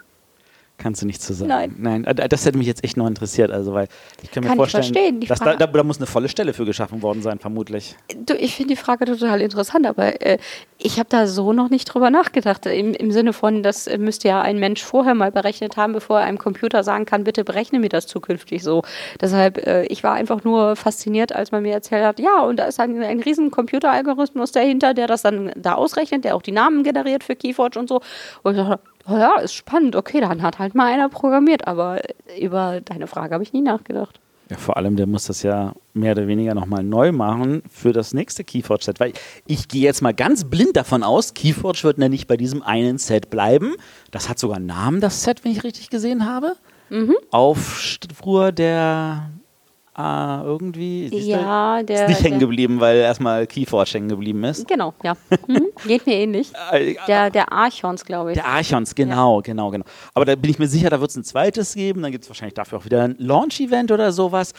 [0.77, 1.47] Kannst du nicht zu sagen.
[1.47, 1.75] Nein.
[1.79, 3.49] Nein, äh, das hätte mich jetzt echt noch interessiert.
[3.49, 3.87] Also, weil
[4.21, 6.65] ich kann mir Kann ich vorstellen, dass da, da, da muss eine volle Stelle für
[6.65, 7.95] geschaffen worden sein, vermutlich.
[8.25, 10.37] Du, ich finde die Frage total interessant, aber äh,
[10.77, 12.65] ich habe da so noch nicht drüber nachgedacht.
[12.65, 16.25] Im, Im Sinne von, das müsste ja ein Mensch vorher mal berechnet haben, bevor er
[16.25, 18.83] einem Computer sagen kann, bitte berechne mir das zukünftig so.
[19.21, 22.65] Deshalb, äh, ich war einfach nur fasziniert, als man mir erzählt hat, ja, und da
[22.65, 26.83] ist ein, ein riesen Computeralgorithmus dahinter, der das dann da ausrechnet, der auch die Namen
[26.83, 28.01] generiert für Keyforge und so.
[28.43, 28.79] Und ich dachte,
[29.09, 32.01] oh ja, ist spannend, okay, dann hat halt mal einer programmiert, aber
[32.39, 34.19] über deine Frage habe ich nie nachgedacht.
[34.49, 38.13] Ja, vor allem, der muss das ja mehr oder weniger nochmal neu machen für das
[38.13, 38.99] nächste Keyforge-Set.
[38.99, 39.13] Weil
[39.47, 42.99] ich gehe jetzt mal ganz blind davon aus, Keyforge wird ja nicht bei diesem einen
[42.99, 43.73] Set bleiben.
[44.11, 46.55] Das hat sogar einen Namen, das Set, wenn ich richtig gesehen habe.
[47.31, 49.31] Aufruhr der
[49.95, 51.09] ah, irgendwie.
[51.09, 52.03] siehst du, Ja, der.
[52.03, 54.67] Ist nicht hängen geblieben, weil erstmal Keyforge hängen geblieben ist.
[54.67, 55.15] genau, ja.
[55.47, 55.67] Mhm.
[55.87, 56.51] Geht mir ähnlich.
[56.71, 58.35] Äh, Der, der Archons, glaube ich.
[58.35, 59.85] Der Archons, genau, genau, genau.
[60.13, 62.01] Aber da bin ich mir sicher, da wird es ein zweites geben.
[62.03, 64.53] Dann gibt es wahrscheinlich dafür auch wieder ein Launch-Event oder sowas.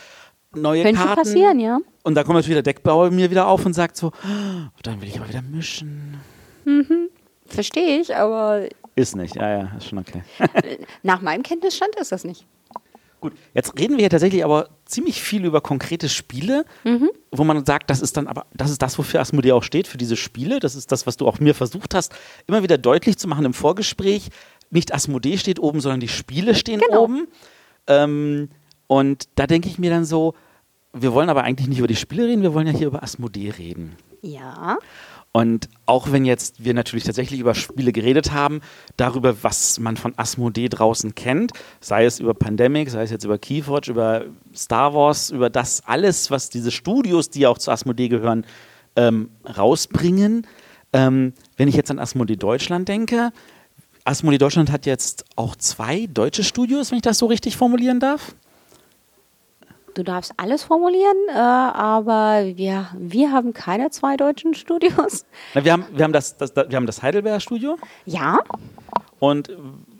[0.54, 1.22] Neue Könnte Karten.
[1.22, 1.78] passieren, ja.
[2.02, 5.08] Und da kommt natürlich der Deckbauer mir wieder auf und sagt so, "Oh, dann will
[5.08, 6.18] ich aber wieder mischen.
[7.46, 10.22] Verstehe ich, aber Ist nicht, ja, ja, ist schon okay.
[11.02, 12.46] nach meinem Kenntnisstand ist das nicht.
[13.30, 16.64] Gut, jetzt reden wir ja tatsächlich aber ziemlich viel über konkrete Spiele,
[17.32, 19.98] wo man sagt, das ist dann aber, das ist das, wofür Asmodee auch steht, für
[19.98, 20.60] diese Spiele.
[20.60, 22.14] Das ist das, was du auch mir versucht hast,
[22.46, 24.28] immer wieder deutlich zu machen im Vorgespräch.
[24.70, 27.02] Nicht Asmodee steht oben, sondern die Spiele stehen Genau.
[27.02, 27.26] oben.
[27.88, 28.48] Ähm,
[28.86, 30.34] und da denke ich mir dann so,
[30.92, 33.50] wir wollen aber eigentlich nicht über die Spiele reden, wir wollen ja hier über Asmodee
[33.50, 33.96] reden.
[34.22, 34.78] Ja.
[35.36, 38.62] Und auch wenn jetzt wir natürlich tatsächlich über Spiele geredet haben,
[38.96, 43.36] darüber, was man von Asmodee draußen kennt, sei es über Pandemic, sei es jetzt über
[43.36, 48.46] Keyforge, über Star Wars, über das alles, was diese Studios, die auch zu Asmodee gehören,
[48.96, 50.46] ähm, rausbringen.
[50.94, 53.30] Ähm, wenn ich jetzt an Asmodee Deutschland denke,
[54.04, 58.34] Asmodee Deutschland hat jetzt auch zwei deutsche Studios, wenn ich das so richtig formulieren darf.
[59.96, 65.24] Du darfst alles formulieren, äh, aber wir, wir haben keine zwei deutschen Studios.
[65.54, 68.40] Na, wir, haben, wir, haben das, das, das, wir haben das Heidelberger Studio Ja,
[69.20, 69.48] und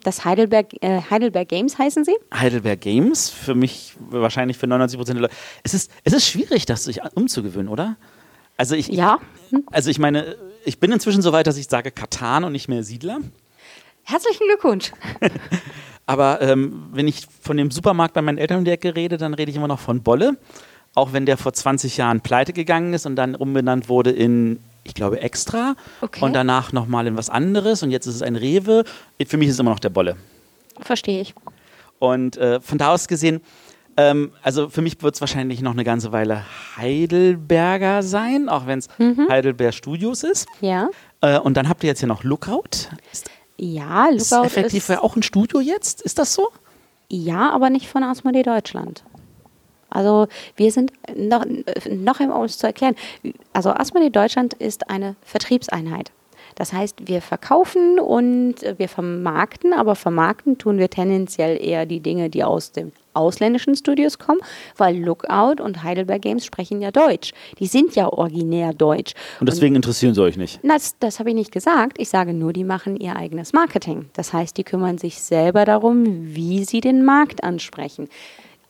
[0.05, 2.15] das Heidelberg, äh, Heidelberg Games heißen sie.
[2.35, 5.35] Heidelberg Games, für mich wahrscheinlich für 99 Prozent der Leute.
[5.63, 7.97] Es ist, es ist schwierig, das sich umzugewöhnen, oder?
[8.59, 9.17] Also ich, Ja.
[9.51, 10.37] ich, also ich meine,
[10.67, 13.21] ich bin inzwischen so weit, dass ich sage Katan und nicht mehr Siedler.
[14.03, 14.93] Herzlichen Glückwunsch.
[16.07, 19.35] Aber ähm, wenn ich von dem Supermarkt bei meinen Eltern um die Ecke rede, dann
[19.35, 20.37] rede ich immer noch von Bolle.
[20.95, 24.95] Auch wenn der vor 20 Jahren pleite gegangen ist und dann umbenannt wurde in, ich
[24.95, 25.75] glaube, Extra.
[26.01, 26.25] Okay.
[26.25, 27.83] Und danach nochmal in was anderes.
[27.83, 28.85] Und jetzt ist es ein Rewe.
[29.27, 30.17] Für mich ist es immer noch der Bolle.
[30.81, 31.35] Verstehe ich.
[31.99, 33.41] Und äh, von da aus gesehen,
[33.97, 36.45] ähm, also für mich wird es wahrscheinlich noch eine ganze Weile
[36.77, 38.89] Heidelberger sein, auch wenn es
[39.29, 40.47] Heidelberg Studios ist.
[40.61, 40.89] Ja.
[41.21, 42.91] Äh, und dann habt ihr jetzt hier noch Lookout.
[43.13, 46.03] Ist, Ja, ist Lookout effektiv ist, auch ein Studio jetzt?
[46.03, 46.51] Ist das so?
[47.09, 49.05] ja, aber nicht von Asmodee Deutschland.
[49.89, 50.27] Also
[50.57, 51.45] wir sind noch,
[51.89, 52.97] noch einmal, um es zu erklären,
[53.53, 56.11] also Asmodee Deutschland ist eine Vertriebseinheit.
[56.57, 62.31] Das heißt, wir verkaufen und wir vermarkten, aber vermarkten tun wir tendenziell eher die Dinge,
[62.31, 64.41] die aus den ausländischen Studios kommen,
[64.77, 67.33] weil Lookout und Heidelberg Games sprechen ja Deutsch.
[67.59, 69.15] Die sind ja originär deutsch.
[69.41, 70.61] Und deswegen interessieren sie euch nicht.
[70.63, 71.99] Das, das habe ich nicht gesagt.
[71.99, 74.11] Ich sage nur, die machen ihr eigenes Marketing.
[74.13, 78.09] Das heißt, die kümmern sich selber darum, wie sie den Markt ansprechen.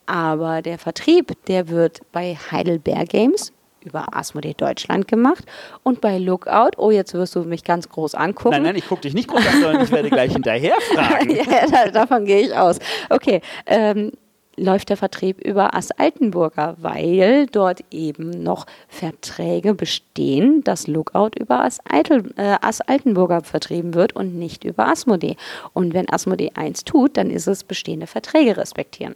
[0.06, 3.52] Aber der Vertrieb, der wird bei Heidelberg Games
[3.86, 5.44] über Asmodee Deutschland gemacht
[5.82, 8.50] und bei Lookout, oh, jetzt wirst du mich ganz groß angucken.
[8.50, 11.30] Nein, nein, ich gucke dich nicht groß an, sondern ich werde gleich hinterher fragen.
[11.30, 12.78] ja, da, davon gehe ich aus.
[13.08, 14.12] Okay, ähm,
[14.56, 21.64] läuft der Vertrieb über Ass Altenburger, weil dort eben noch Verträge bestehen, dass Lookout über
[21.64, 25.36] Ass, Eitel, äh, Ass Altenburger vertrieben wird und nicht über Asmodee.
[25.72, 29.14] Und wenn Asmodee eins tut, dann ist es bestehende Verträge respektieren.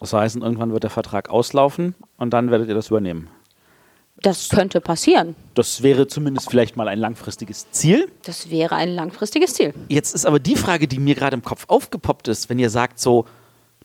[0.00, 3.28] Das heißt, irgendwann wird der Vertrag auslaufen und dann werdet ihr das übernehmen.
[4.22, 5.34] Das könnte passieren.
[5.54, 8.10] Das wäre zumindest vielleicht mal ein langfristiges Ziel.
[8.24, 9.72] Das wäre ein langfristiges Ziel.
[9.88, 12.98] Jetzt ist aber die Frage, die mir gerade im Kopf aufgepoppt ist, wenn ihr sagt
[12.98, 13.24] so,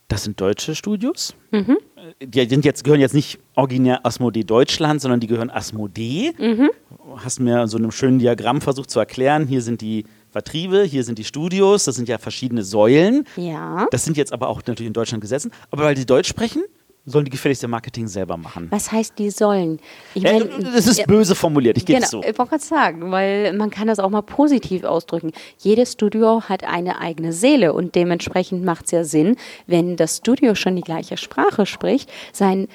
[0.08, 1.36] das sind deutsche Studios.
[1.52, 1.78] Mhm.
[2.22, 6.34] Die sind jetzt, gehören jetzt nicht originär Asmodee Deutschland, sondern die gehören Asmodee.
[6.38, 6.70] Mhm.
[7.18, 9.48] Hast mir so einem schönen Diagramm versucht zu erklären.
[9.48, 13.26] Hier sind die Vertriebe, hier sind die Studios, das sind ja verschiedene Säulen.
[13.38, 13.88] Ja.
[13.92, 15.52] Das sind jetzt aber auch natürlich in Deutschland Gesetzen.
[15.72, 16.64] Aber weil die Deutsch sprechen,
[17.06, 18.68] sollen die gefälligst ihr Marketing selber machen.
[18.72, 19.80] Was heißt, die sollen?
[20.16, 21.06] Ich Äh, mein- das ist Ja.
[21.06, 22.28] böse formuliert, ich gebe es Genau, so.
[22.30, 25.32] ich wollte gerade sagen, weil man kann das auch mal positiv ausdrücken.
[25.60, 29.36] Jedes Studio hat eine eigene Seele und dementsprechend macht es ja Sinn,
[29.68, 32.68] wenn das Studio schon die gleiche Sprache spricht, sein,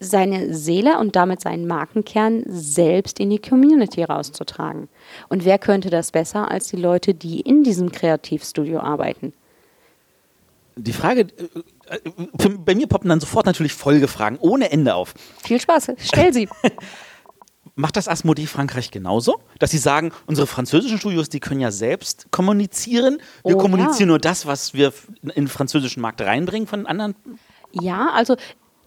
[0.00, 4.88] seine Seele und damit seinen Markenkern selbst in die Community rauszutragen.
[5.28, 9.32] Und wer könnte das besser als die Leute, die in diesem Kreativstudio arbeiten?
[10.76, 11.62] Die Frage, äh, äh,
[12.38, 15.14] für, bei mir poppen dann sofort natürlich Folgefragen ohne Ende auf.
[15.44, 16.48] Viel Spaß, stell sie.
[17.74, 19.40] Macht das Asmodee Frankreich genauso?
[19.58, 23.18] Dass sie sagen, unsere französischen Studios, die können ja selbst kommunizieren.
[23.44, 24.06] Wir Oh, kommunizieren ja.
[24.06, 24.92] nur das, was wir
[25.22, 27.14] in den französischen Markt reinbringen von anderen.
[27.72, 28.36] Ja, also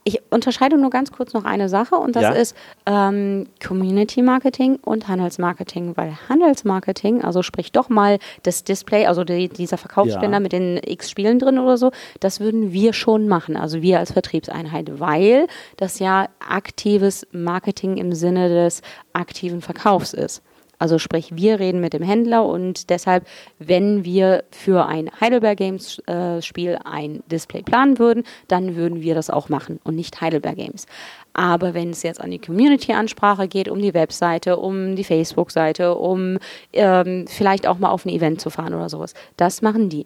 [0.07, 2.30] ich unterscheide nur ganz kurz noch eine Sache und das Ja.
[2.32, 2.56] ist
[2.86, 9.49] ähm, Community Marketing und Handelsmarketing, weil Handelsmarketing, also sprich doch mal das Display, also die,
[9.49, 10.40] dieser Verkaufsspender Ja.
[10.40, 14.11] mit den X Spielen drin oder so, das würden wir schon machen, also wir als
[14.11, 18.84] Vertriebseinheit, weil das ja aktives Marketing im Sinne des
[19.14, 20.44] aktiven Verkaufs ist.
[20.86, 23.26] Also sprich, wir reden mit dem Händler und deshalb,
[23.57, 29.16] wenn wir für ein Heidelberg Games äh, Spiel ein Display planen würden, dann würden wir
[29.16, 30.86] das auch machen und nicht Heidelberg Games.
[31.34, 36.38] Aber wenn es jetzt an die Community-Ansprache geht, um die Webseite, um die Facebook-Seite, um
[36.72, 40.06] ähm, vielleicht auch mal auf ein Event zu fahren oder sowas, das machen die.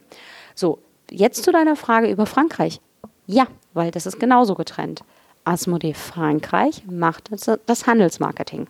[0.56, 0.80] So,
[1.12, 2.80] jetzt zu deiner Frage über Frankreich.
[3.28, 5.02] Ja, weil das ist genauso getrennt.
[5.50, 7.32] Asmodee Frankreich macht
[7.66, 8.68] das, Handelsmarketing.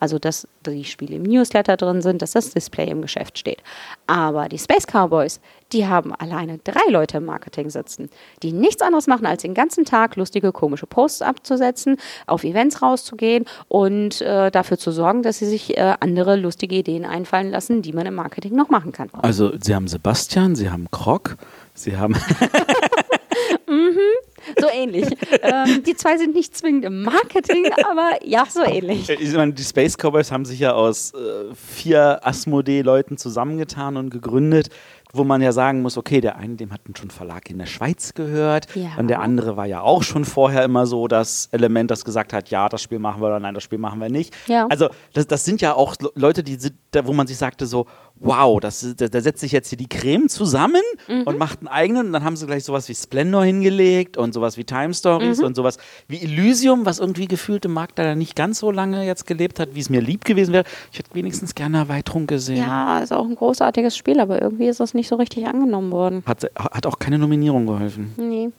[0.00, 3.62] Also, dass die Spiele im Newsletter drin sind, dass das Display im Geschäft steht.
[4.06, 5.40] Aber die Space Cowboys,
[5.72, 8.10] die haben alleine drei Leute im Marketing sitzen,
[8.42, 13.44] die nichts anderes machen, als den ganzen Tag lustige, komische Posts abzusetzen, auf Events rauszugehen
[13.68, 17.92] und äh, dafür zu sorgen, dass sie sich äh, andere lustige Ideen einfallen lassen, die
[17.92, 19.10] man im Marketing noch machen kann.
[19.12, 21.36] Also, Sie haben Sebastian, Sie haben Krog,
[21.74, 22.14] Sie haben.
[23.68, 24.31] mhm.
[24.60, 25.06] So ähnlich.
[25.42, 29.08] ähm, die zwei sind nicht zwingend im Marketing, aber ja, so ähnlich.
[29.08, 34.68] Ich meine, die Space Cowboys haben sich ja aus äh, vier Asmodee-Leuten zusammengetan und gegründet
[35.12, 38.14] wo man ja sagen muss, okay, der eine, dem hat schon Verlag in der Schweiz
[38.14, 38.90] gehört ja.
[38.96, 42.50] und der andere war ja auch schon vorher immer so das Element, das gesagt hat,
[42.50, 44.34] ja, das Spiel machen wir oder nein, das Spiel machen wir nicht.
[44.46, 44.66] Ja.
[44.68, 46.74] Also das, das sind ja auch Leute, die sind,
[47.04, 47.86] wo man sich sagte so,
[48.22, 51.22] wow, das, da, da setzt sich jetzt hier die Creme zusammen mhm.
[51.22, 54.56] und macht einen eigenen und dann haben sie gleich sowas wie Splendor hingelegt und sowas
[54.56, 55.46] wie Time Stories mhm.
[55.46, 55.78] und sowas
[56.08, 59.74] wie Elysium, was irgendwie gefühlt im Markt leider nicht ganz so lange jetzt gelebt hat,
[59.74, 60.64] wie es mir lieb gewesen wäre.
[60.92, 62.58] Ich hätte wenigstens gerne Erweiterung gesehen.
[62.58, 66.22] Ja, ist auch ein großartiges Spiel, aber irgendwie ist das nicht so richtig angenommen worden.
[66.26, 68.12] Hat, hat auch keine Nominierung geholfen.
[68.16, 68.50] Nee.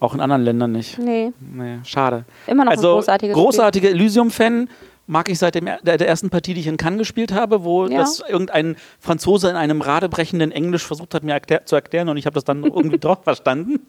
[0.00, 0.98] Auch in anderen Ländern nicht.
[0.98, 1.32] Nee.
[1.40, 2.24] Nee, schade.
[2.46, 4.68] Immer noch also, ein großartiges großartige Elysium-Fan
[5.10, 7.98] mag ich seit dem, der, ersten Partie, die ich in Cannes gespielt habe, wo ja.
[7.98, 12.26] das irgendein Franzose in einem radebrechenden Englisch versucht hat, mir erklär, zu erklären und ich
[12.26, 13.80] habe das dann irgendwie doch verstanden.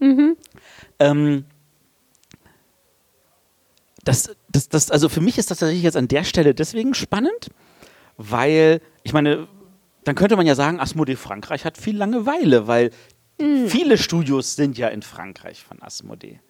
[0.00, 0.36] Mhm.
[0.98, 1.44] Ähm,
[4.02, 7.50] das, das, das, also für mich ist das tatsächlich jetzt an der Stelle deswegen spannend,
[8.16, 9.46] weil, ich meine,
[10.02, 12.90] dann könnte man ja sagen, Asmodee Frankreich hat viel Langeweile, weil
[13.40, 13.68] mhm.
[13.68, 16.40] viele Studios sind ja in Frankreich von Asmodee.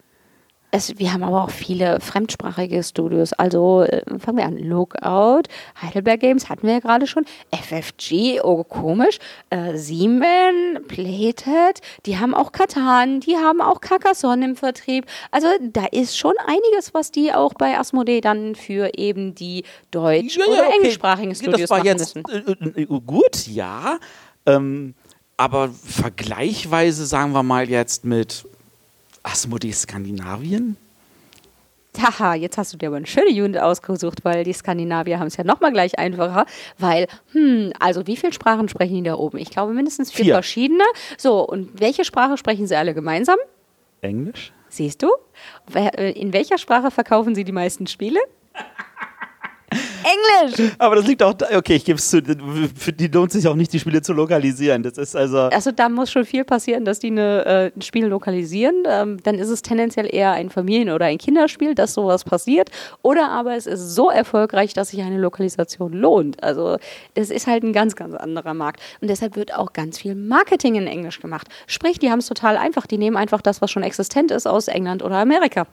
[0.71, 3.33] Es, wir haben aber auch viele fremdsprachige Studios.
[3.33, 4.57] Also äh, fangen wir an.
[4.57, 5.43] Lookout,
[5.81, 7.25] Heidelberg Games hatten wir ja gerade schon.
[7.51, 9.17] FFG, oh komisch.
[9.49, 15.05] Äh, Siemens, Plated, die haben auch Katan, die haben auch Carcassonne im Vertrieb.
[15.31, 20.37] Also da ist schon einiges, was die auch bei Asmodee dann für eben die deutsch-
[20.37, 20.75] ja, oder okay.
[20.75, 22.75] englischsprachigen Studios das war jetzt, müssen.
[22.75, 23.97] Äh, äh, gut, ja.
[24.45, 24.93] Ähm,
[25.37, 28.45] aber vergleichweise sagen wir mal jetzt mit
[29.23, 30.77] Asmodee Skandinavien?
[31.97, 35.37] Haha, jetzt hast du dir aber eine schöne Unit ausgesucht, weil die Skandinavier haben es
[35.37, 36.45] ja nochmal gleich einfacher,
[36.77, 39.37] weil, hm, also wie viele Sprachen sprechen die da oben?
[39.37, 40.33] Ich glaube mindestens vier, vier.
[40.35, 40.83] verschiedene.
[41.17, 43.37] So, und welche Sprache sprechen sie alle gemeinsam?
[44.01, 44.53] Englisch.
[44.69, 45.09] Siehst du?
[45.73, 48.19] Äh, in welcher Sprache verkaufen sie die meisten Spiele?
[50.09, 50.71] Englisch.
[50.77, 52.21] Aber das liegt auch, da, okay, ich gebe es zu,
[52.75, 54.83] für die lohnt sich auch nicht, die Spiele zu lokalisieren.
[54.83, 55.37] Das ist also.
[55.37, 58.83] Also da muss schon viel passieren, dass die eine, äh, ein Spiel lokalisieren.
[58.87, 62.69] Ähm, dann ist es tendenziell eher ein Familien- oder ein Kinderspiel, dass sowas passiert.
[63.01, 66.41] Oder aber es ist so erfolgreich, dass sich eine Lokalisation lohnt.
[66.43, 66.77] Also
[67.13, 68.81] das ist halt ein ganz, ganz anderer Markt.
[69.01, 71.47] Und deshalb wird auch ganz viel Marketing in Englisch gemacht.
[71.67, 72.87] Sprich, die haben es total einfach.
[72.87, 75.67] Die nehmen einfach das, was schon existent ist, aus England oder Amerika.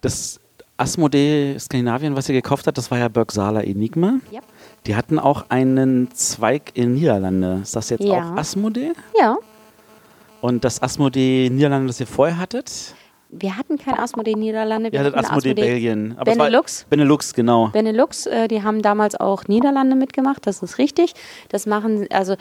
[0.00, 0.40] Das
[0.80, 4.14] Asmodee Skandinavien, was ihr gekauft hat, das war ja Bergsala Enigma.
[4.30, 4.40] Ja.
[4.86, 7.60] Die hatten auch einen Zweig in Niederlande.
[7.62, 8.14] Ist das jetzt ja.
[8.14, 8.92] auch Asmodee?
[9.18, 9.36] Ja.
[10.40, 12.94] Und das Asmodee Niederlande, das ihr vorher hattet?
[13.28, 14.90] Wir hatten kein Asmodee Niederlande.
[14.90, 16.14] Wir, wir hatten Asmodee, Asmodee Belgien.
[16.16, 16.86] Aber Benelux.
[16.88, 17.68] Benelux, genau.
[17.68, 21.12] Benelux, äh, die haben damals auch Niederlande mitgemacht, das ist richtig.
[21.50, 22.36] Das machen, also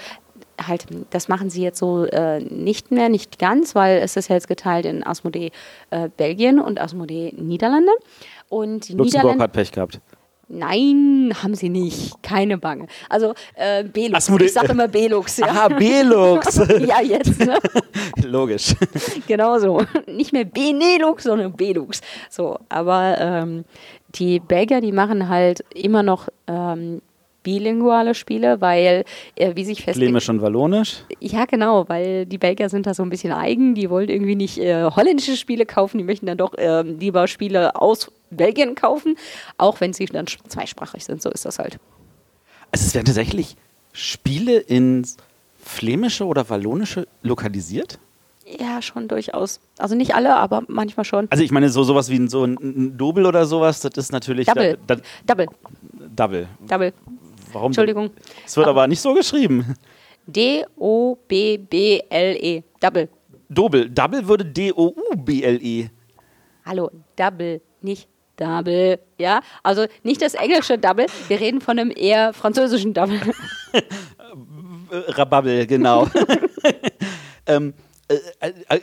[0.67, 4.47] halt, das machen sie jetzt so äh, nicht mehr, nicht ganz, weil es ist jetzt
[4.47, 5.51] geteilt in Asmodee
[5.89, 7.91] äh, Belgien und Asmodee Niederlande.
[8.49, 9.99] Und die Luxemburg Niederlande hat Pech gehabt.
[10.51, 12.23] Nein, haben sie nicht.
[12.23, 12.87] Keine Bange.
[13.07, 14.15] Also äh, Belux.
[14.15, 15.37] Asmodee ich sage immer Belux.
[15.37, 15.47] Ja.
[15.47, 16.57] Aha, Belux.
[16.87, 17.39] ja, jetzt.
[17.39, 17.57] Ne?
[18.25, 18.75] Logisch.
[19.27, 19.83] Genau so.
[20.07, 22.01] Nicht mehr Benelux, sondern Belux.
[22.31, 23.63] So, aber ähm,
[24.15, 27.01] die Belgier, die machen halt immer noch ähm,
[27.43, 29.05] bilinguale Spiele, weil,
[29.35, 30.09] äh, wie sich festlegt.
[30.09, 31.03] Flämisch und Wallonisch?
[31.19, 33.75] Ja, genau, weil die Belgier sind da so ein bisschen eigen.
[33.75, 37.75] Die wollen irgendwie nicht äh, holländische Spiele kaufen, die möchten dann doch äh, lieber Spiele
[37.75, 39.15] aus Belgien kaufen,
[39.57, 41.21] auch wenn sie dann zweisprachig sind.
[41.21, 41.79] So ist das halt.
[42.71, 43.55] Also, es werden tatsächlich
[43.93, 45.17] Spiele ins
[45.61, 47.99] Flämische oder Wallonische lokalisiert?
[48.57, 49.59] Ja, schon durchaus.
[49.77, 51.27] Also nicht alle, aber manchmal schon.
[51.29, 54.47] Also ich meine, so sowas wie ein, so ein Double oder sowas, das ist natürlich.
[54.47, 54.79] Double.
[54.87, 55.47] Da, da, Double.
[56.15, 56.47] Double.
[56.67, 56.93] Double.
[57.51, 57.67] Warum?
[57.67, 58.11] Entschuldigung.
[58.45, 59.75] Es wird aber, aber nicht so geschrieben.
[60.27, 60.63] D-O-B-B-L-E.
[62.79, 63.09] Double.
[63.49, 63.89] Double.
[63.89, 65.89] Double würde D-O-U-B-L-E.
[66.65, 69.41] Hallo, Double, nicht Double, ja.
[69.63, 73.19] Also nicht das englische Double, wir reden von einem eher französischen Double.
[74.91, 76.07] Äh, Rababbel, genau.
[77.45, 77.73] ähm, äh, äh,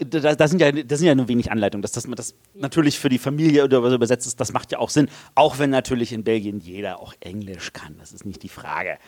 [0.04, 1.82] da, da, sind ja, das sind ja nur wenig Anleitungen.
[1.82, 4.78] Dass, dass man das natürlich für die Familie oder was übersetzt ist, das macht ja
[4.78, 5.08] auch Sinn.
[5.34, 7.96] Auch wenn natürlich in Belgien jeder auch Englisch kann.
[7.98, 8.98] Das ist nicht die Frage.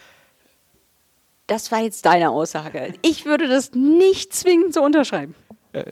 [1.46, 2.94] Das war jetzt deine Aussage.
[3.02, 5.34] Ich würde das nicht zwingend so unterschreiben.
[5.72, 5.84] Äh,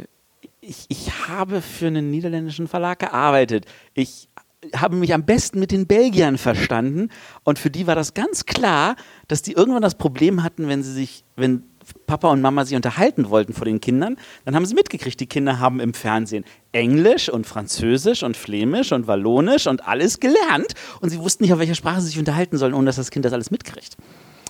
[0.60, 3.64] ich, ich habe für einen niederländischen Verlag gearbeitet.
[3.94, 4.28] Ich
[4.74, 7.10] habe mich am besten mit den Belgiern verstanden
[7.44, 8.96] und für die war das ganz klar,
[9.28, 11.62] dass die irgendwann das Problem hatten, wenn sie sich, wenn
[12.06, 15.58] Papa und Mama sich unterhalten wollten vor den Kindern, dann haben sie mitgekriegt, die Kinder
[15.60, 21.18] haben im Fernsehen Englisch und Französisch und Flämisch und Wallonisch und alles gelernt und sie
[21.18, 23.50] wussten nicht, auf welcher Sprache sie sich unterhalten sollen, ohne dass das Kind das alles
[23.50, 23.96] mitkriegt.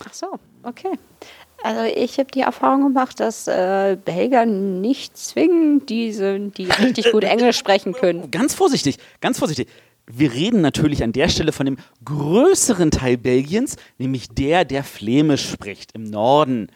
[0.04, 0.26] Ach so,
[0.62, 0.98] okay.
[1.62, 7.24] Also ich habe die Erfahrung gemacht, dass äh, Belgier nicht zwingend diese, die richtig gut
[7.24, 8.30] Englisch sprechen können.
[8.30, 9.68] Ganz vorsichtig, ganz vorsichtig.
[10.08, 15.50] Wir reden natürlich an der Stelle von dem größeren Teil Belgiens, nämlich der, der Flämisch
[15.50, 16.68] spricht, im Norden.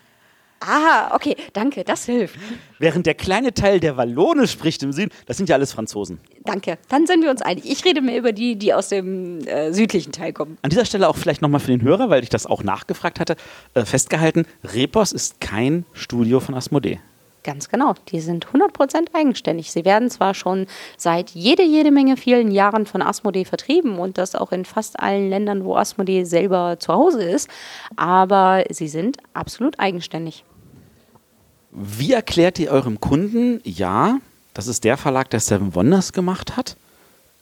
[0.61, 2.37] Ah, okay, danke, das hilft.
[2.79, 6.21] Während der kleine Teil, der Wallonisch spricht im Süden, das sind ja alles Franzosen.
[6.45, 7.65] Danke, dann sind wir uns einig.
[7.65, 10.59] Ich rede mehr über die, die aus dem äh, südlichen Teil kommen.
[10.61, 13.37] An dieser Stelle auch vielleicht nochmal für den Hörer, weil ich das auch nachgefragt hatte,
[13.73, 17.01] äh, festgehalten, Repos ist kein Studio von Asmodee.
[17.43, 19.73] Ganz genau, die sind 100% eigenständig.
[19.73, 20.67] Sie werden zwar schon
[20.99, 25.31] seit jede, jede Menge vielen Jahren von Asmodee vertrieben und das auch in fast allen
[25.31, 27.49] Ländern, wo Asmodee selber zu Hause ist,
[27.97, 30.45] aber sie sind absolut eigenständig.
[31.71, 34.19] Wie erklärt ihr eurem Kunden, ja,
[34.55, 36.77] das ist der Verlag, der Seven Wonders gemacht hat,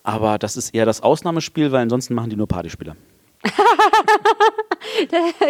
[0.02, 2.96] aber das ist eher das Ausnahmespiel, weil ansonsten machen die nur Partyspiele?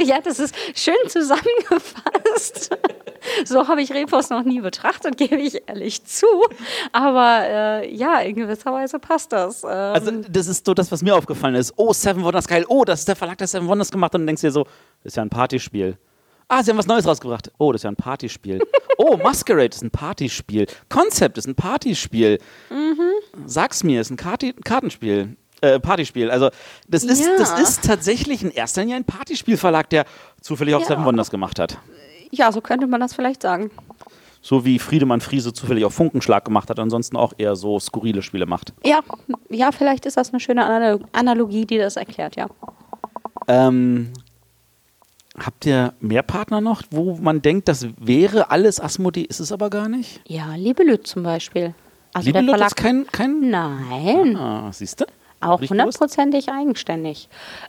[0.04, 2.76] ja, das ist schön zusammengefasst.
[3.44, 6.26] So habe ich Repos noch nie betrachtet, gebe ich ehrlich zu.
[6.92, 9.64] Aber äh, ja, in gewisser Weise passt das.
[9.64, 11.72] Ähm also, das ist so das, was mir aufgefallen ist.
[11.76, 12.64] Oh, Seven Wonders geil.
[12.68, 14.20] Oh, das ist der Verlag, der Seven Wonders gemacht hat.
[14.20, 15.98] Und dann denkst du dir so, das ist ja ein Partyspiel.
[16.48, 17.52] Ah, sie haben was Neues rausgebracht.
[17.58, 18.60] Oh, das ist ja ein Partyspiel.
[18.96, 20.66] Oh, Masquerade ist ein Partyspiel.
[20.88, 22.38] Concept ist ein Partyspiel.
[22.70, 23.46] Mhm.
[23.46, 25.36] Sag's mir, ist ein Karti Kartenspiel.
[25.60, 26.30] Äh, Partyspiel.
[26.30, 26.50] Also
[26.88, 27.36] das ist, ja.
[27.36, 30.04] das ist tatsächlich in erster Linie ein Partyspielverlag, der
[30.40, 30.86] zufällig auch ja.
[30.86, 31.78] Seven Wonders gemacht hat.
[32.30, 33.70] Ja, so könnte man das vielleicht sagen.
[34.40, 38.46] So wie Friedemann Friese zufällig auch Funkenschlag gemacht hat, ansonsten auch eher so skurrile Spiele
[38.46, 38.72] macht.
[38.84, 39.00] Ja,
[39.50, 42.46] ja, vielleicht ist das eine schöne Analogie, die das erklärt, ja.
[43.48, 44.12] Ähm,
[45.44, 49.70] Habt ihr mehr Partner noch, wo man denkt, das wäre alles Asmodee, ist es aber
[49.70, 50.20] gar nicht?
[50.26, 51.74] Ja, Libelüt zum Beispiel.
[52.12, 53.50] Also Libelüt ist kein, kein...
[53.50, 54.36] Nein.
[54.36, 55.06] Ah, siehst du?
[55.40, 57.28] Auch hundertprozentig eigenständig.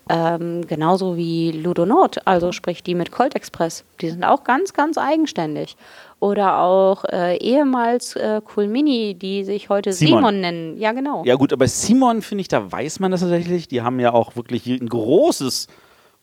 [0.09, 3.83] Ähm, genauso wie Ludonot, also sprich die mit Colt Express.
[4.01, 5.77] Die sind auch ganz, ganz eigenständig.
[6.19, 10.17] Oder auch äh, ehemals äh, Cool Mini, die sich heute Simon.
[10.17, 10.41] Simon.
[10.41, 10.77] nennen.
[10.77, 11.23] Ja, genau.
[11.25, 13.67] Ja, gut, aber Simon, finde ich, da weiß man das tatsächlich.
[13.67, 15.67] Die haben ja auch wirklich ein großes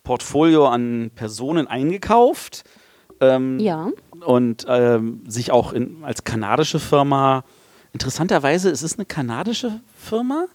[0.06, 2.62] Portfolio an Personen eingekauft.
[3.20, 3.88] Ähm, ja.
[4.24, 7.42] Und ähm, sich auch in, als kanadische Firma,
[7.92, 10.46] interessanterweise, ist es eine kanadische Firma?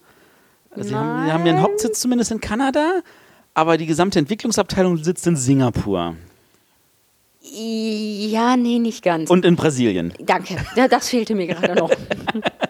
[0.77, 3.01] Sie haben, sie haben ihren Hauptsitz zumindest in Kanada,
[3.53, 6.15] aber die gesamte Entwicklungsabteilung sitzt in Singapur.
[7.41, 9.29] Ja, nee, nicht ganz.
[9.29, 10.13] Und in Brasilien.
[10.19, 10.55] Danke,
[10.89, 11.91] das fehlte mir gerade noch.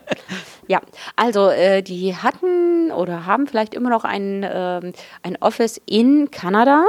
[0.72, 0.80] Ja,
[1.18, 6.85] also äh, die hatten oder haben vielleicht immer noch ein, äh, ein Office in Kanada,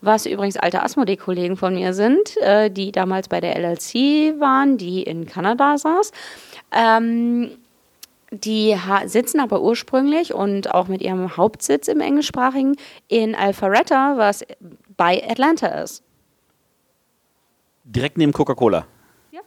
[0.00, 5.02] was übrigens alte Asmodee-Kollegen von mir sind, äh, die damals bei der LLC waren, die
[5.02, 6.12] in Kanada saß.
[6.72, 7.50] Ähm,
[8.30, 12.74] die sitzen aber ursprünglich und auch mit ihrem Hauptsitz im englischsprachigen
[13.08, 14.46] in Alpharetta, was
[14.96, 16.02] bei Atlanta ist.
[17.84, 18.86] Direkt neben Coca-Cola.
[19.30, 19.42] Ja,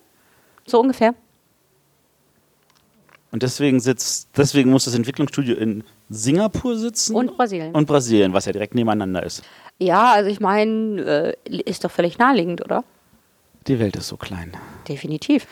[0.68, 1.16] so ungefähr.
[3.32, 7.16] Und deswegen sitzt, deswegen muss das Entwicklungsstudio in Singapur sitzen.
[7.16, 7.76] Und Brasilien.
[7.76, 9.44] Und Brasilien, was ja direkt nebeneinander ist.
[9.78, 12.84] Ja, also ich meine, äh, ist doch völlig naheliegend, oder?
[13.68, 14.54] Die Welt ist so klein.
[14.88, 15.46] Definitiv.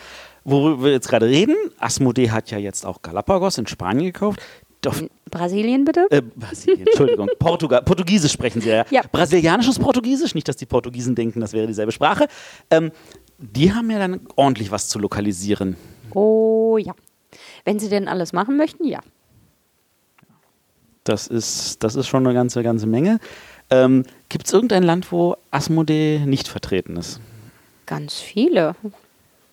[0.44, 4.42] Worüber wir jetzt gerade reden, Asmodee hat ja jetzt auch Galapagos in Spanien gekauft.
[4.82, 4.96] Doch,
[5.30, 6.08] Brasilien bitte?
[6.10, 7.30] Äh, Brasilien, Entschuldigung.
[7.40, 8.86] Portugal, Portugiesisch sprechen sie ja.
[8.90, 9.02] ja.
[9.12, 12.28] Brasilianisches Portugiesisch, nicht, dass die Portugiesen denken, das wäre dieselbe Sprache.
[12.72, 12.92] Ähm,
[13.40, 15.76] die haben ja dann ordentlich was zu lokalisieren.
[16.14, 16.94] Oh ja.
[17.68, 19.00] Wenn sie denn alles machen möchten, ja.
[21.04, 23.20] Das ist, das ist schon eine ganze, ganze Menge.
[23.70, 27.20] Ähm, Gibt es irgendein Land, wo Asmodee nicht vertreten ist?
[27.86, 28.74] Ganz viele.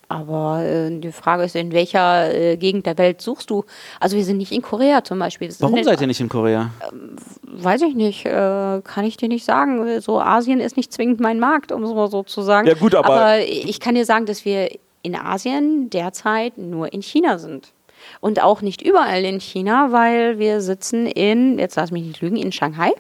[0.06, 3.64] Aber äh, die Frage ist, in welcher äh, Gegend der Welt suchst du?
[3.98, 5.48] Also wir sind nicht in Korea zum Beispiel.
[5.48, 6.70] Das Warum seid ihr nicht in Korea?
[6.78, 10.00] Äh, weiß ich nicht, äh, kann ich dir nicht sagen.
[10.00, 12.68] So Asien ist nicht zwingend mein Markt, um es mal so zu sagen.
[12.68, 14.68] Ja gut, aber, aber ich kann dir sagen, dass wir
[15.02, 17.73] in Asien derzeit nur in China sind.
[18.20, 22.36] Und auch nicht überall in China, weil wir sitzen in, jetzt lass mich nicht lügen,
[22.36, 22.92] in Shanghai.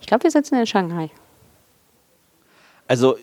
[0.00, 1.10] Ich glaube, wir sitzen in Shanghai.
[2.86, 3.16] Also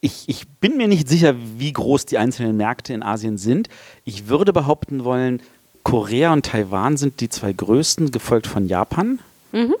[0.00, 3.68] ich, ich bin mir nicht sicher, wie groß die einzelnen Märkte in Asien sind.
[4.04, 5.40] Ich würde behaupten wollen,
[5.84, 9.20] Korea und Taiwan sind die zwei größten, gefolgt von Japan.
[9.52, 9.74] Mhm.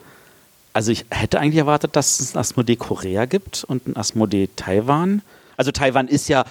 [0.72, 5.22] Also ich hätte eigentlich erwartet, dass es ein Asmodee Korea gibt und ein Asmodee Taiwan.
[5.56, 6.44] Also Taiwan ist ja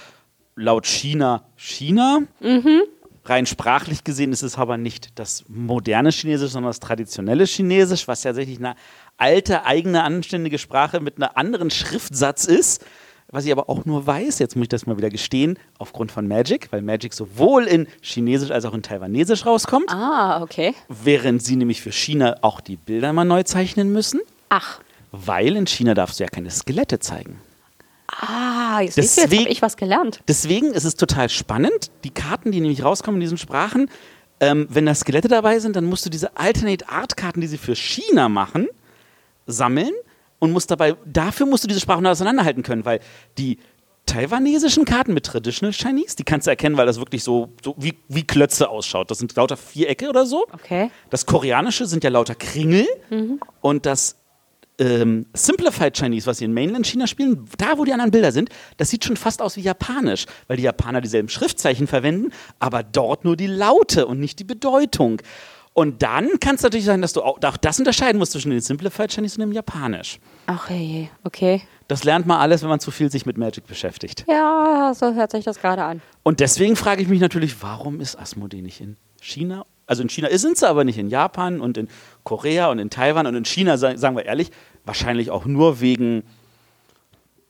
[0.54, 2.20] laut China China.
[2.40, 2.82] Mhm.
[3.24, 8.24] Rein sprachlich gesehen ist es aber nicht das moderne Chinesisch, sondern das traditionelle Chinesisch, was
[8.24, 8.74] ja tatsächlich eine
[9.16, 12.84] alte, eigene, anständige Sprache mit einem anderen Schriftsatz ist.
[13.28, 16.28] Was ich aber auch nur weiß, jetzt muss ich das mal wieder gestehen, aufgrund von
[16.28, 19.88] Magic, weil Magic sowohl in Chinesisch als auch in Taiwanesisch rauskommt.
[19.88, 20.74] Ah, okay.
[20.88, 24.20] Während sie nämlich für China auch die Bilder mal neu zeichnen müssen.
[24.50, 24.80] Ach.
[25.12, 27.40] Weil in China darfst du ja keine Skelette zeigen.
[28.20, 30.20] Ah, jetzt, deswegen, jetzt habe ich was gelernt.
[30.28, 31.90] Deswegen ist es total spannend.
[32.04, 33.90] Die Karten, die nämlich rauskommen in diesen Sprachen,
[34.40, 37.58] ähm, wenn da Skelette dabei sind, dann musst du diese Alternate Art Karten, die sie
[37.58, 38.68] für China machen,
[39.46, 39.92] sammeln
[40.40, 43.00] und musst dabei, dafür musst du diese Sprachen auseinanderhalten können, weil
[43.38, 43.58] die
[44.06, 47.94] taiwanesischen Karten mit Traditional Chinese, die kannst du erkennen, weil das wirklich so, so wie,
[48.08, 49.10] wie Klötze ausschaut.
[49.10, 50.46] Das sind lauter Vierecke oder so.
[50.52, 50.90] Okay.
[51.10, 53.40] Das Koreanische sind ja lauter Kringel mhm.
[53.60, 54.16] und das
[54.78, 58.50] ähm, Simplified Chinese, was sie in Mainland China spielen, da wo die anderen Bilder sind,
[58.76, 63.24] das sieht schon fast aus wie Japanisch, weil die Japaner dieselben Schriftzeichen verwenden, aber dort
[63.24, 65.20] nur die Laute und nicht die Bedeutung.
[65.74, 68.60] Und dann kann es natürlich sein, dass du auch, auch, das unterscheiden musst zwischen dem
[68.60, 70.18] Simplified Chinese und dem Japanisch.
[70.46, 71.62] Ach hey, okay.
[71.88, 74.24] Das lernt man alles, wenn man zu viel sich mit Magic beschäftigt.
[74.28, 76.02] Ja, so hört sich das gerade an.
[76.22, 80.28] Und deswegen frage ich mich natürlich, warum ist Asmodee nicht in China also in China
[80.30, 81.88] sind sie aber nicht, in Japan und in
[82.24, 84.50] Korea und in Taiwan und in China, sagen wir ehrlich,
[84.84, 86.22] wahrscheinlich auch nur wegen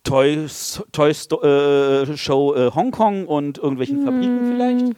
[0.04, 0.46] Toy,
[0.92, 4.04] Toy äh, Show äh, Hongkong und irgendwelchen hm.
[4.04, 4.96] Fabriken vielleicht?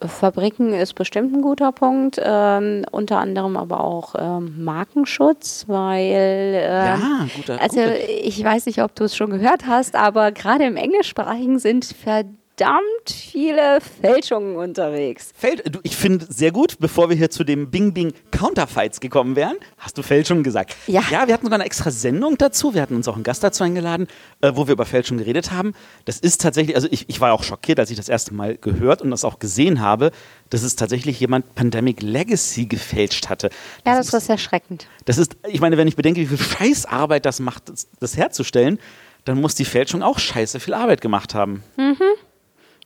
[0.00, 6.66] Fabriken ist bestimmt ein guter Punkt, ähm, unter anderem aber auch ähm, Markenschutz, weil äh,
[6.66, 8.08] ja, guter, also guter.
[8.08, 12.38] ich weiß nicht, ob du es schon gehört hast, aber gerade im Englischsprachigen sind verdammt
[12.56, 15.32] verdammt viele Fälschungen unterwegs.
[15.36, 19.36] Fäl du, ich finde sehr gut, bevor wir hier zu dem Bing Bing Counterfights gekommen
[19.36, 20.76] wären, hast du Fälschungen gesagt.
[20.86, 21.02] Ja.
[21.10, 22.74] Ja, wir hatten sogar eine extra Sendung dazu.
[22.74, 24.06] Wir hatten uns auch einen Gast dazu eingeladen,
[24.40, 25.74] äh, wo wir über Fälschungen geredet haben.
[26.04, 29.02] Das ist tatsächlich, also ich, ich war auch schockiert, als ich das erste Mal gehört
[29.02, 30.10] und das auch gesehen habe,
[30.50, 33.48] dass es tatsächlich jemand Pandemic Legacy gefälscht hatte.
[33.84, 34.86] Das ja, das ist, ist erschreckend.
[35.04, 38.78] Das ist, ich meine, wenn ich bedenke, wie viel Scheißarbeit das macht, das, das herzustellen,
[39.24, 41.64] dann muss die Fälschung auch scheiße viel Arbeit gemacht haben.
[41.76, 41.96] Mhm.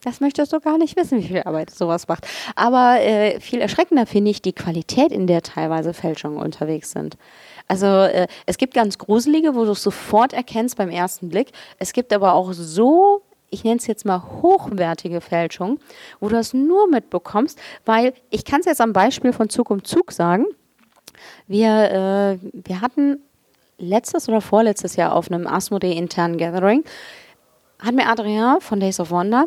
[0.04, 2.26] Das möchtest du gar nicht wissen, wie viel Arbeit sowas macht.
[2.54, 7.16] Aber äh, viel erschreckender finde ich die Qualität, in der teilweise Fälschungen unterwegs sind.
[7.66, 11.50] Also äh, es gibt ganz gruselige, wo du es sofort erkennst beim ersten Blick.
[11.78, 15.80] Es gibt aber auch so, ich nenne es jetzt mal hochwertige Fälschungen,
[16.20, 19.82] wo du das nur mitbekommst, weil ich kann es jetzt am Beispiel von Zug um
[19.82, 20.46] Zug sagen.
[21.48, 23.20] Wir, äh, wir hatten
[23.78, 26.84] letztes oder vorletztes Jahr auf einem Asmodee internen Gathering
[27.80, 29.46] hat mir Adrien von Days of Wonder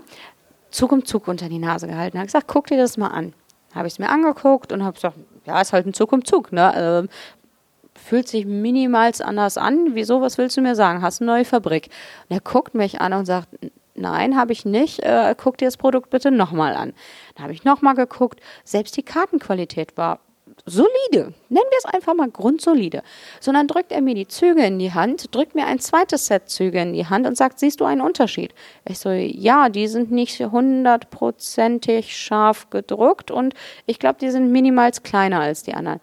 [0.71, 2.17] Zug um Zug unter die Nase gehalten.
[2.17, 3.33] Hat gesagt, guck dir das mal an.
[3.73, 6.51] Habe ich es mir angeguckt und habe gesagt, ja, ist halt ein Zug um Zug.
[6.51, 7.07] Ne?
[7.07, 9.95] Äh, fühlt sich minimals anders an.
[9.95, 11.01] Wieso, was willst du mir sagen?
[11.01, 11.89] Hast eine neue Fabrik?
[12.29, 13.47] Und er guckt mich an und sagt,
[13.95, 14.99] nein, habe ich nicht.
[14.99, 16.93] Äh, guck dir das Produkt bitte nochmal an.
[17.35, 18.39] Dann habe ich nochmal geguckt.
[18.63, 20.19] Selbst die Kartenqualität war
[20.65, 23.03] solide, nennen wir es einfach mal grundsolide,
[23.39, 26.81] sondern drückt er mir die Züge in die Hand, drückt mir ein zweites Set Züge
[26.81, 28.53] in die Hand und sagt, siehst du einen Unterschied?
[28.87, 33.53] Ich so, ja, die sind nicht hundertprozentig scharf gedruckt und
[33.85, 35.99] ich glaube, die sind minimals kleiner als die anderen.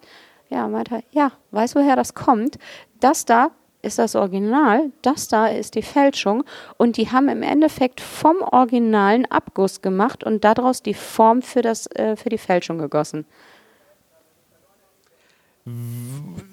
[0.51, 2.59] Ja, meinte er, ja, weißt du, woher das kommt?
[3.01, 3.51] Das da
[3.83, 6.45] ist das Original, das da ist die Fälschung
[6.77, 11.87] und die haben im Endeffekt vom originalen Abguss gemacht und daraus die Form für, das,
[11.93, 13.25] äh, für die Fälschung gegossen.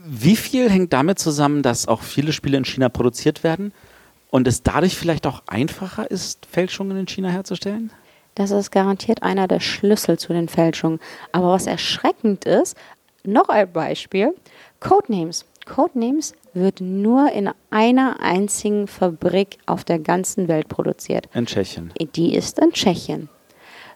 [0.05, 3.73] Wie viel hängt damit zusammen, dass auch viele Spiele in China produziert werden
[4.29, 7.91] und es dadurch vielleicht auch einfacher ist, Fälschungen in China herzustellen?
[8.35, 10.99] Das ist garantiert einer der Schlüssel zu den Fälschungen.
[11.31, 12.75] Aber was erschreckend ist,
[13.23, 14.35] noch ein Beispiel,
[14.79, 15.45] Codenames.
[15.65, 21.27] Codenames wird nur in einer einzigen Fabrik auf der ganzen Welt produziert.
[21.33, 21.91] In Tschechien.
[22.15, 23.29] Die ist in Tschechien.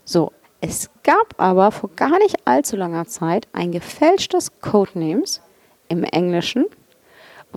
[0.03, 5.41] So, es gab aber vor gar nicht allzu langer Zeit ein gefälschtes Codenames
[5.87, 6.65] im Englischen.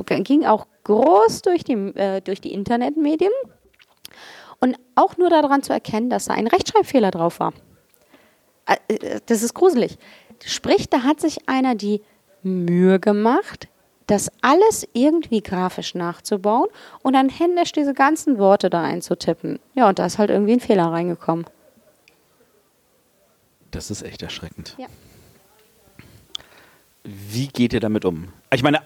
[0.06, 3.32] Ging auch groß durch die, äh, durch die Internetmedien.
[4.60, 7.52] Und auch nur daran zu erkennen, dass da ein Rechtschreibfehler drauf war.
[8.66, 9.98] Äh, äh, das ist gruselig.
[10.44, 12.02] Sprich, da hat sich einer die
[12.42, 13.68] Mühe gemacht,
[14.06, 16.68] das alles irgendwie grafisch nachzubauen
[17.02, 19.58] und dann händisch diese ganzen Worte da einzutippen.
[19.74, 21.46] Ja, und da ist halt irgendwie ein Fehler reingekommen.
[23.73, 24.77] Das ist echt erschreckend.
[24.78, 24.86] Ja.
[27.05, 28.28] Wie geht ihr damit um?
[28.55, 28.81] Ich meine,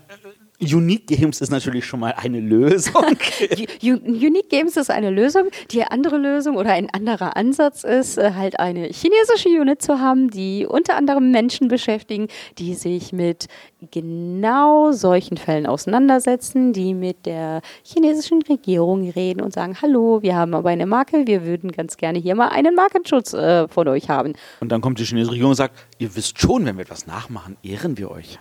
[0.61, 3.05] Unique Games ist natürlich schon mal eine Lösung.
[3.83, 5.49] Unique Games ist eine Lösung.
[5.71, 10.31] Die andere Lösung oder ein anderer Ansatz ist, äh, halt eine chinesische Unit zu haben,
[10.31, 12.29] die unter anderem Menschen beschäftigen,
[12.59, 13.47] die sich mit
[13.91, 20.55] genau solchen Fällen auseinandersetzen, die mit der chinesischen Regierung reden und sagen, hallo, wir haben
[20.55, 24.33] aber eine Marke, wir würden ganz gerne hier mal einen Markenschutz äh, von euch haben.
[24.61, 27.57] Und dann kommt die chinesische Regierung und sagt, ihr wisst schon, wenn wir etwas nachmachen,
[27.63, 28.39] ehren wir euch.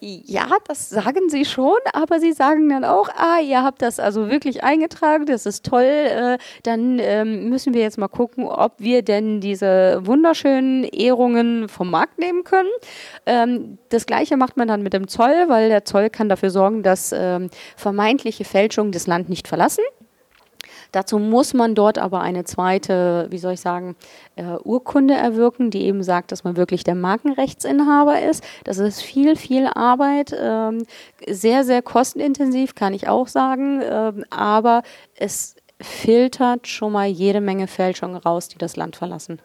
[0.00, 4.30] Ja, das sagen sie schon, aber sie sagen dann auch, ah, ihr habt das also
[4.30, 9.02] wirklich eingetragen, das ist toll, äh, dann ähm, müssen wir jetzt mal gucken, ob wir
[9.02, 12.68] denn diese wunderschönen Ehrungen vom Markt nehmen können.
[13.24, 16.82] Ähm, das gleiche macht man dann mit dem Zoll, weil der Zoll kann dafür sorgen,
[16.82, 19.82] dass ähm, vermeintliche Fälschungen das Land nicht verlassen.
[20.92, 23.96] Dazu muss man dort aber eine zweite, wie soll ich sagen,
[24.36, 28.42] äh, Urkunde erwirken, die eben sagt, dass man wirklich der Markenrechtsinhaber ist.
[28.64, 30.84] Das ist viel, viel Arbeit, ähm,
[31.28, 34.82] sehr, sehr kostenintensiv, kann ich auch sagen, ähm, aber
[35.14, 39.40] es filtert schon mal jede Menge Fälschungen raus, die das Land verlassen.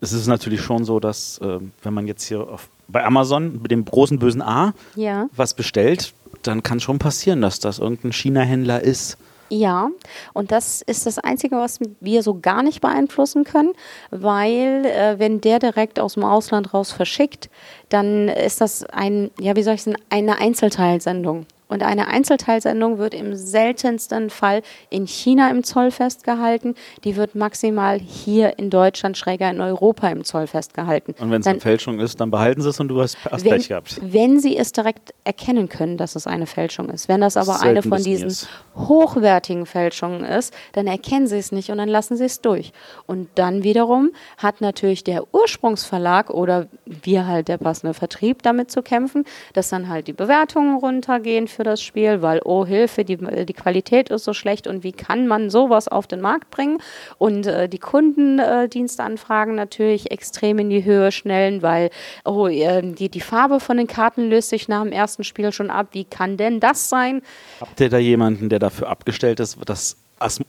[0.00, 3.70] Es ist natürlich schon so, dass äh, wenn man jetzt hier auf, bei Amazon mit
[3.70, 5.28] dem großen bösen A ja.
[5.36, 9.18] was bestellt, dann kann es schon passieren, dass das irgendein China-Händler ist,
[9.50, 9.90] ja,
[10.32, 13.72] und das ist das Einzige, was wir so gar nicht beeinflussen können,
[14.10, 17.50] weil äh, wenn der direkt aus dem Ausland raus verschickt,
[17.88, 21.46] dann ist das ein, ja, wie soll ich sagen, eine Einzelteilsendung.
[21.70, 26.74] Und eine Einzelteilsendung wird im seltensten Fall in China im Zoll festgehalten.
[27.04, 31.14] Die wird maximal hier in Deutschland, schräger in Europa im Zoll festgehalten.
[31.18, 33.52] Und wenn es eine Fälschung ist, dann behalten sie es und du hast, hast wenn,
[33.52, 34.00] Pech gehabt.
[34.02, 37.08] Wenn sie es direkt erkennen können, dass es eine Fälschung ist.
[37.08, 38.34] Wenn das aber eine von diesen
[38.74, 42.72] hochwertigen Fälschungen ist, dann erkennen sie es nicht und dann lassen sie es durch.
[43.06, 48.82] Und dann wiederum hat natürlich der Ursprungsverlag oder wir halt der passende Vertrieb damit zu
[48.82, 53.52] kämpfen, dass dann halt die Bewertungen runtergehen für das Spiel, weil, oh Hilfe, die, die
[53.52, 56.78] Qualität ist so schlecht und wie kann man sowas auf den Markt bringen?
[57.18, 61.90] Und äh, die Kundendienstanfragen natürlich extrem in die Höhe schnellen, weil,
[62.24, 65.70] oh, äh, die, die Farbe von den Karten löst sich nach dem ersten Spiel schon
[65.70, 65.88] ab.
[65.92, 67.22] Wie kann denn das sein?
[67.60, 69.96] Habt ihr da jemanden, der dafür abgestellt ist, dass,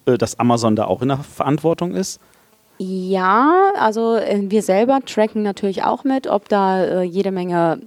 [0.05, 2.19] äh, dass Amazon da auch in der Verantwortung ist?
[2.83, 7.81] Ja, also äh, wir selber tracken natürlich auch mit, ob da äh, jede Menge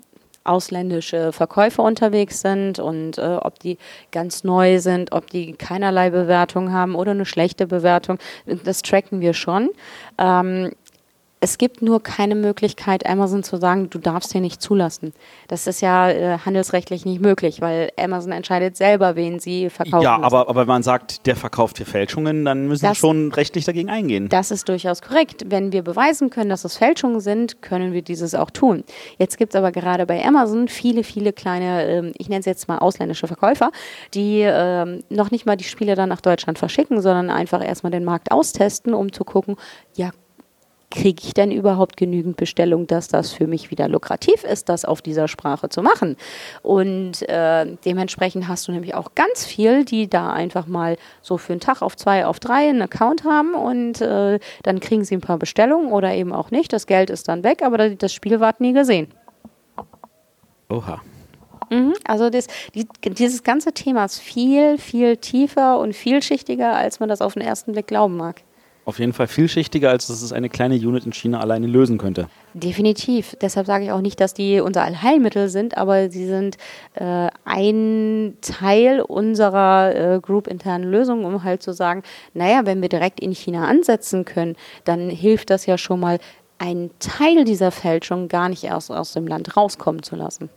[0.45, 3.79] ausländische Verkäufer unterwegs sind und äh, ob die
[4.13, 8.19] ganz neu sind, ob die keinerlei Bewertung haben oder eine schlechte Bewertung.
[8.65, 9.71] Das tracken wir schon.
[10.19, 10.73] Ähm,
[11.45, 15.13] es gibt nur keine Möglichkeit, Amazon zu sagen, du darfst hier nicht zulassen.
[15.47, 20.03] Das ist ja äh, handelsrechtlich nicht möglich, weil Amazon entscheidet selber, wen sie verkaufen.
[20.03, 23.31] Ja, aber, aber wenn man sagt, der verkauft hier Fälschungen, dann müssen das, sie schon
[23.31, 24.31] rechtlich dagegen eingehen.
[24.31, 25.45] Das ist durchaus korrekt.
[25.47, 28.83] Wenn wir beweisen können, dass es Fälschungen sind, können wir dieses auch tun.
[29.19, 32.69] Jetzt gibt es aber gerade bei Amazon viele, viele kleine, äh, ich nenne es jetzt
[32.69, 33.71] mal ausländische Verkäufer,
[34.15, 38.05] die äh, noch nicht mal die Spiele dann nach Deutschland verschicken, sondern einfach erstmal den
[38.05, 39.57] Markt austesten, um zu gucken,
[39.95, 40.11] ja,
[40.95, 45.03] kriege ich denn überhaupt genügend Bestellung, dass das für mich wieder lukrativ ist, das auf
[45.03, 46.17] dieser Sprache zu machen?
[46.63, 51.53] Und äh, dementsprechend hast du nämlich auch ganz viel, die da einfach mal so für
[51.53, 55.21] einen Tag auf zwei, auf drei einen Account haben und äh, dann kriegen sie ein
[55.21, 56.73] paar Bestellungen oder eben auch nicht.
[56.73, 59.09] Das Geld ist dann weg, aber das Spiel ward nie gesehen.
[60.71, 61.03] Oha.
[61.71, 67.09] Mhm, also das, die, dieses ganze Thema ist viel, viel tiefer und vielschichtiger, als man
[67.09, 68.43] das auf den ersten Blick glauben mag
[68.85, 72.29] auf jeden Fall vielschichtiger, als dass es eine kleine Unit in China alleine lösen könnte.
[72.53, 73.37] Definitiv.
[73.41, 76.59] Deshalb sage ich auch nicht, dass die unser Allheilmittel sind, aber sie sind
[76.95, 82.03] äh, ein Teil unserer äh, Group-internen Lösung, um halt zu sagen,
[82.35, 86.19] naja, wenn wir direkt in China ansetzen können, dann hilft das ja schon mal,
[86.59, 90.49] einen Teil dieser Fälschung gar nicht erst aus dem Land rauskommen zu lassen.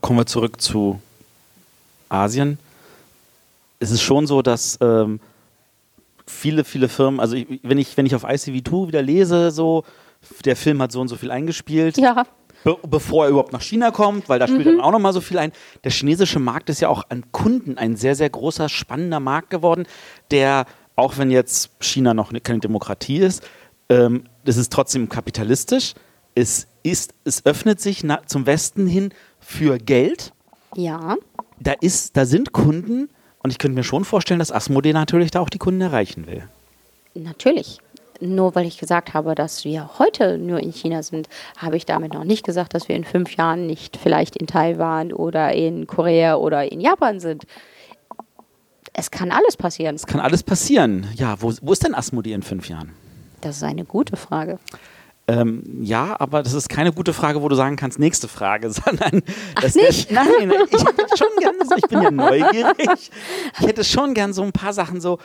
[0.00, 1.00] Kommen wir zurück zu
[2.08, 2.58] Asien.
[3.78, 5.18] Es ist schon so, dass ähm,
[6.26, 9.84] viele, viele Firmen, also ich, wenn, ich, wenn ich auf ICV2 wieder lese, so,
[10.44, 11.96] der Film hat so und so viel eingespielt.
[11.98, 12.24] Ja.
[12.64, 14.76] Be bevor er überhaupt nach China kommt, weil da spielt mhm.
[14.76, 15.52] dann auch nochmal so viel ein.
[15.82, 19.84] Der chinesische Markt ist ja auch an Kunden ein sehr, sehr großer, spannender Markt geworden,
[20.30, 23.42] der, auch wenn jetzt China noch keine Demokratie ist,
[23.88, 25.94] ähm, das ist trotzdem kapitalistisch.
[26.34, 30.32] Es, ist, es öffnet sich zum Westen hin für Geld.
[30.76, 31.16] Ja.
[31.60, 33.10] Da, ist, da sind Kunden,
[33.42, 36.48] und ich könnte mir schon vorstellen, dass Asmodee natürlich da auch die Kunden erreichen will.
[37.14, 37.78] Natürlich.
[38.20, 42.14] Nur weil ich gesagt habe, dass wir heute nur in China sind, habe ich damit
[42.14, 46.36] noch nicht gesagt, dass wir in fünf Jahren nicht vielleicht in Taiwan oder in Korea
[46.36, 47.44] oder in Japan sind.
[48.92, 49.96] Es kann alles passieren.
[49.96, 51.08] Es kann alles passieren.
[51.16, 52.92] Ja, wo, wo ist denn Asmodee in fünf Jahren?
[53.40, 54.58] Das ist eine gute Frage.
[55.32, 59.22] Ähm, ja, aber das ist keine gute Frage, wo du sagen kannst, nächste Frage, sondern
[59.60, 60.10] das nicht?
[60.10, 63.10] Wär, nein, ich hätte schon gerne so, ich bin ja neugierig.
[63.58, 65.18] Ich hätte schon gern so ein paar Sachen so.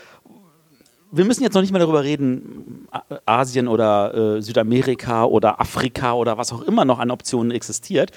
[1.11, 2.87] Wir müssen jetzt noch nicht mal darüber reden,
[3.25, 8.11] Asien oder äh, Südamerika oder Afrika oder was auch immer noch an Optionen existiert,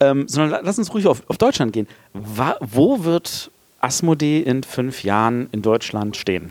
[0.00, 1.88] ähm, sondern lass uns ruhig auf, auf Deutschland gehen.
[2.14, 3.50] Wa wo wird
[3.80, 6.50] Asmodee in fünf Jahren in Deutschland stehen?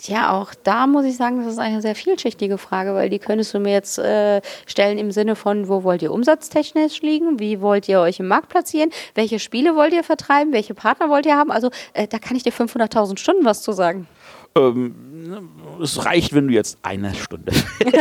[0.00, 3.52] Tja, auch da muss ich sagen, das ist eine sehr vielschichtige Frage, weil die könntest
[3.52, 7.40] du mir jetzt äh, stellen im Sinne von, wo wollt ihr umsatztechnisch liegen?
[7.40, 8.90] Wie wollt ihr euch im Markt platzieren?
[9.16, 10.52] Welche Spiele wollt ihr vertreiben?
[10.52, 11.50] Welche Partner wollt ihr haben?
[11.50, 14.06] Also äh, da kann ich dir 500.000 Stunden was zu sagen.
[14.58, 14.94] Ähm,
[15.82, 17.52] es reicht, wenn du jetzt eine Stunde.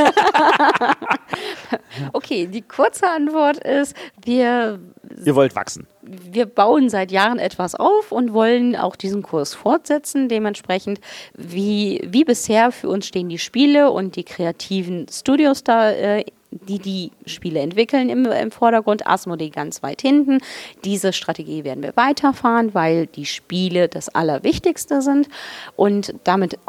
[2.13, 4.79] okay, die kurze Antwort ist, wir.
[5.25, 5.87] Ihr wollt wachsen.
[6.01, 10.29] Wir bauen seit Jahren etwas auf und wollen auch diesen Kurs fortsetzen.
[10.29, 10.99] Dementsprechend,
[11.35, 16.25] wie, wie bisher, für uns stehen die Spiele und die kreativen Studios da äh,
[16.67, 20.39] die die Spiele entwickeln im, im Vordergrund, Asmodee ganz weit hinten.
[20.83, 25.27] Diese Strategie werden wir weiterfahren, weil die Spiele das Allerwichtigste sind
[25.75, 26.59] und damit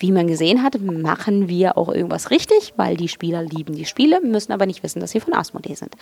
[0.00, 4.22] wie man gesehen hat, machen wir auch irgendwas richtig, weil die Spieler lieben die Spiele,
[4.22, 5.94] müssen aber nicht wissen, dass sie von Asmodee sind.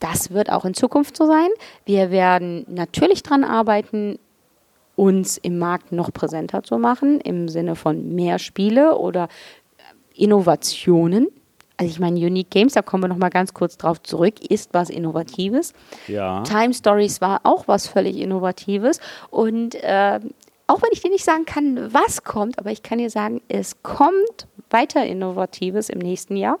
[0.00, 1.48] Das wird auch in Zukunft so sein.
[1.86, 4.18] Wir werden natürlich daran arbeiten,
[4.96, 9.28] uns im Markt noch präsenter zu machen, im Sinne von mehr Spiele oder
[10.14, 11.28] Innovationen
[11.76, 14.70] also ich meine, Unique Games, da kommen wir noch mal ganz kurz drauf zurück, ist
[14.72, 15.72] was Innovatives.
[16.06, 16.42] Ja.
[16.42, 19.00] Time Stories war auch was völlig Innovatives.
[19.30, 20.20] Und äh,
[20.66, 23.82] auch wenn ich dir nicht sagen kann, was kommt, aber ich kann dir sagen, es
[23.82, 26.58] kommt weiter Innovatives im nächsten Jahr.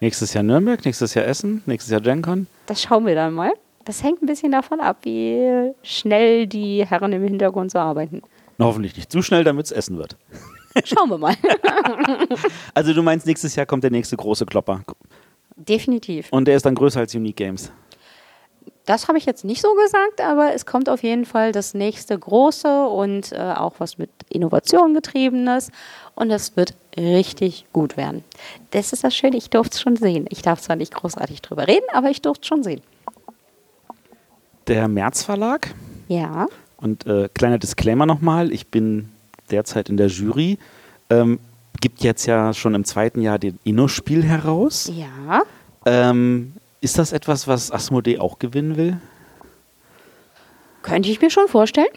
[0.00, 2.46] Nächstes Jahr Nürnberg, nächstes Jahr Essen, nächstes Jahr GenCon?
[2.66, 3.52] Das schauen wir dann mal.
[3.84, 8.22] Das hängt ein bisschen davon ab, wie schnell die Herren im Hintergrund so arbeiten.
[8.58, 10.16] Na, hoffentlich nicht zu schnell, damit es Essen wird.
[10.84, 11.34] Schauen wir mal.
[12.74, 14.82] also du meinst, nächstes Jahr kommt der nächste große Klopper.
[15.56, 16.28] Definitiv.
[16.30, 17.72] Und der ist dann größer als Unique Games.
[18.86, 22.18] Das habe ich jetzt nicht so gesagt, aber es kommt auf jeden Fall das nächste
[22.18, 25.70] große und äh, auch was mit Innovation getriebenes.
[26.14, 28.24] Und es wird richtig gut werden.
[28.70, 30.24] Das ist das Schöne, ich durfte es schon sehen.
[30.30, 32.80] Ich darf zwar nicht großartig drüber reden, aber ich durfte es schon sehen.
[34.68, 35.74] Der März Verlag.
[36.08, 36.46] Ja.
[36.78, 39.10] Und äh, kleiner Disclaimer nochmal, ich bin
[39.48, 40.58] derzeit in der Jury.
[41.10, 41.38] Ähm,
[41.80, 44.90] gibt jetzt ja schon im zweiten Jahr den Inno-Spiel heraus.
[44.94, 45.42] Ja.
[45.86, 49.00] Ähm, ist das etwas, was Asmodee auch gewinnen will?
[50.82, 51.88] Könnte ich mir schon vorstellen.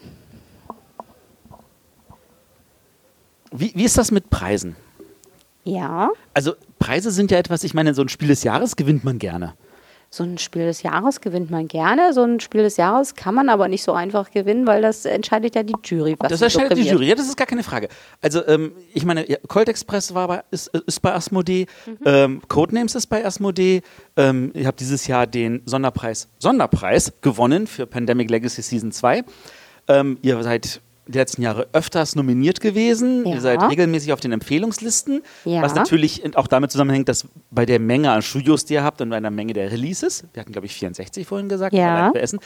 [3.50, 4.76] Wie, wie ist das mit Preisen?
[5.64, 6.10] Ja.
[6.34, 9.54] Also Preise sind ja etwas, ich meine, so ein Spiel des Jahres gewinnt man gerne
[10.14, 12.12] so ein Spiel des Jahres gewinnt man gerne.
[12.12, 15.54] So ein Spiel des Jahres kann man aber nicht so einfach gewinnen, weil das entscheidet
[15.54, 16.16] ja die Jury.
[16.18, 17.88] Was das entscheidet die Jury, ja, das ist gar keine Frage.
[18.20, 21.96] Also, ähm, ich meine, ja, Colt Express war bei, ist, ist bei Asmodee, mhm.
[22.04, 23.80] ähm, Codenames ist bei Asmodee.
[24.18, 29.24] Ähm, ihr habt dieses Jahr den Sonderpreis, Sonderpreis gewonnen für Pandemic Legacy Season 2.
[29.88, 30.82] Ähm, ihr seid
[31.12, 33.26] die letzten Jahre öfters nominiert gewesen.
[33.26, 33.34] Ja.
[33.34, 35.62] Ihr seid regelmäßig auf den Empfehlungslisten, ja.
[35.62, 39.10] was natürlich auch damit zusammenhängt, dass bei der Menge an Studios, die ihr habt und
[39.10, 42.10] bei einer Menge der Releases, wir hatten glaube ich 64 vorhin gesagt, ja.
[42.12, 42.40] bei Essen,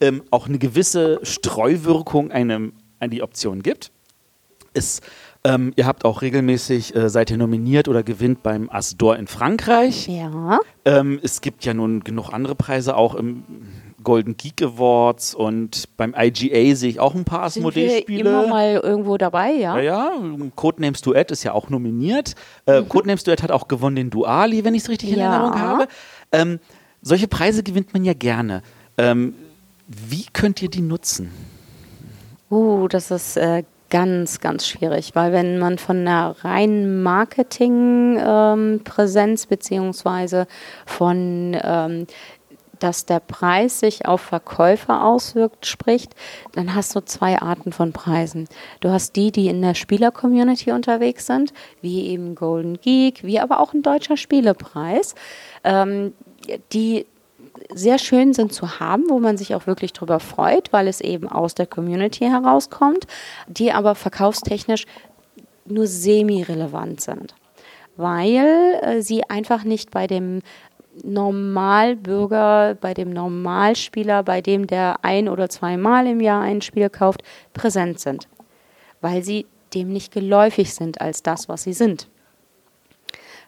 [0.00, 3.90] ähm, auch eine gewisse Streuwirkung einem, an die Option gibt.
[4.72, 5.02] Ist
[5.42, 10.06] ähm, ihr habt auch regelmäßig, äh, seid ihr nominiert oder gewinnt beim Asdor in Frankreich.
[10.06, 10.60] Ja.
[10.84, 13.44] Ähm, es gibt ja nun genug andere Preise, auch im
[14.02, 18.28] Golden Geek Awards und beim IGA sehe ich auch ein paar Asmodee-Spiele.
[18.28, 19.78] immer mal irgendwo dabei, ja.
[19.78, 20.12] Ja, ja.
[20.56, 22.34] Codenames Duett ist ja auch nominiert.
[22.66, 22.88] Äh, mhm.
[22.88, 25.32] Codenames Duett hat auch gewonnen den Duali, wenn ich es richtig in ja.
[25.32, 25.88] Erinnerung habe.
[26.32, 26.60] Ähm,
[27.02, 28.62] solche Preise gewinnt man ja gerne.
[28.98, 29.34] Ähm,
[29.86, 31.30] wie könnt ihr die nutzen?
[32.50, 39.48] Uh, das ist äh, ganz, ganz schwierig, weil wenn man von einer reinen Marketingpräsenz ähm,
[39.48, 40.46] beziehungsweise
[40.86, 42.06] von ähm,
[42.82, 46.14] dass der Preis sich auf Verkäufer auswirkt, spricht,
[46.52, 48.48] dann hast du zwei Arten von Preisen.
[48.80, 53.60] Du hast die, die in der Spieler-Community unterwegs sind, wie eben Golden Geek, wie aber
[53.60, 55.14] auch ein deutscher Spielepreis,
[55.64, 56.12] ähm,
[56.72, 57.06] die
[57.72, 61.28] sehr schön sind zu haben, wo man sich auch wirklich drüber freut, weil es eben
[61.28, 63.06] aus der Community herauskommt,
[63.46, 64.86] die aber verkaufstechnisch
[65.66, 67.34] nur semi-relevant sind,
[67.96, 70.40] weil äh, sie einfach nicht bei dem
[71.04, 77.22] Normalbürger, bei dem Normalspieler, bei dem der ein oder zweimal im Jahr ein Spiel kauft,
[77.52, 78.28] präsent sind,
[79.00, 82.08] weil sie dem nicht geläufig sind als das, was sie sind.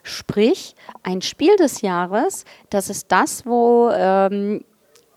[0.03, 4.63] Sprich, ein Spiel des Jahres, das ist das, wo ähm,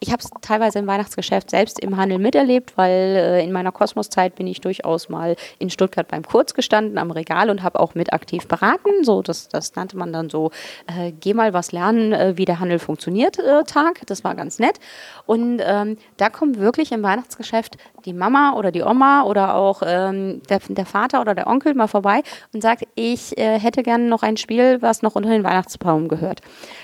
[0.00, 4.34] ich habe es teilweise im Weihnachtsgeschäft selbst im Handel miterlebt, weil äh, in meiner Kosmoszeit
[4.34, 8.12] bin ich durchaus mal in Stuttgart beim Kurz gestanden am Regal und habe auch mit
[8.12, 9.04] aktiv beraten.
[9.04, 10.50] So, das, das nannte man dann so,
[10.86, 14.02] äh, geh mal was lernen, äh, wie der Handel funktioniert, äh, Tag.
[14.06, 14.78] Das war ganz nett.
[15.24, 17.76] Und ähm, da kommt wirklich im Weihnachtsgeschäft
[18.06, 21.88] die Mama oder die Oma oder auch ähm, der, der, Vater oder der Onkel mal
[21.88, 22.22] vorbei
[22.54, 26.40] und sagt, ich äh, hätte gerne noch ein Spiel, was noch unter den Weihnachtsbaum gehört.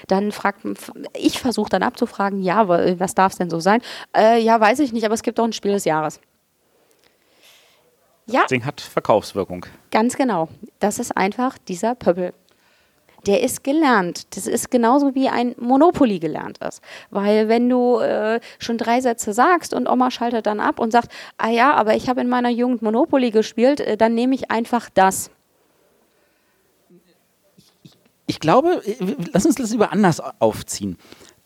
[0.09, 0.61] Dann fragt,
[1.17, 3.81] ich versuche dann abzufragen, ja, was darf es denn so sein?
[4.17, 6.21] Äh, ja, weiß ich nicht, aber es gibt doch ein Spiel des Jahres.
[8.27, 8.47] Ja.
[8.47, 9.67] Ding hat Verkaufswirkung.
[9.91, 10.49] Ganz genau.
[10.79, 12.33] Das ist einfach dieser Pöppel
[13.27, 14.37] der ist gelernt.
[14.37, 16.83] Das ist genauso wie ein Monopoly gelernt ist.
[17.11, 21.11] Weil wenn du äh, schon drei Sätze sagst und Oma schaltet dann ab und sagt,
[21.39, 24.91] ah ja, aber ich habe in meiner Jugend Monopoly gespielt, äh, dann nehme ich einfach
[24.93, 25.31] das.
[27.57, 27.93] Ich,
[28.27, 30.97] ich, glaube, äh, lass uns das lieber anders aufziehen.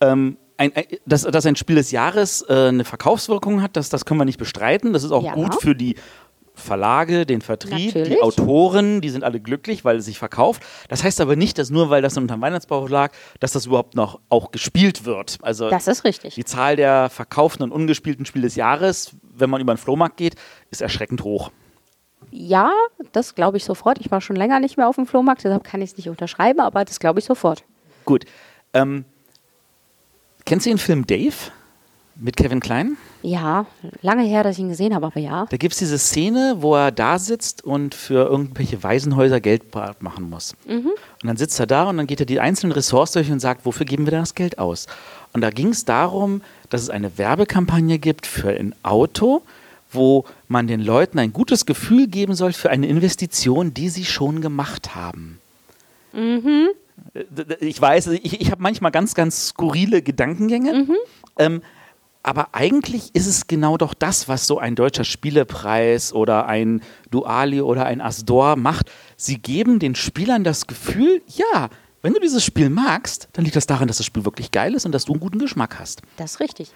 [0.00, 4.06] Ähm, ein, ein, dass, dass, ein Spiel des Jahres äh, eine Verkaufswirkung hat, das, das
[4.06, 4.92] können wir nicht bestreiten.
[4.94, 5.34] Das ist auch ja.
[5.34, 5.96] gut für die
[6.56, 8.08] Verlage, den Vertrieb, Natürlich.
[8.08, 10.62] die Autoren, die sind alle glücklich, weil es sich verkauft.
[10.88, 13.94] Das heißt aber nicht, dass nur weil das unter dem Weihnachtsbauch lag, dass das überhaupt
[13.94, 15.38] noch auch gespielt wird.
[15.42, 16.34] Also das ist richtig.
[16.34, 20.34] Die Zahl der verkauften und ungespielten Spiele des Jahres, wenn man über den Flohmarkt geht,
[20.70, 21.50] ist erschreckend hoch.
[22.30, 22.72] Ja,
[23.12, 23.98] das glaube ich sofort.
[24.00, 26.60] Ich war schon länger nicht mehr auf dem Flohmarkt, deshalb kann ich es nicht unterschreiben,
[26.60, 27.64] aber das glaube ich sofort.
[28.04, 28.24] Gut.
[28.72, 29.04] Ähm,
[30.44, 31.34] kennst du den Film Dave
[32.18, 32.96] mit Kevin Klein?
[33.22, 33.66] Ja,
[34.02, 35.46] lange her, dass ich ihn gesehen habe, aber ja.
[35.50, 39.64] Da gibt es diese Szene, wo er da sitzt und für irgendwelche Waisenhäuser Geld
[40.00, 40.54] machen muss.
[40.66, 40.86] Mhm.
[40.86, 43.66] Und dann sitzt er da und dann geht er die einzelnen Ressorts durch und sagt,
[43.66, 44.86] wofür geben wir denn das Geld aus?
[45.32, 46.40] Und da ging es darum,
[46.70, 49.42] dass es eine Werbekampagne gibt für ein Auto,
[49.92, 54.40] wo man den Leuten ein gutes Gefühl geben soll für eine Investition, die sie schon
[54.40, 55.38] gemacht haben.
[56.12, 56.68] Mhm.
[57.14, 57.22] Äh,
[57.60, 60.72] ich weiß, ich, ich habe manchmal ganz, ganz skurrile Gedankengänge.
[60.72, 60.96] Mhm.
[61.38, 61.62] Ähm,
[62.26, 66.82] aber eigentlich ist es genau doch das, was so ein deutscher Spielepreis oder ein
[67.12, 68.90] Duali oder ein Asdor macht.
[69.16, 71.68] Sie geben den Spielern das Gefühl, ja,
[72.02, 74.84] wenn du dieses Spiel magst, dann liegt das daran, dass das Spiel wirklich geil ist
[74.84, 76.02] und dass du einen guten Geschmack hast.
[76.16, 76.72] Das ist richtig.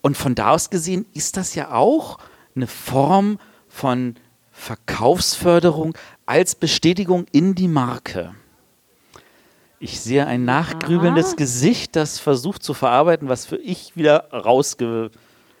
[0.00, 2.16] Und von da aus gesehen ist das ja auch
[2.56, 4.14] eine Form von
[4.52, 5.94] Verkaufsförderung
[6.24, 8.34] als Bestätigung in die Marke.
[9.80, 11.36] Ich sehe ein nachgrübelndes Aha.
[11.36, 15.10] Gesicht, das versucht zu verarbeiten, was für ich wieder rausge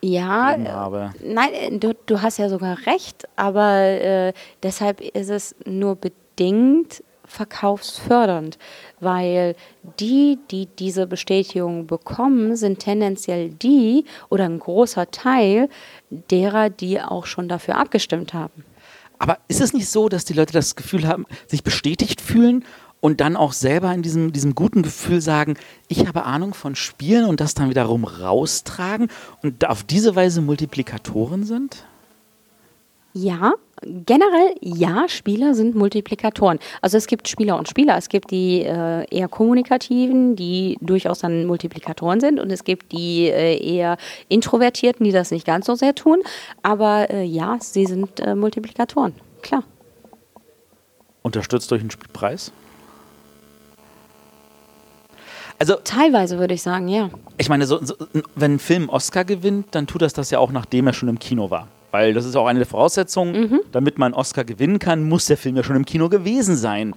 [0.04, 1.14] ja, habe.
[1.24, 4.32] Nein, äh, du, du hast ja sogar recht, aber äh,
[4.62, 8.58] deshalb ist es nur bedingt verkaufsfördernd,
[9.00, 9.56] weil
[9.98, 15.70] die, die diese Bestätigung bekommen, sind tendenziell die oder ein großer Teil
[16.10, 18.64] derer, die auch schon dafür abgestimmt haben.
[19.18, 22.64] Aber ist es nicht so, dass die Leute das Gefühl haben, sich bestätigt fühlen
[23.04, 25.58] und dann auch selber in diesem, diesem guten Gefühl sagen,
[25.88, 29.08] ich habe Ahnung von Spielen und das dann wiederum raustragen
[29.42, 31.84] und auf diese Weise Multiplikatoren sind?
[33.12, 33.52] Ja,
[33.82, 36.58] generell ja, Spieler sind Multiplikatoren.
[36.80, 37.98] Also es gibt Spieler und Spieler.
[37.98, 43.26] Es gibt die äh, eher kommunikativen, die durchaus dann Multiplikatoren sind und es gibt die
[43.26, 43.98] äh, eher
[44.30, 46.22] introvertierten, die das nicht ganz so sehr tun.
[46.62, 49.12] Aber äh, ja, sie sind äh, Multiplikatoren,
[49.42, 49.62] klar.
[51.20, 52.50] Unterstützt durch einen Spielpreis?
[55.64, 57.08] Also, Teilweise würde ich sagen, ja.
[57.38, 57.94] Ich meine, so, so,
[58.34, 61.18] wenn ein Film Oscar gewinnt, dann tut das das ja auch, nachdem er schon im
[61.18, 61.68] Kino war.
[61.90, 63.60] Weil das ist auch eine der Voraussetzungen, mhm.
[63.72, 66.94] damit man Oscar gewinnen kann, muss der Film ja schon im Kino gewesen sein.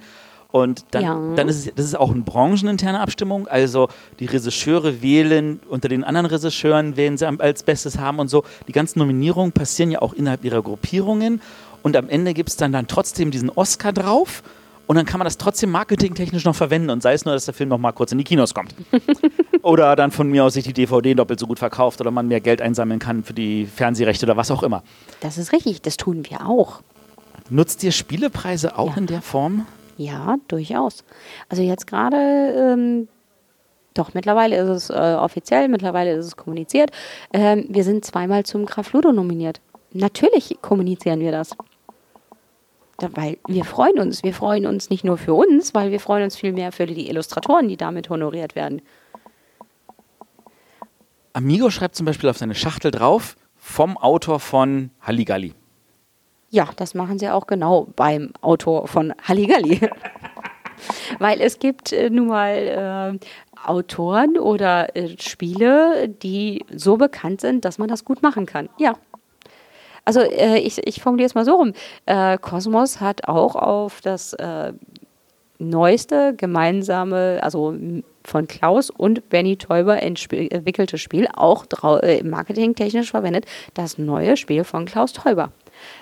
[0.50, 1.18] Und dann, ja.
[1.34, 3.48] dann ist es, das ist auch eine brancheninterne Abstimmung.
[3.48, 3.88] Also
[4.20, 8.44] die Regisseure wählen unter den anderen Regisseuren, wen sie als Bestes haben und so.
[8.66, 11.40] Die ganzen Nominierungen passieren ja auch innerhalb ihrer Gruppierungen.
[11.82, 14.42] Und am Ende gibt es dann, dann trotzdem diesen Oscar drauf.
[14.88, 17.52] Und dann kann man das trotzdem marketingtechnisch noch verwenden und sei es nur, dass der
[17.52, 18.74] Film noch mal kurz in die Kinos kommt.
[19.62, 22.40] oder dann von mir aus sich die DVD doppelt so gut verkauft oder man mehr
[22.40, 24.82] Geld einsammeln kann für die Fernsehrechte oder was auch immer.
[25.20, 26.80] Das ist richtig, das tun wir auch.
[27.50, 28.96] Nutzt ihr Spielepreise auch ja.
[28.96, 29.66] in der Form?
[29.98, 31.04] Ja, durchaus.
[31.50, 33.08] Also jetzt gerade, ähm,
[33.92, 36.92] doch, mittlerweile ist es äh, offiziell, mittlerweile ist es kommuniziert.
[37.34, 39.60] Ähm, wir sind zweimal zum Graf Ludo nominiert.
[39.92, 41.54] Natürlich kommunizieren wir das
[43.00, 44.22] weil wir freuen uns.
[44.22, 47.08] Wir freuen uns nicht nur für uns, weil wir freuen uns viel mehr für die
[47.08, 48.82] Illustratoren, die damit honoriert werden.
[51.32, 55.54] Amigo schreibt zum Beispiel auf seine Schachtel drauf, vom Autor von Halligalli.
[56.50, 59.80] Ja, das machen sie auch genau beim Autor von Halligalli.
[61.18, 67.64] Weil es gibt äh, nun mal äh, Autoren oder äh, Spiele, die so bekannt sind,
[67.64, 68.68] dass man das gut machen kann.
[68.78, 68.94] Ja,
[70.08, 71.74] also äh, ich, ich formuliere es mal so rum.
[72.06, 74.72] Äh, hat auch auf das äh,
[75.58, 77.76] neueste gemeinsame, also
[78.24, 81.66] von Klaus und Benny Teuber entwickelte Spiel auch
[82.02, 83.44] äh, marketingtechnisch verwendet,
[83.74, 85.52] das neue Spiel von Klaus Teuber.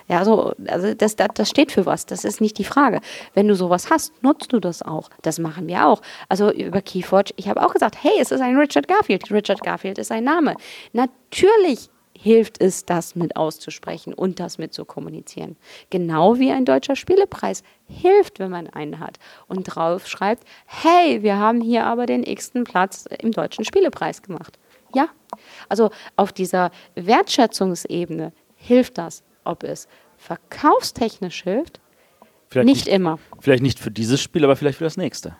[0.06, 3.00] Ja, so, also das, das, das steht für was, das ist nicht die Frage.
[3.34, 5.10] Wenn du sowas hast, nutzt du das auch.
[5.22, 6.00] Das machen wir auch.
[6.28, 9.28] Also über Keyforge, ich habe auch gesagt, hey, es ist ein Richard Garfield.
[9.32, 10.54] Richard Garfield ist ein Name.
[10.92, 11.90] Natürlich
[12.26, 15.54] hilft es, das mit auszusprechen und das mit zu kommunizieren.
[15.90, 21.36] Genau wie ein deutscher Spielepreis hilft, wenn man einen hat und drauf schreibt, hey, wir
[21.36, 24.58] haben hier aber den x-ten Platz im deutschen Spielepreis gemacht.
[24.92, 25.08] Ja,
[25.68, 29.22] also auf dieser Wertschätzungsebene hilft das.
[29.44, 29.86] Ob es
[30.16, 31.80] verkaufstechnisch hilft,
[32.48, 33.20] vielleicht nicht, nicht immer.
[33.38, 35.36] Vielleicht nicht für dieses Spiel, aber vielleicht für das nächste.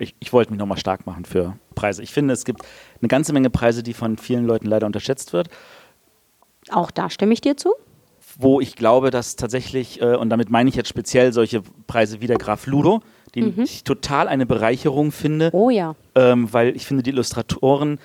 [0.00, 2.02] Ich, ich wollte mich nochmal stark machen für Preise.
[2.02, 2.62] Ich finde, es gibt
[3.00, 5.48] eine ganze Menge Preise, die von vielen Leuten leider unterschätzt wird.
[6.70, 7.74] Auch da stimme ich dir zu.
[8.38, 12.26] Wo ich glaube, dass tatsächlich, äh, und damit meine ich jetzt speziell solche Preise wie
[12.26, 13.02] der Graf Ludo,
[13.34, 13.62] den mhm.
[13.62, 15.50] ich total eine Bereicherung finde.
[15.52, 15.94] Oh ja.
[16.14, 17.98] Ähm, weil ich finde, die Illustratoren,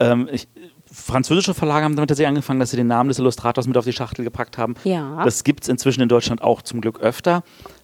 [0.00, 0.48] ähm, ich,
[0.90, 3.92] französische Verlage haben damit tatsächlich angefangen, dass sie den Namen des Illustrators mit auf die
[3.92, 4.74] Schachtel gepackt haben.
[4.84, 5.22] Ja.
[5.24, 7.42] Das gibt es inzwischen in Deutschland auch zum Glück öfter.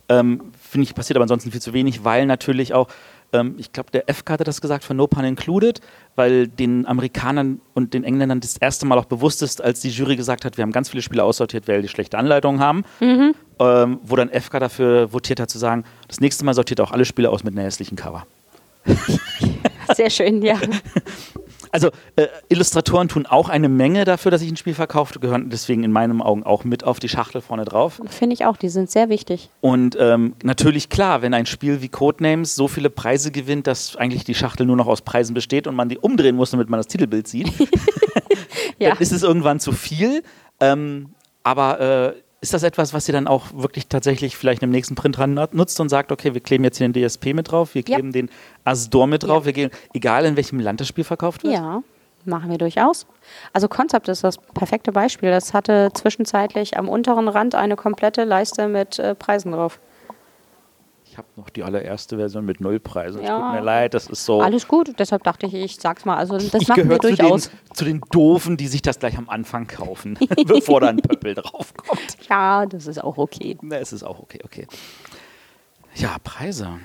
[0.08, 2.88] Ähm, finde ich, passiert aber ansonsten viel zu wenig, weil natürlich auch
[3.34, 5.80] ähm, ich glaube, der FK hatte das gesagt, von No Pun Included,
[6.14, 10.16] weil den Amerikanern und den Engländern das erste Mal auch bewusst ist, als die Jury
[10.16, 13.34] gesagt hat, wir haben ganz viele Spiele aussortiert, weil die schlechte Anleitungen haben, mhm.
[13.58, 17.04] ähm, wo dann FK dafür votiert hat, zu sagen, das nächste Mal sortiert auch alle
[17.04, 18.26] Spiele aus mit einem hässlichen Cover.
[19.94, 20.58] Sehr schön, ja.
[21.74, 25.82] Also äh, Illustratoren tun auch eine Menge dafür, dass ich ein Spiel verkaufe, gehören deswegen
[25.82, 28.00] in meinen Augen auch mit auf die Schachtel vorne drauf.
[28.06, 29.50] Finde ich auch, die sind sehr wichtig.
[29.60, 34.22] Und ähm, natürlich klar, wenn ein Spiel wie Codenames so viele Preise gewinnt, dass eigentlich
[34.22, 36.86] die Schachtel nur noch aus Preisen besteht und man die umdrehen muss, damit man das
[36.86, 37.50] Titelbild sieht,
[38.78, 38.90] ja.
[38.90, 40.22] dann ist es irgendwann zu viel.
[40.60, 41.08] Ähm,
[41.42, 42.12] aber äh,
[42.44, 45.80] ist das etwas, was ihr dann auch wirklich tatsächlich vielleicht im nächsten Print dran nutzt
[45.80, 48.12] und sagt, okay, wir kleben jetzt hier den DSP mit drauf, wir kleben ja.
[48.12, 48.30] den
[48.64, 49.46] Asdor mit drauf, ja.
[49.46, 51.54] wir gehen, egal in welchem Land das Spiel verkauft wird?
[51.54, 51.82] Ja,
[52.26, 53.06] machen wir durchaus.
[53.54, 55.30] Also Concept ist das perfekte Beispiel.
[55.30, 59.80] Das hatte zwischenzeitlich am unteren Rand eine komplette Leiste mit äh, Preisen drauf.
[61.14, 63.22] Ich habe noch die allererste Version mit Nullpreisen.
[63.22, 63.38] Ja.
[63.38, 64.40] Tut mir leid, das ist so.
[64.40, 66.16] Alles gut, deshalb dachte ich, ich sag's mal.
[66.16, 67.44] Also das ich machen wir durchaus.
[67.44, 70.18] Zu den, zu den Doofen, die sich das gleich am Anfang kaufen,
[70.48, 72.16] bevor da ein Pöppel draufkommt.
[72.28, 73.56] Ja, das ist auch okay.
[73.62, 74.66] Na, es ist auch okay, okay.
[75.94, 76.80] Ja, Preise.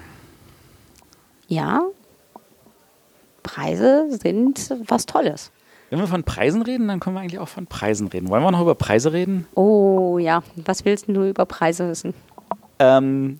[1.47, 1.81] Ja,
[3.41, 5.49] Preise sind was Tolles.
[5.89, 8.29] Wenn wir von Preisen reden, dann können wir eigentlich auch von Preisen reden.
[8.29, 9.47] Wollen wir noch über Preise reden?
[9.55, 12.13] Oh ja, was willst du über Preise wissen?
[12.77, 13.39] Ähm,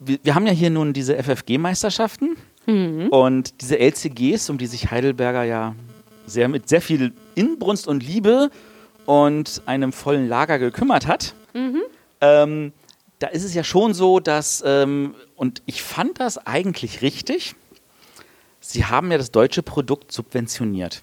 [0.00, 2.36] wir, wir haben ja hier nun diese FFG-Meisterschaften
[2.66, 3.08] mhm.
[3.08, 5.74] und diese LCGs, um die sich Heidelberger ja
[6.26, 8.50] sehr mit sehr viel Inbrunst und Liebe
[9.06, 11.34] und einem vollen Lager gekümmert hat.
[11.54, 11.82] Mhm.
[12.20, 12.72] Ähm,
[13.18, 17.54] da ist es ja schon so, dass, ähm, und ich fand das eigentlich richtig,
[18.60, 21.02] sie haben ja das deutsche Produkt subventioniert.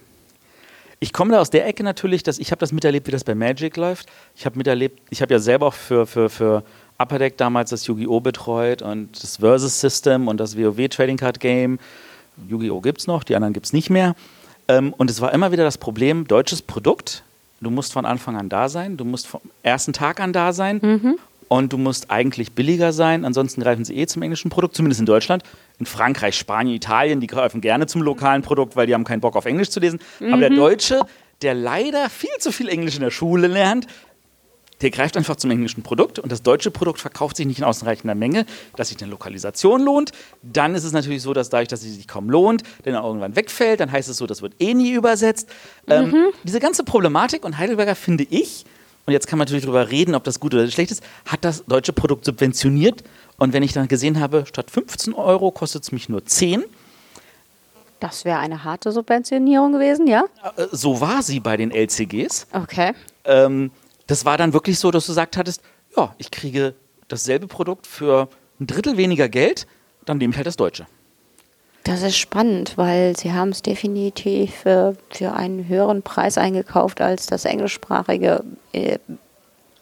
[0.99, 3.35] Ich komme da aus der Ecke natürlich, dass ich habe das miterlebt, wie das bei
[3.35, 4.07] Magic läuft.
[4.35, 6.63] Ich habe miterlebt, ich habe ja selber auch für, für, für
[6.99, 8.19] Upper Deck damals das Yu-Gi-Oh!
[8.19, 11.79] betreut und das Versus System und das WoW Trading Card Game.
[12.47, 12.81] Yu-Gi-Oh!
[12.81, 14.15] gibt es noch, die anderen gibt es nicht mehr.
[14.67, 17.23] Ähm, und es war immer wieder das Problem, deutsches Produkt,
[17.61, 20.79] du musst von Anfang an da sein, du musst vom ersten Tag an da sein
[20.81, 21.19] mhm.
[21.47, 25.05] und du musst eigentlich billiger sein, ansonsten greifen sie eh zum englischen Produkt, zumindest in
[25.05, 25.43] Deutschland.
[25.79, 29.35] In Frankreich, Spanien, Italien, die greifen gerne zum lokalen Produkt, weil die haben keinen Bock
[29.35, 29.99] auf Englisch zu lesen.
[30.19, 30.33] Mhm.
[30.33, 30.57] Aber der mhm.
[30.57, 31.01] Deutsche,
[31.41, 33.87] der leider viel zu viel Englisch in der Schule lernt,
[34.81, 38.15] der greift einfach zum englischen Produkt und das deutsche Produkt verkauft sich nicht in ausreichender
[38.15, 38.45] Menge,
[38.75, 40.11] dass sich eine Lokalisation lohnt.
[40.43, 43.79] Dann ist es natürlich so, dass dadurch, dass sie sich kaum lohnt, dann irgendwann wegfällt,
[43.79, 45.49] dann heißt es so, das wird eh nie übersetzt.
[45.87, 46.25] Ähm, mhm.
[46.43, 48.65] diese ganze Problematik und Heidelberger finde ich,
[49.05, 51.63] und jetzt kann man natürlich darüber reden, ob das gut oder schlecht ist, hat das
[51.65, 53.03] deutsche Produkt subventioniert.
[53.37, 56.65] Und wenn ich dann gesehen habe, statt 15 Euro kostet es mich nur 10,
[57.99, 60.25] das wäre eine harte Subventionierung gewesen, ja?
[60.57, 62.47] Äh, so war sie bei den LCGs.
[62.51, 62.93] Okay.
[63.23, 63.71] Ähm,
[64.07, 65.61] das war dann wirklich so, dass du gesagt hattest,
[65.95, 66.73] ja, ich kriege
[67.07, 68.29] dasselbe Produkt für
[68.59, 69.67] ein Drittel weniger Geld,
[70.05, 70.87] dann nehme ich halt das Deutsche.
[71.83, 77.27] Das ist spannend, weil sie haben es definitiv für, für einen höheren Preis eingekauft als
[77.27, 78.43] das englischsprachige.
[78.73, 78.97] Äh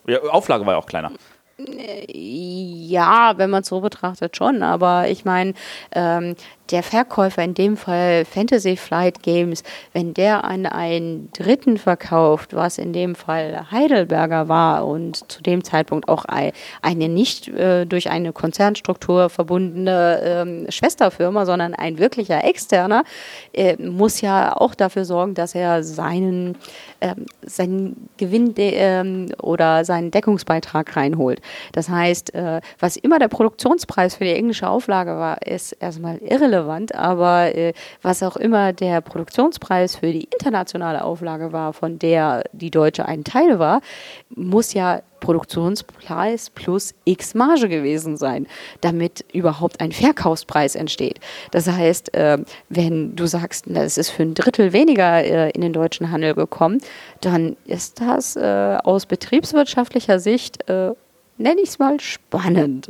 [0.05, 1.11] ja, Auflage war ja auch kleiner.
[1.57, 5.53] Ja, wenn man es so betrachtet schon, aber ich meine,
[5.93, 6.35] ähm,
[6.71, 9.63] der Verkäufer, in dem Fall Fantasy Flight Games,
[9.93, 15.63] wenn der an einen Dritten verkauft, was in dem Fall Heidelberger war und zu dem
[15.63, 23.03] Zeitpunkt auch eine nicht äh, durch eine Konzernstruktur verbundene ähm, Schwesterfirma, sondern ein wirklicher Externer,
[23.53, 26.57] äh, muss ja auch dafür sorgen, dass er seinen,
[27.01, 31.41] ähm, seinen Gewinn ähm, oder seinen Deckungsbeitrag reinholt.
[31.73, 36.54] Das heißt, äh, was immer der Produktionspreis für die englische Auflage war, ist erstmal irrelevant
[36.55, 42.43] irrelevant, aber äh, was auch immer der Produktionspreis für die internationale Auflage war, von der
[42.53, 43.81] die deutsche ein Teil war,
[44.29, 48.47] muss ja Produktionspreis plus X Marge gewesen sein,
[48.81, 51.19] damit überhaupt ein Verkaufspreis entsteht.
[51.51, 52.37] Das heißt, äh,
[52.69, 56.79] wenn du sagst, es ist für ein Drittel weniger äh, in den deutschen Handel gekommen,
[57.21, 60.91] dann ist das äh, aus betriebswirtschaftlicher Sicht, äh,
[61.37, 62.87] nenne ich es mal, spannend.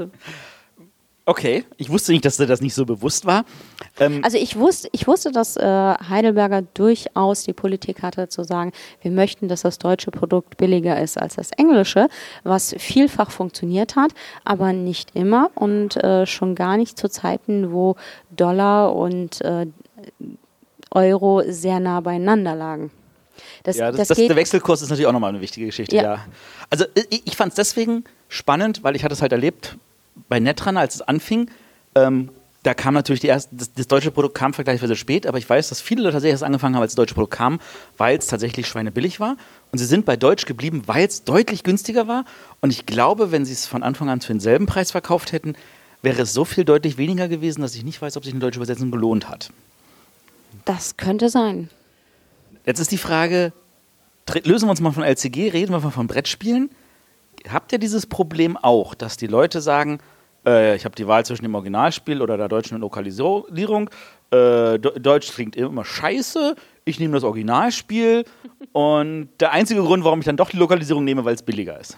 [1.27, 3.45] Okay, ich wusste nicht, dass dir das nicht so bewusst war.
[3.99, 8.71] Ähm also ich wusste, ich wusste, dass äh, Heidelberger durchaus die Politik hatte zu sagen,
[9.01, 12.09] wir möchten, dass das deutsche Produkt billiger ist als das englische,
[12.43, 14.11] was vielfach funktioniert hat,
[14.43, 17.95] aber nicht immer und äh, schon gar nicht zu Zeiten, wo
[18.29, 19.65] Dollar und äh,
[20.91, 22.91] Euro sehr nah beieinander lagen.
[23.63, 25.95] Das, ja, das, das, das der Wechselkurs ist natürlich auch nochmal eine wichtige Geschichte.
[25.95, 26.03] Ja.
[26.03, 26.25] ja.
[26.69, 29.75] Also ich, ich fand es deswegen spannend, weil ich hatte es halt erlebt
[30.29, 31.49] bei Netrunner, als es anfing,
[31.95, 32.29] ähm,
[32.63, 35.69] da kam natürlich die erste, das, das, deutsche Produkt kam vergleichsweise spät, aber ich weiß,
[35.69, 37.59] dass viele Leute tatsächlich erst angefangen haben, als das deutsche Produkt kam,
[37.97, 39.37] weil es tatsächlich schweinebillig war.
[39.71, 42.25] Und sie sind bei Deutsch geblieben, weil es deutlich günstiger war.
[42.61, 45.53] Und ich glaube, wenn sie es von Anfang an für denselben Preis verkauft hätten,
[46.01, 48.57] wäre es so viel deutlich weniger gewesen, dass ich nicht weiß, ob sich eine deutsche
[48.57, 49.51] Übersetzung gelohnt hat.
[50.65, 51.69] Das könnte sein.
[52.65, 53.53] Jetzt ist die Frage,
[54.43, 56.71] lösen wir uns mal von LCG, reden wir mal von Brettspielen
[57.51, 59.99] habt ihr dieses Problem auch, dass die Leute sagen,
[60.45, 63.89] äh, ich habe die Wahl zwischen dem Originalspiel oder der deutschen Lokalisierung,
[64.31, 66.55] äh, Deutsch klingt immer scheiße,
[66.85, 68.25] ich nehme das Originalspiel
[68.71, 71.97] und der einzige Grund, warum ich dann doch die Lokalisierung nehme, weil es billiger ist?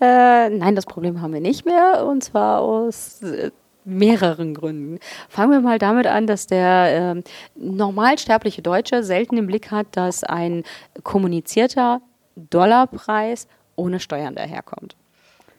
[0.00, 3.50] Äh, nein, das Problem haben wir nicht mehr und zwar aus äh,
[3.84, 4.98] mehreren Gründen.
[5.28, 7.22] Fangen wir mal damit an, dass der äh,
[7.56, 10.62] normalsterbliche Deutsche selten im Blick hat, dass ein
[11.02, 12.00] kommunizierter
[12.36, 14.96] Dollarpreis ohne Steuern daherkommt.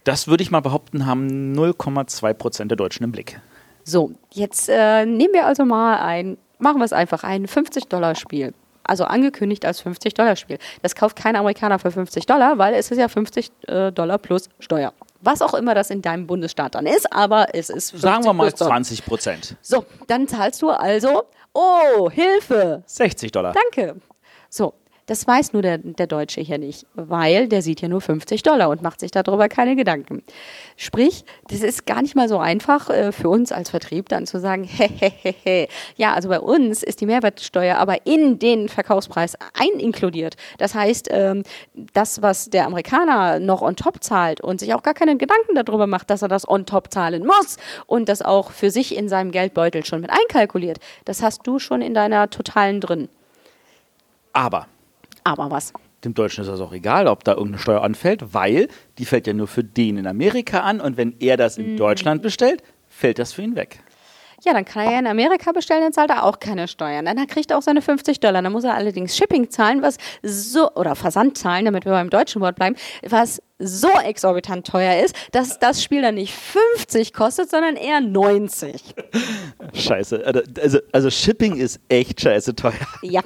[0.09, 3.39] Das würde ich mal behaupten, haben 0,2 Prozent der Deutschen im Blick.
[3.83, 8.55] So, jetzt äh, nehmen wir also mal ein, machen wir es einfach, ein 50-Dollar-Spiel.
[8.81, 10.57] Also angekündigt als 50-Dollar-Spiel.
[10.81, 14.49] Das kauft kein Amerikaner für 50 Dollar, weil es ist ja 50 äh, Dollar plus
[14.57, 14.93] Steuer.
[15.21, 18.33] Was auch immer das in deinem Bundesstaat dann ist, aber es ist 50 Sagen wir
[18.33, 19.57] mal 20 Prozent.
[19.61, 22.81] So, dann zahlst du also, oh, Hilfe.
[22.87, 23.53] 60 Dollar.
[23.53, 23.97] Danke.
[24.49, 24.73] So,
[25.09, 28.69] das weiß nur der, der Deutsche hier nicht, weil der sieht ja nur 50 Dollar
[28.69, 30.21] und macht sich darüber keine Gedanken.
[30.77, 34.39] Sprich, das ist gar nicht mal so einfach äh, für uns als Vertrieb dann zu
[34.39, 35.67] sagen, hehehehe.
[35.95, 40.35] Ja, also bei uns ist die Mehrwertsteuer aber in den Verkaufspreis einkludiert.
[40.59, 41.41] Das heißt, ähm,
[41.93, 45.87] das, was der Amerikaner noch on top zahlt und sich auch gar keine Gedanken darüber
[45.87, 47.57] macht, dass er das on top zahlen muss
[47.87, 51.81] und das auch für sich in seinem Geldbeutel schon mit einkalkuliert, das hast du schon
[51.81, 53.09] in deiner totalen drin.
[54.33, 54.67] Aber
[55.31, 55.73] aber was?
[56.03, 59.33] Dem Deutschen ist das auch egal, ob da irgendeine Steuer anfällt, weil die fällt ja
[59.33, 61.77] nur für den in Amerika an und wenn er das in mhm.
[61.77, 63.83] Deutschland bestellt, fällt das für ihn weg.
[64.45, 67.05] Ja, dann kann er ja in Amerika bestellen, dann zahlt er auch keine Steuern.
[67.05, 68.41] Dann kriegt er auch seine 50 Dollar.
[68.41, 72.41] Dann muss er allerdings Shipping zahlen, was so, oder Versand zahlen, damit wir beim deutschen
[72.41, 77.75] Wort bleiben, was so exorbitant teuer ist, dass das Spiel dann nicht 50 kostet, sondern
[77.75, 78.81] eher 90.
[79.73, 80.25] Scheiße.
[80.25, 82.73] Also, also, also Shipping ist echt scheiße teuer.
[83.01, 83.21] Ja,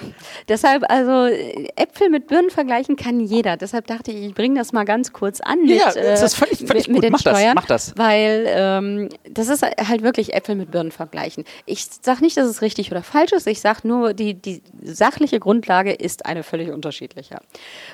[0.48, 1.34] deshalb, also
[1.76, 3.58] Äpfel mit Birnen vergleichen kann jeder.
[3.58, 5.62] Deshalb dachte ich, ich bringe das mal ganz kurz an.
[5.62, 7.56] Mit, ja, das ist völlig, völlig mit, mit, den mach Steuern.
[7.56, 7.94] Das, mach das.
[7.98, 11.44] Weil ähm, das ist halt wirklich Äpfel mit Birnen vergleichen.
[11.66, 13.46] Ich sage nicht, dass es richtig oder falsch ist.
[13.46, 17.38] Ich sage nur, die, die sachliche Grundlage ist eine völlig unterschiedliche.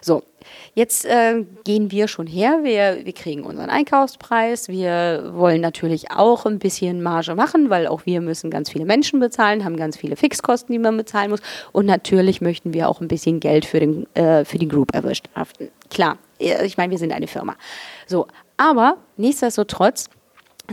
[0.01, 0.23] So,
[0.79, 6.45] Jetzt äh, gehen wir schon her, wir, wir kriegen unseren Einkaufspreis, wir wollen natürlich auch
[6.45, 10.15] ein bisschen Marge machen, weil auch wir müssen ganz viele Menschen bezahlen, haben ganz viele
[10.15, 11.41] Fixkosten, die man bezahlen muss
[11.73, 15.67] und natürlich möchten wir auch ein bisschen Geld für, den, äh, für die Group erwirtschaften.
[15.89, 17.57] Klar, ich meine, wir sind eine Firma.
[18.07, 20.09] So, aber nichtsdestotrotz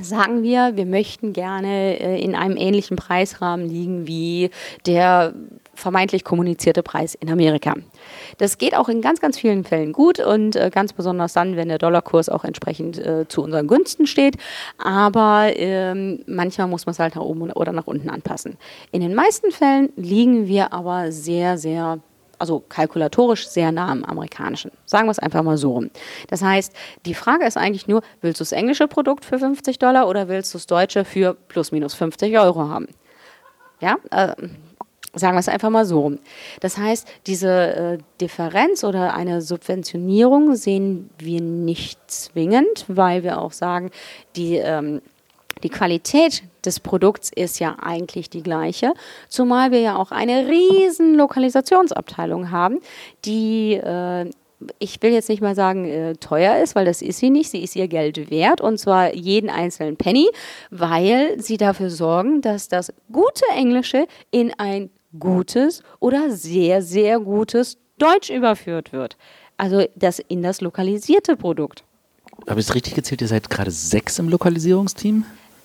[0.01, 4.51] sagen wir, wir möchten gerne äh, in einem ähnlichen Preisrahmen liegen wie
[4.87, 5.35] der
[5.77, 7.75] vermeintlich kommunizierte Preis in Amerika.
[8.39, 11.69] Das geht auch in ganz, ganz vielen Fällen gut und äh, ganz besonders dann, wenn
[11.69, 14.37] der Dollarkurs auch entsprechend äh, zu unseren Gunsten steht.
[14.79, 18.57] Aber ähm, manchmal muss man es halt nach oben oder nach unten anpassen.
[18.91, 22.01] In den meisten Fällen liegen wir aber sehr, sehr
[22.39, 24.71] also kalkulatorisch sehr nah am amerikanischen.
[24.85, 25.91] Sagen wir es einfach mal so rum.
[26.29, 26.73] Das heißt,
[27.07, 30.53] die Frage ist eigentlich nur, willst du das englische Produkt für 50 Dollar oder willst
[30.53, 32.89] du das deutsche für plus minus 50 Euro haben?
[33.81, 34.35] Ja, äh,
[35.17, 36.13] sagen wir es einfach mal so.
[36.61, 43.53] Das heißt, diese äh, Differenz oder eine Subventionierung sehen wir nicht zwingend, weil wir auch
[43.53, 43.91] sagen,
[44.37, 45.01] die, ähm,
[45.63, 48.93] die Qualität des Produkts ist ja eigentlich die gleiche,
[49.29, 52.81] zumal wir ja auch eine riesen Lokalisationsabteilung haben,
[53.25, 54.31] die äh,
[54.79, 57.51] ich will jetzt nicht mal sagen, äh, teuer ist, weil das ist sie nicht.
[57.51, 60.29] Sie ist ihr Geld wert und zwar jeden einzelnen Penny,
[60.71, 67.79] weil sie dafür sorgen, dass das gute Englische in ein gutes oder sehr, sehr gutes
[67.99, 69.17] Deutsch überführt wird.
[69.57, 71.83] Also das in das lokalisierte Produkt.
[72.49, 73.23] Habe ich es richtig gezählt?
[73.23, 75.25] Ihr seid gerade sechs im Lokalisierungsteam?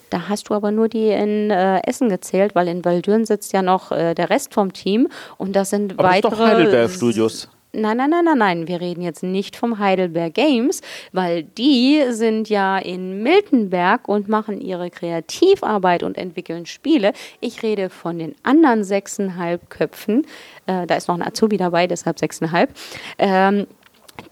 [0.10, 3.62] Da hast du aber nur die in äh, Essen gezählt, weil in Waldürn sitzt ja
[3.62, 5.08] noch äh, der Rest vom Team
[5.38, 6.32] und das sind aber weitere.
[6.32, 7.50] Das ist doch Heidelberg Studios.
[7.74, 8.68] Nein, nein, nein, nein, nein.
[8.68, 10.82] Wir reden jetzt nicht vom Heidelberg Games,
[11.14, 17.14] weil die sind ja in Miltenberg und machen ihre Kreativarbeit und entwickeln Spiele.
[17.40, 20.28] Ich rede von den anderen sechseinhalb Köpfen.
[20.66, 22.72] Äh, da ist noch ein Azubi dabei, deshalb sechseinhalb.
[23.18, 23.68] Ähm,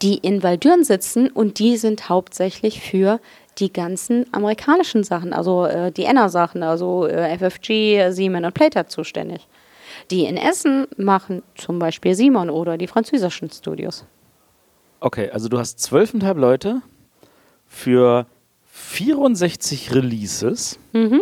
[0.01, 3.21] die in Waldürn sitzen und die sind hauptsächlich für
[3.57, 9.47] die ganzen amerikanischen Sachen, also äh, die Enner-Sachen, also äh, FFG, Siemens und Plater zuständig.
[10.11, 14.05] Die in Essen machen zum Beispiel Simon oder die französischen Studios.
[15.01, 16.81] Okay, also du hast zwölfeinhalb Leute
[17.67, 18.25] für
[18.71, 20.79] 64 Releases.
[20.93, 21.21] Mhm.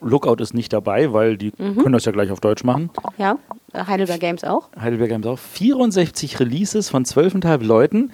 [0.00, 1.78] Lookout ist nicht dabei, weil die mhm.
[1.78, 2.90] können das ja gleich auf Deutsch machen.
[3.18, 3.38] Ja,
[3.74, 4.68] Heidelberg Games auch.
[4.80, 5.38] Heidelberg Games auch.
[5.38, 8.10] 64 Releases von zwölfeinhalb Leuten.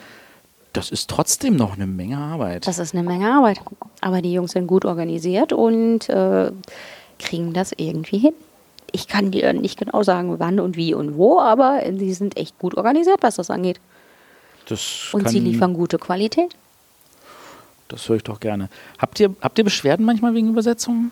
[0.72, 2.66] Das ist trotzdem noch eine Menge Arbeit.
[2.66, 3.60] Das ist eine Menge Arbeit.
[4.00, 6.52] Aber die Jungs sind gut organisiert und äh,
[7.18, 8.34] kriegen das irgendwie hin
[8.92, 12.58] ich kann dir nicht genau sagen, wann und wie und wo, aber sie sind echt
[12.58, 13.80] gut organisiert, was das angeht.
[14.66, 16.54] Das und sie liefern gute Qualität.
[17.88, 18.68] Das höre ich doch gerne.
[18.98, 21.10] Habt ihr, habt ihr Beschwerden manchmal wegen Übersetzungen?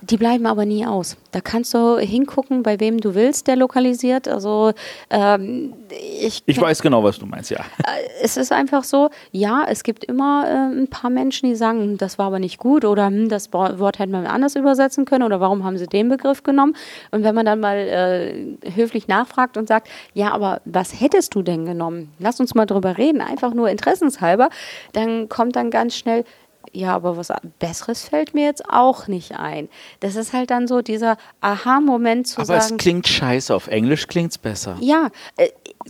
[0.00, 1.16] Die bleiben aber nie aus.
[1.32, 4.28] Da kannst du hingucken, bei wem du willst, der lokalisiert.
[4.28, 4.72] Also
[5.10, 5.74] ähm,
[6.20, 7.60] ich, ich weiß genau, was du meinst, ja.
[7.60, 11.80] Äh, es ist einfach so, ja, es gibt immer äh, ein paar Menschen, die sagen,
[11.80, 15.24] hm, das war aber nicht gut oder hm, das Wort hätte man anders übersetzen können
[15.24, 16.76] oder warum haben sie den Begriff genommen?
[17.10, 21.42] Und wenn man dann mal äh, höflich nachfragt und sagt, ja, aber was hättest du
[21.42, 22.12] denn genommen?
[22.18, 24.48] Lass uns mal drüber reden, einfach nur interessenshalber,
[24.92, 26.24] dann kommt dann ganz schnell,
[26.72, 29.68] ja, aber was Besseres fällt mir jetzt auch nicht ein.
[30.00, 32.60] Das ist halt dann so dieser Aha-Moment zu aber sagen.
[32.60, 34.76] Aber es klingt scheiße, auf Englisch klingt es besser.
[34.80, 35.48] Ja, äh,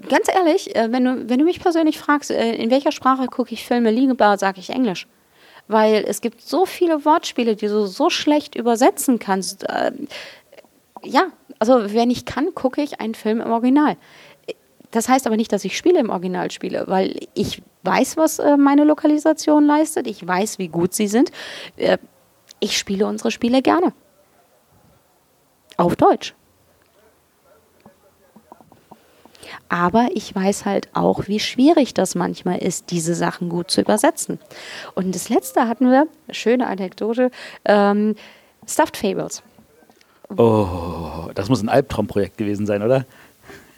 [0.09, 3.53] ganz ehrlich, äh, wenn, du, wenn du mich persönlich fragst, äh, in welcher Sprache gucke
[3.53, 5.07] ich Filme liegebar, sage ich Englisch.
[5.67, 9.69] Weil es gibt so viele Wortspiele, die du so schlecht übersetzen kannst.
[9.69, 9.93] Äh,
[11.03, 11.27] ja,
[11.59, 13.97] also wenn ich kann, gucke ich einen Film im Original.
[14.91, 18.57] Das heißt aber nicht, dass ich Spiele im Original spiele, weil ich weiß, was äh,
[18.57, 20.07] meine Lokalisation leistet.
[20.07, 21.31] Ich weiß, wie gut sie sind.
[21.77, 21.99] Äh,
[22.61, 23.93] ich spiele unsere Spiele gerne.
[25.77, 26.35] Auf Deutsch.
[29.69, 34.39] Aber ich weiß halt auch, wie schwierig das manchmal ist, diese Sachen gut zu übersetzen.
[34.95, 37.31] Und das letzte hatten wir, schöne Anekdote,
[37.65, 38.15] ähm,
[38.67, 39.43] Stuffed Fables.
[40.37, 43.07] Oh, das muss ein Albtraumprojekt gewesen sein, oder?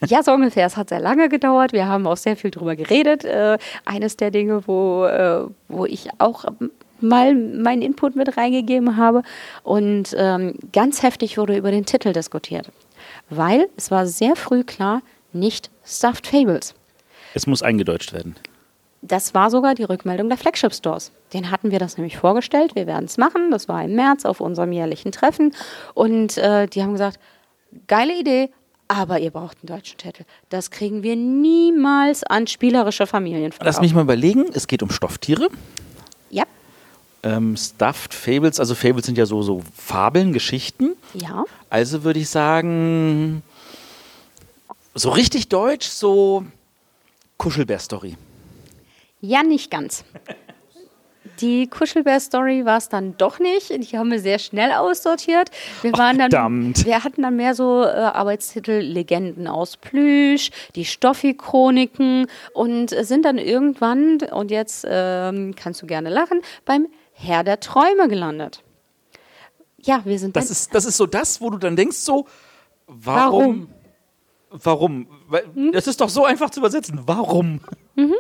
[0.07, 0.67] Ja, so ungefähr.
[0.67, 1.73] Es hat sehr lange gedauert.
[1.73, 3.25] Wir haben auch sehr viel drüber geredet.
[3.25, 6.45] Äh, eines der Dinge, wo, äh, wo ich auch
[7.01, 9.23] mal meinen Input mit reingegeben habe.
[9.63, 12.71] Und ähm, ganz heftig wurde über den Titel diskutiert.
[13.29, 15.03] Weil es war sehr früh klar,
[15.33, 16.75] nicht Stuffed Fables.
[17.35, 18.37] Es muss eingedeutscht werden.
[19.03, 21.13] Das war sogar die Rückmeldung der Flagship Stores.
[21.33, 22.75] Den hatten wir das nämlich vorgestellt.
[22.75, 23.51] Wir werden es machen.
[23.51, 25.55] Das war im März auf unserem jährlichen Treffen.
[25.95, 27.19] Und äh, die haben gesagt,
[27.87, 28.51] geile Idee,
[28.91, 30.25] aber ihr braucht einen deutschen Titel.
[30.49, 33.55] Das kriegen wir niemals an spielerische Familien.
[33.61, 34.47] Lass mich mal überlegen.
[34.53, 35.49] Es geht um Stofftiere.
[36.29, 36.43] Ja.
[37.23, 40.97] Ähm, Stuffed Fables, also Fables sind ja so, so Fabeln, Geschichten.
[41.15, 41.45] Ja.
[41.69, 43.45] Also würde ich sagen,
[44.97, 46.45] so richtig deutsch, so
[47.39, 48.17] Kuschelbär-Story.
[49.21, 50.05] Ja, nicht ganz.
[51.41, 53.71] Die Kuschelbär-Story war es dann doch nicht.
[53.71, 55.51] Die haben wir sehr schnell aussortiert.
[55.83, 56.85] Wir, waren dann, verdammt.
[56.85, 63.39] wir hatten dann mehr so äh, Arbeitstitel Legenden aus Plüsch, die Stoffi-Chroniken und sind dann
[63.39, 68.63] irgendwann, und jetzt ähm, kannst du gerne lachen, beim Herr der Träume gelandet.
[69.83, 72.27] Ja, wir sind das ist Das ist so das, wo du dann denkst so,
[72.87, 73.69] warum?
[73.69, 73.69] Warum?
[74.51, 75.07] Warum?
[75.29, 75.73] Weil, hm?
[75.73, 77.01] Das ist doch so einfach zu übersetzen.
[77.07, 77.61] Warum?
[77.95, 78.17] Mhm.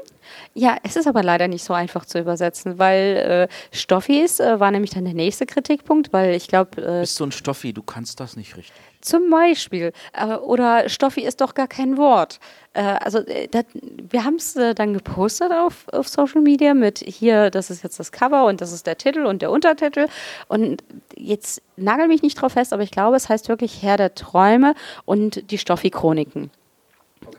[0.54, 4.72] Ja, es ist aber leider nicht so einfach zu übersetzen, weil äh, Stoffis äh, war
[4.72, 6.82] nämlich dann der nächste Kritikpunkt, weil ich glaube.
[6.82, 8.74] Äh, bist so ein Stoffi, du kannst das nicht richtig.
[9.00, 9.92] Zum Beispiel.
[10.12, 12.40] Äh, oder Stoffi ist doch gar kein Wort.
[12.72, 17.50] Äh, also äh, das, wir haben es dann gepostet auf, auf Social Media mit hier,
[17.50, 20.08] das ist jetzt das Cover und das ist der Titel und der Untertitel.
[20.48, 20.82] Und
[21.16, 24.74] jetzt nagel mich nicht drauf fest, aber ich glaube, es heißt wirklich Herr der Träume
[25.04, 26.50] und die Stoffi-Chroniken.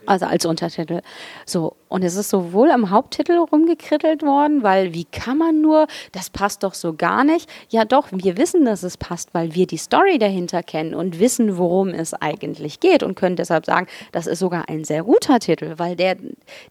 [0.06, 1.00] Also als Untertitel.
[1.46, 6.30] So, und es ist sowohl am Haupttitel rumgekrittelt worden, weil wie kann man nur, das
[6.30, 7.50] passt doch so gar nicht.
[7.68, 11.58] Ja doch, wir wissen, dass es passt, weil wir die Story dahinter kennen und wissen,
[11.58, 15.74] worum es eigentlich geht und können deshalb sagen, das ist sogar ein sehr guter Titel,
[15.76, 16.16] weil der,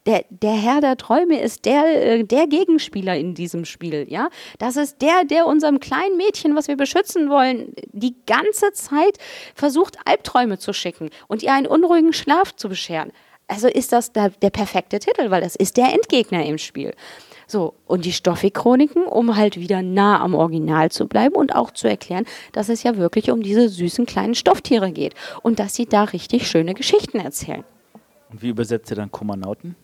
[0.06, 4.28] der, der Herr der Träume ist der, äh, der Gegenspieler in diesem Spiel, ja.
[4.58, 9.18] Das ist der, der unserem kleinen Mädchen, was wir beschützen wollen, die ganze Zeit
[9.54, 13.12] versucht, Albträume zu schicken und ihr einen unruhigen Schlaf zu bescheren
[13.52, 16.94] also ist das der, der perfekte Titel, weil das ist der Endgegner im Spiel.
[17.46, 21.86] So, und die Stoffi-Chroniken, um halt wieder nah am Original zu bleiben und auch zu
[21.86, 26.04] erklären, dass es ja wirklich um diese süßen kleinen Stofftiere geht und dass sie da
[26.04, 27.64] richtig schöne Geschichten erzählen.
[28.30, 29.76] Und wie übersetzt ihr dann Kommanauten?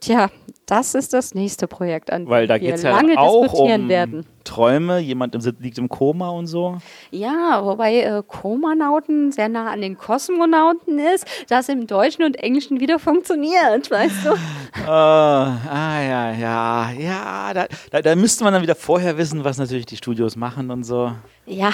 [0.00, 0.30] Tja,
[0.70, 4.26] das ist das nächste Projekt, an Weil da wir ja lange auch diskutieren um werden.
[4.44, 6.78] Träume, jemand im, liegt im Koma und so.
[7.10, 12.80] Ja, wobei äh, Komanauten sehr nah an den Kosmonauten ist, das im Deutschen und Englischen
[12.80, 14.30] wieder funktioniert, weißt du?
[14.30, 19.58] uh, ah, ja, ja, ja, da, da, da müsste man dann wieder vorher wissen, was
[19.58, 21.12] natürlich die Studios machen und so.
[21.46, 21.72] Ja,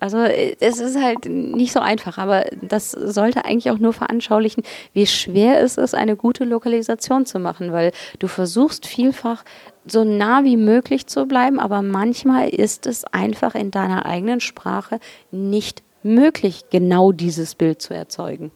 [0.00, 4.64] also äh, es ist halt nicht so einfach, aber das sollte eigentlich auch nur veranschaulichen,
[4.94, 9.44] wie schwer es ist, eine gute Lokalisation zu machen, weil du versuchst vielfach
[9.86, 15.00] so nah wie möglich zu bleiben, aber manchmal ist es einfach in deiner eigenen Sprache
[15.30, 18.50] nicht möglich, genau dieses Bild zu erzeugen.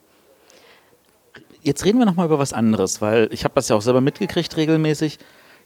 [1.62, 4.56] Jetzt reden wir nochmal über was anderes, weil ich habe das ja auch selber mitgekriegt
[4.56, 5.18] regelmäßig.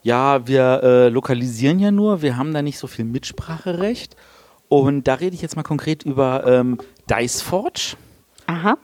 [0.02, 4.16] Ja, wir äh, lokalisieren ja nur, wir haben da nicht so viel Mitspracherecht.
[4.68, 6.78] Und da rede ich jetzt mal konkret über ähm,
[7.10, 7.96] Diceforge.
[8.46, 8.78] Aha.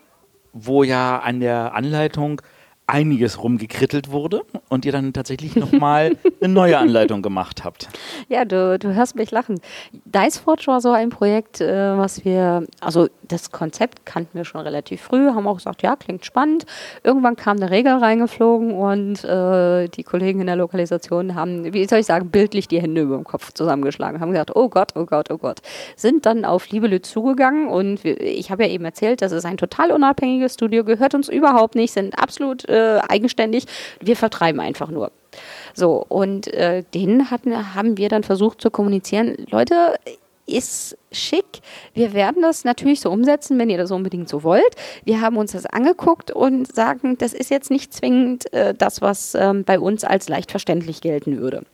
[0.52, 2.42] Wo ja an der Anleitung
[2.86, 7.88] einiges rumgekrittelt wurde und ihr dann tatsächlich nochmal eine neue Anleitung gemacht habt.
[8.28, 9.60] Ja, du, du hörst mich lachen.
[10.04, 15.00] Diceforge war so ein Projekt, äh, was wir, also das Konzept kannten wir schon relativ
[15.00, 16.64] früh, haben auch gesagt, ja, klingt spannend.
[17.02, 21.98] Irgendwann kam eine Regel reingeflogen und äh, die Kollegen in der Lokalisation haben, wie soll
[21.98, 25.32] ich sagen, bildlich die Hände über dem Kopf zusammengeschlagen, haben gesagt, oh Gott, oh Gott,
[25.32, 25.60] oh Gott.
[25.96, 29.90] Sind dann auf Liebelü zugegangen und ich habe ja eben erzählt, das ist ein total
[29.90, 32.75] unabhängiges Studio, gehört uns überhaupt nicht, sind absolut äh,
[33.08, 33.66] eigenständig.
[34.00, 35.10] Wir vertreiben einfach nur.
[35.74, 39.96] So, und äh, denen hatten, haben wir dann versucht zu kommunizieren, Leute,
[40.46, 41.44] ist schick.
[41.92, 44.76] Wir werden das natürlich so umsetzen, wenn ihr das unbedingt so wollt.
[45.04, 49.34] Wir haben uns das angeguckt und sagen, das ist jetzt nicht zwingend äh, das, was
[49.34, 51.64] ähm, bei uns als leicht verständlich gelten würde.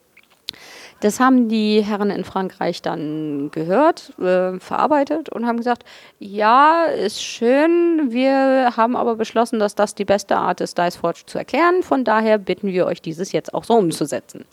[1.02, 5.84] Das haben die Herren in Frankreich dann gehört, äh, verarbeitet und haben gesagt,
[6.20, 11.38] ja, ist schön, wir haben aber beschlossen, dass das die beste Art ist, Diceforge zu
[11.38, 11.82] erklären.
[11.82, 14.44] Von daher bitten wir euch, dieses jetzt auch so umzusetzen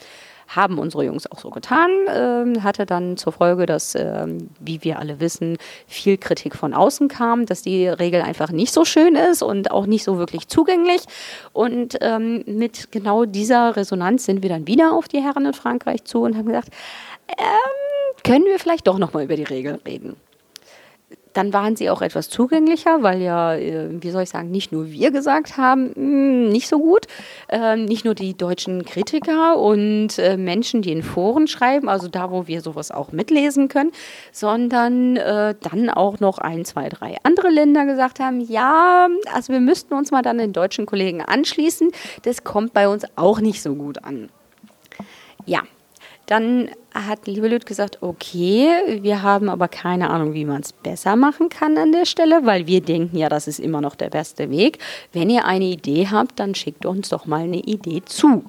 [0.50, 1.90] haben unsere Jungs auch so getan.
[2.14, 5.58] Ähm, hatte dann zur Folge, dass, ähm, wie wir alle wissen,
[5.88, 9.86] viel Kritik von außen kam, dass die Regel einfach nicht so schön ist und auch
[9.86, 11.02] nicht so wirklich zugänglich.
[11.54, 16.04] Und ähm, mit genau dieser Resonanz sind wir dann wieder auf die Herren in Frankreich
[16.04, 16.70] zu und haben gesagt,
[17.30, 20.16] ähm, können wir vielleicht doch nochmal über die Regel reden
[21.34, 24.92] dann waren sie auch etwas zugänglicher, weil ja, äh, wie soll ich sagen, nicht nur
[24.92, 27.06] wir gesagt haben, hm, nicht so gut,
[27.50, 32.32] ähm, nicht nur die deutschen Kritiker und äh, Menschen, die in Foren schreiben, also da,
[32.32, 33.92] wo wir sowas auch mitlesen können,
[34.32, 39.60] sondern äh, dann auch noch ein, zwei, drei andere Länder gesagt haben, ja, also wir
[39.60, 41.92] müssten uns mal dann den deutschen Kollegen anschließen,
[42.24, 44.30] das kommt bei uns auch nicht so gut an.
[45.46, 45.64] Ja,
[46.30, 51.50] dann hat Liebelüt gesagt, okay, wir haben aber keine Ahnung, wie man es besser machen
[51.50, 54.78] kann an der Stelle, weil wir denken ja, das ist immer noch der beste Weg.
[55.12, 58.44] Wenn ihr eine Idee habt, dann schickt uns doch mal eine Idee zu.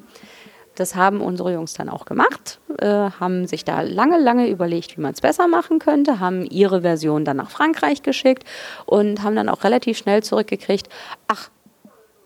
[0.75, 5.01] Das haben unsere Jungs dann auch gemacht, äh, haben sich da lange, lange überlegt, wie
[5.01, 8.45] man es besser machen könnte, haben ihre Version dann nach Frankreich geschickt
[8.85, 10.89] und haben dann auch relativ schnell zurückgekriegt,
[11.29, 11.51] ach,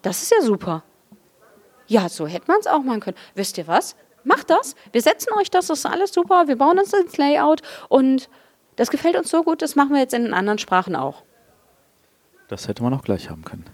[0.02, 0.82] das ist ja super.
[1.86, 3.16] Ja, so hätte man es auch machen können.
[3.35, 3.94] Wisst ihr was?
[4.24, 4.74] Macht das.
[4.92, 6.48] Wir setzen euch das, das ist alles super.
[6.48, 8.28] Wir bauen uns ins Layout und
[8.76, 11.22] das gefällt uns so gut, das machen wir jetzt in den anderen Sprachen auch.
[12.48, 13.64] Das hätte man auch gleich haben können.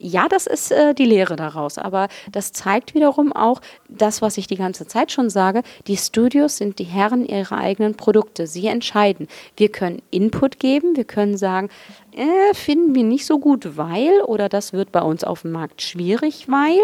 [0.00, 4.46] Ja, das ist äh, die Lehre daraus, aber das zeigt wiederum auch das, was ich
[4.46, 5.62] die ganze Zeit schon sage.
[5.88, 8.46] Die Studios sind die Herren ihrer eigenen Produkte.
[8.46, 9.26] Sie entscheiden.
[9.56, 11.68] Wir können Input geben, wir können sagen,
[12.12, 15.82] äh, finden wir nicht so gut, weil oder das wird bei uns auf dem Markt
[15.82, 16.78] schwierig, weil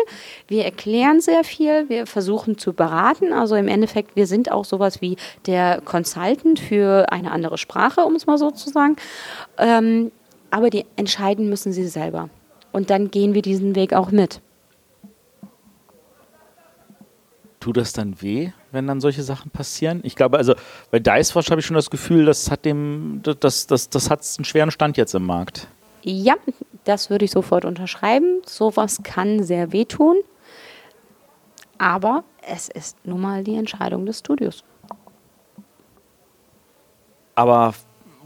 [0.48, 3.32] wir erklären sehr viel, wir versuchen zu beraten.
[3.32, 5.16] Also im Endeffekt, wir sind auch sowas wie
[5.46, 8.96] der Consultant für eine andere Sprache, um es mal so zu sagen.
[9.56, 10.10] Ähm,
[10.50, 12.28] aber die entscheiden müssen sie selber.
[12.74, 14.40] Und dann gehen wir diesen Weg auch mit.
[17.60, 20.00] Tut das dann weh, wenn dann solche Sachen passieren?
[20.02, 20.56] Ich glaube, also
[20.90, 24.44] bei Dicewash habe ich schon das Gefühl, das hat dem, das, das, das hat einen
[24.44, 25.68] schweren Stand jetzt im Markt.
[26.02, 26.34] Ja,
[26.82, 28.42] das würde ich sofort unterschreiben.
[28.44, 30.16] Sowas kann sehr wehtun.
[31.78, 34.64] Aber es ist nun mal die Entscheidung des Studios.
[37.36, 37.72] Aber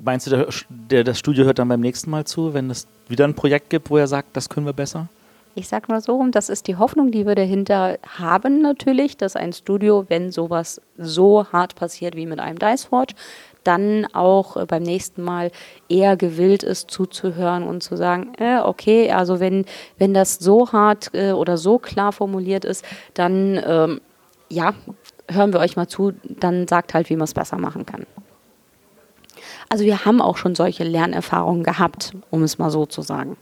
[0.03, 3.25] meinst du, der, der, das Studio hört dann beim nächsten Mal zu, wenn es wieder
[3.25, 5.09] ein Projekt gibt, wo er sagt, das können wir besser?
[5.55, 9.35] Ich sag mal so rum, das ist die Hoffnung, die wir dahinter haben natürlich, dass
[9.35, 13.15] ein Studio, wenn sowas so hart passiert wie mit einem Dice Forge,
[13.65, 15.51] dann auch äh, beim nächsten Mal
[15.89, 19.65] eher gewillt ist zuzuhören und zu sagen, äh, okay, also wenn,
[19.99, 22.85] wenn das so hart äh, oder so klar formuliert ist,
[23.15, 24.01] dann ähm,
[24.49, 24.75] ja,
[25.29, 28.07] hören wir euch mal zu, dann sagt halt, wie man es besser machen kann.
[29.69, 33.37] Also wir haben auch schon solche Lernerfahrungen gehabt, um es mal so zu sagen.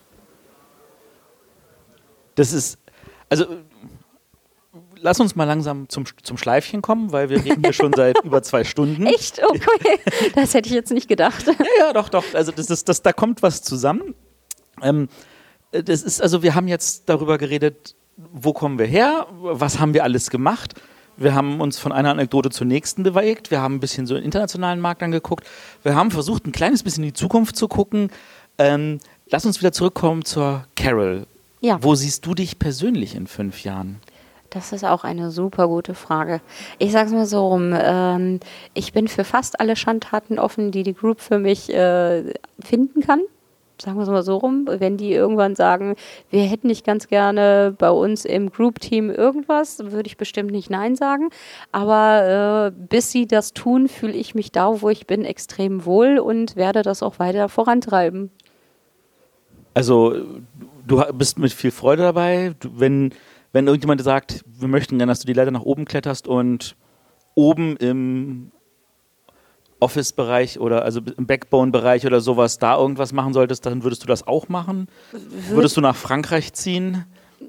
[2.34, 2.78] Das ist,
[3.28, 3.46] also
[5.00, 8.42] lass uns mal langsam zum, zum Schleifchen kommen, weil wir reden hier schon seit über
[8.42, 9.06] zwei Stunden.
[9.06, 9.42] Echt?
[9.42, 9.98] Okay.
[10.34, 11.46] Das hätte ich jetzt nicht gedacht.
[11.46, 12.24] Ja, ja, doch, doch.
[12.34, 14.14] Also das ist, das, da kommt was zusammen.
[14.82, 15.08] Ähm,
[15.70, 20.04] das ist, also wir haben jetzt darüber geredet, wo kommen wir her, was haben wir
[20.04, 20.74] alles gemacht.
[21.16, 23.50] Wir haben uns von einer Anekdote zur nächsten bewegt.
[23.50, 25.46] Wir haben ein bisschen so den internationalen Markt angeguckt.
[25.82, 28.10] Wir haben versucht, ein kleines bisschen in die Zukunft zu gucken.
[28.58, 31.26] Ähm, lass uns wieder zurückkommen zur Carol.
[31.60, 31.78] Ja.
[31.82, 34.00] Wo siehst du dich persönlich in fünf Jahren?
[34.50, 36.40] Das ist auch eine super gute Frage.
[36.78, 38.40] Ich sage es mal so rum, ähm,
[38.74, 43.20] ich bin für fast alle Schandtaten offen, die die Group für mich äh, finden kann
[43.80, 45.96] sagen wir es mal so rum, wenn die irgendwann sagen,
[46.30, 50.96] wir hätten nicht ganz gerne bei uns im Group-Team irgendwas, würde ich bestimmt nicht Nein
[50.96, 51.30] sagen.
[51.72, 56.18] Aber äh, bis sie das tun, fühle ich mich da, wo ich bin, extrem wohl
[56.18, 58.30] und werde das auch weiter vorantreiben.
[59.74, 60.14] Also
[60.86, 62.54] du bist mit viel Freude dabei.
[62.60, 63.12] Du, wenn,
[63.52, 66.76] wenn irgendjemand sagt, wir möchten gerne, dass du die Leiter nach oben kletterst und
[67.34, 68.52] oben im
[69.80, 74.26] Office-Bereich oder also im Backbone-Bereich oder sowas da irgendwas machen solltest, dann würdest du das
[74.26, 74.88] auch machen?
[75.50, 77.04] Würdest du nach Frankreich ziehen?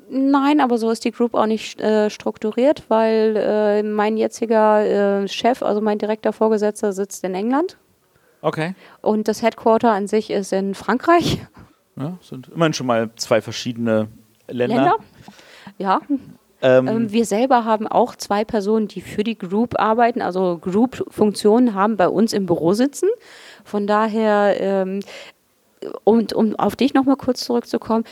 [0.10, 5.28] Nein, aber so ist die Group auch nicht äh, strukturiert, weil äh, mein jetziger äh,
[5.28, 7.78] Chef, also mein direkter Vorgesetzter, sitzt in England.
[8.42, 8.76] Okay.
[9.02, 11.40] Und das Headquarter an sich ist in Frankreich.
[11.96, 14.08] Ja, sind immerhin schon mal zwei verschiedene
[14.48, 14.76] Länder.
[14.76, 14.96] Länder?
[15.78, 16.02] Ja.
[16.62, 21.74] Ähm, ähm, wir selber haben auch zwei Personen, die für die Group arbeiten, also Group-Funktionen
[21.74, 23.10] haben bei uns im Büro sitzen.
[23.64, 25.02] Von daher, ähm,
[26.04, 28.06] und um auf dich nochmal kurz zurückzukommen,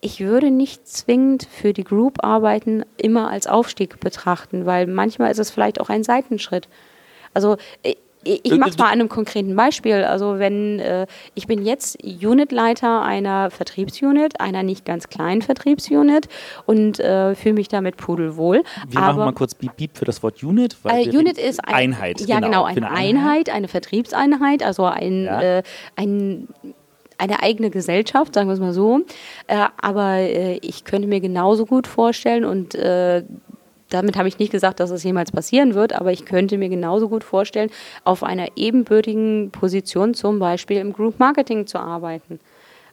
[0.00, 5.38] ich würde nicht zwingend für die Group arbeiten immer als Aufstieg betrachten, weil manchmal ist
[5.38, 6.68] es vielleicht auch ein Seitenschritt.
[7.34, 7.56] Also
[8.28, 10.04] ich mache es mal an einem konkreten Beispiel.
[10.04, 16.28] Also wenn äh, ich bin jetzt Unitleiter einer Vertriebsunit, einer nicht ganz kleinen Vertriebsunit
[16.66, 18.62] und äh, fühle mich damit pudelwohl.
[18.88, 20.76] Wir machen mal kurz Beep Beep für das Wort Unit.
[20.84, 22.20] Äh, Unit ist ein, Einheit.
[22.20, 25.58] Ja, genau, genau eine, eine Einheit, eine Vertriebseinheit, also ein, ja.
[25.58, 25.62] Äh,
[25.96, 26.48] ein
[27.18, 29.00] eine eigene Gesellschaft, sagen wir es mal so.
[29.48, 33.24] Äh, aber äh, ich könnte mir genauso gut vorstellen und äh,
[33.90, 37.08] damit habe ich nicht gesagt, dass es jemals passieren wird, aber ich könnte mir genauso
[37.08, 37.70] gut vorstellen,
[38.04, 42.40] auf einer ebenbürtigen Position zum Beispiel im Group Marketing zu arbeiten,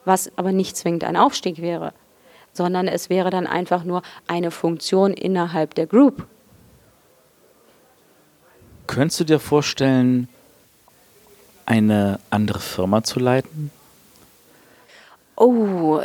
[0.06, 1.94] was aber nicht zwingend ein Aufstieg wäre,
[2.54, 6.28] sondern es wäre dann einfach nur eine Funktion innerhalb der Group.
[8.88, 10.28] Könntest du dir vorstellen,
[11.66, 13.72] eine andere Firma zu leiten?
[15.36, 16.02] Oh,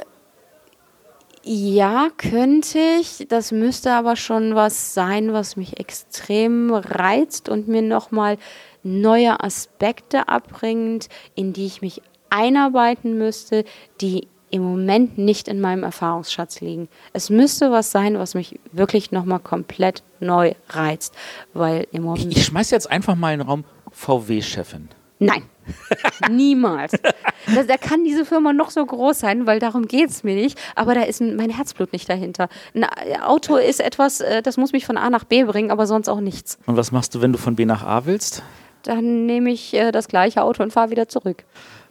[1.52, 3.27] ja, könnte ich.
[3.28, 8.39] Das müsste aber schon was sein, was mich extrem reizt und mir nochmal
[8.85, 13.64] neue Aspekte abbringt, in die ich mich einarbeiten müsste,
[14.01, 16.89] die im Moment nicht in meinem Erfahrungsschatz liegen.
[17.14, 21.16] Es müsste was sein, was mich wirklich nochmal komplett neu reizt,
[21.52, 22.31] weil im Moment.
[22.31, 24.89] Ich, ich schmeiß jetzt einfach mal in den Raum VW-Chefin.
[25.20, 25.42] Nein.
[26.30, 26.92] Niemals.
[26.92, 30.59] Da, da, kann diese Firma noch so groß sein, weil darum geht es mir nicht.
[30.74, 32.48] Aber da ist mein Herzblut nicht dahinter.
[32.74, 32.84] Ein
[33.22, 36.20] Auto ist etwas, äh, das muss mich von A nach B bringen, aber sonst auch
[36.20, 36.59] nichts.
[36.66, 38.42] Und was machst du, wenn du von B nach A willst?
[38.82, 41.44] Dann nehme ich äh, das gleiche Auto und fahre wieder zurück.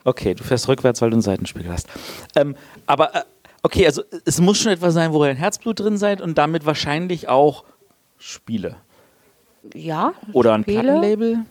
[0.03, 1.88] Okay, du fährst rückwärts, weil du einen Seitenspiegel hast.
[2.35, 3.22] Ähm, aber äh,
[3.61, 6.65] Okay, also es muss schon etwas sein, wo ihr ein Herzblut drin seid und damit
[6.65, 7.65] wahrscheinlich auch
[8.18, 8.77] Spiele.
[9.73, 10.14] Ja.
[10.31, 10.81] Oder ein Spiele.
[10.81, 11.45] Plattenlabel.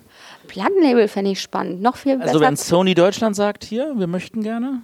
[0.49, 1.81] Plattenlabel fände ich spannend.
[1.81, 2.41] Noch viel Also besser.
[2.41, 4.83] wenn Sony Deutschland sagt, hier, wir möchten gerne.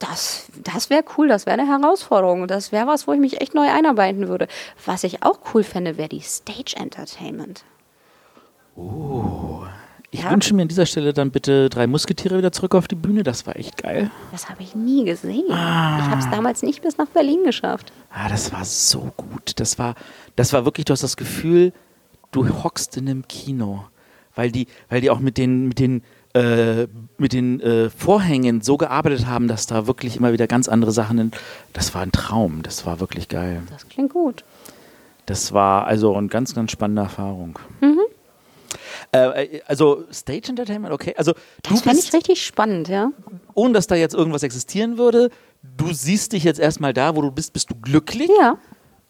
[0.00, 2.48] Das, das wäre cool, das wäre eine Herausforderung.
[2.48, 4.48] Das wäre was, wo ich mich echt neu einarbeiten würde.
[4.84, 7.64] Was ich auch cool fände, wäre die Stage Entertainment.
[10.10, 10.30] Ich Ja.
[10.30, 13.22] wünsche mir an dieser Stelle dann bitte drei Musketiere wieder zurück auf die Bühne.
[13.22, 14.10] Das war echt geil.
[14.32, 15.44] Das habe ich nie gesehen.
[15.48, 17.92] Ich habe es damals nicht bis nach Berlin geschafft.
[18.12, 19.52] Ah, das war so gut.
[19.60, 19.94] Das war,
[20.36, 21.72] das war wirklich, du hast das Gefühl,
[22.32, 23.84] du hockst in einem Kino.
[24.34, 26.02] Weil die, weil die auch mit den, mit den,
[26.34, 26.86] äh,
[27.18, 31.18] mit den äh, Vorhängen so gearbeitet haben, dass da wirklich immer wieder ganz andere Sachen.
[31.18, 31.30] In,
[31.72, 32.62] das war ein Traum.
[32.62, 33.62] Das war wirklich geil.
[33.70, 34.44] Das klingt gut.
[35.26, 37.58] Das war also eine ganz, ganz spannende Erfahrung.
[37.80, 38.00] Mhm.
[39.12, 41.14] Äh, also Stage Entertainment, okay.
[41.16, 41.32] Also
[41.62, 43.10] du Das fände ich richtig spannend, ja.
[43.54, 45.30] ohne dass da jetzt irgendwas existieren würde,
[45.62, 48.30] du siehst dich jetzt erstmal da, wo du bist, bist du glücklich.
[48.40, 48.58] Ja,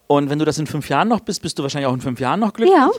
[0.07, 2.21] Und wenn du das in fünf Jahren noch bist, bist du wahrscheinlich auch in fünf
[2.21, 2.77] Jahren noch glücklich.
[2.77, 2.91] Ja.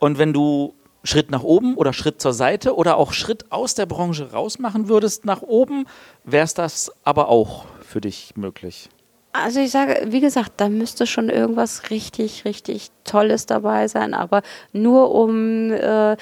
[0.00, 0.74] Und wenn du
[1.08, 4.90] Schritt nach oben oder Schritt zur Seite oder auch Schritt aus der Branche raus machen
[4.90, 5.86] würdest nach oben,
[6.24, 8.90] wäre es das aber auch für dich möglich.
[9.32, 14.42] also ich sage, wie gesagt, da müsste schon irgendwas richtig, richtig Tolles dabei sein, aber
[14.74, 16.16] nur um äh,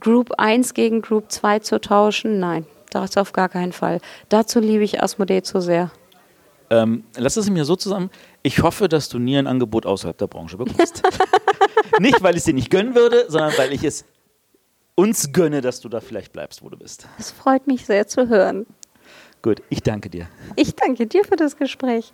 [0.00, 4.00] Group 1 gegen Group 2 zu tauschen, nein, das auf gar keinen Fall.
[4.30, 5.90] Dazu liebe ich Asmodee zu sehr.
[6.70, 8.10] Ähm, lass es mir so zusammen.
[8.42, 11.02] Ich hoffe, dass du nie ein Angebot außerhalb der Branche bekommst.
[11.98, 14.04] nicht, weil ich es dir nicht gönnen würde, sondern weil ich es
[14.94, 17.08] uns gönne, dass du da vielleicht bleibst, wo du bist.
[17.18, 18.66] Es freut mich sehr zu hören.
[19.42, 20.28] Gut, ich danke dir.
[20.56, 22.12] Ich danke dir für das Gespräch.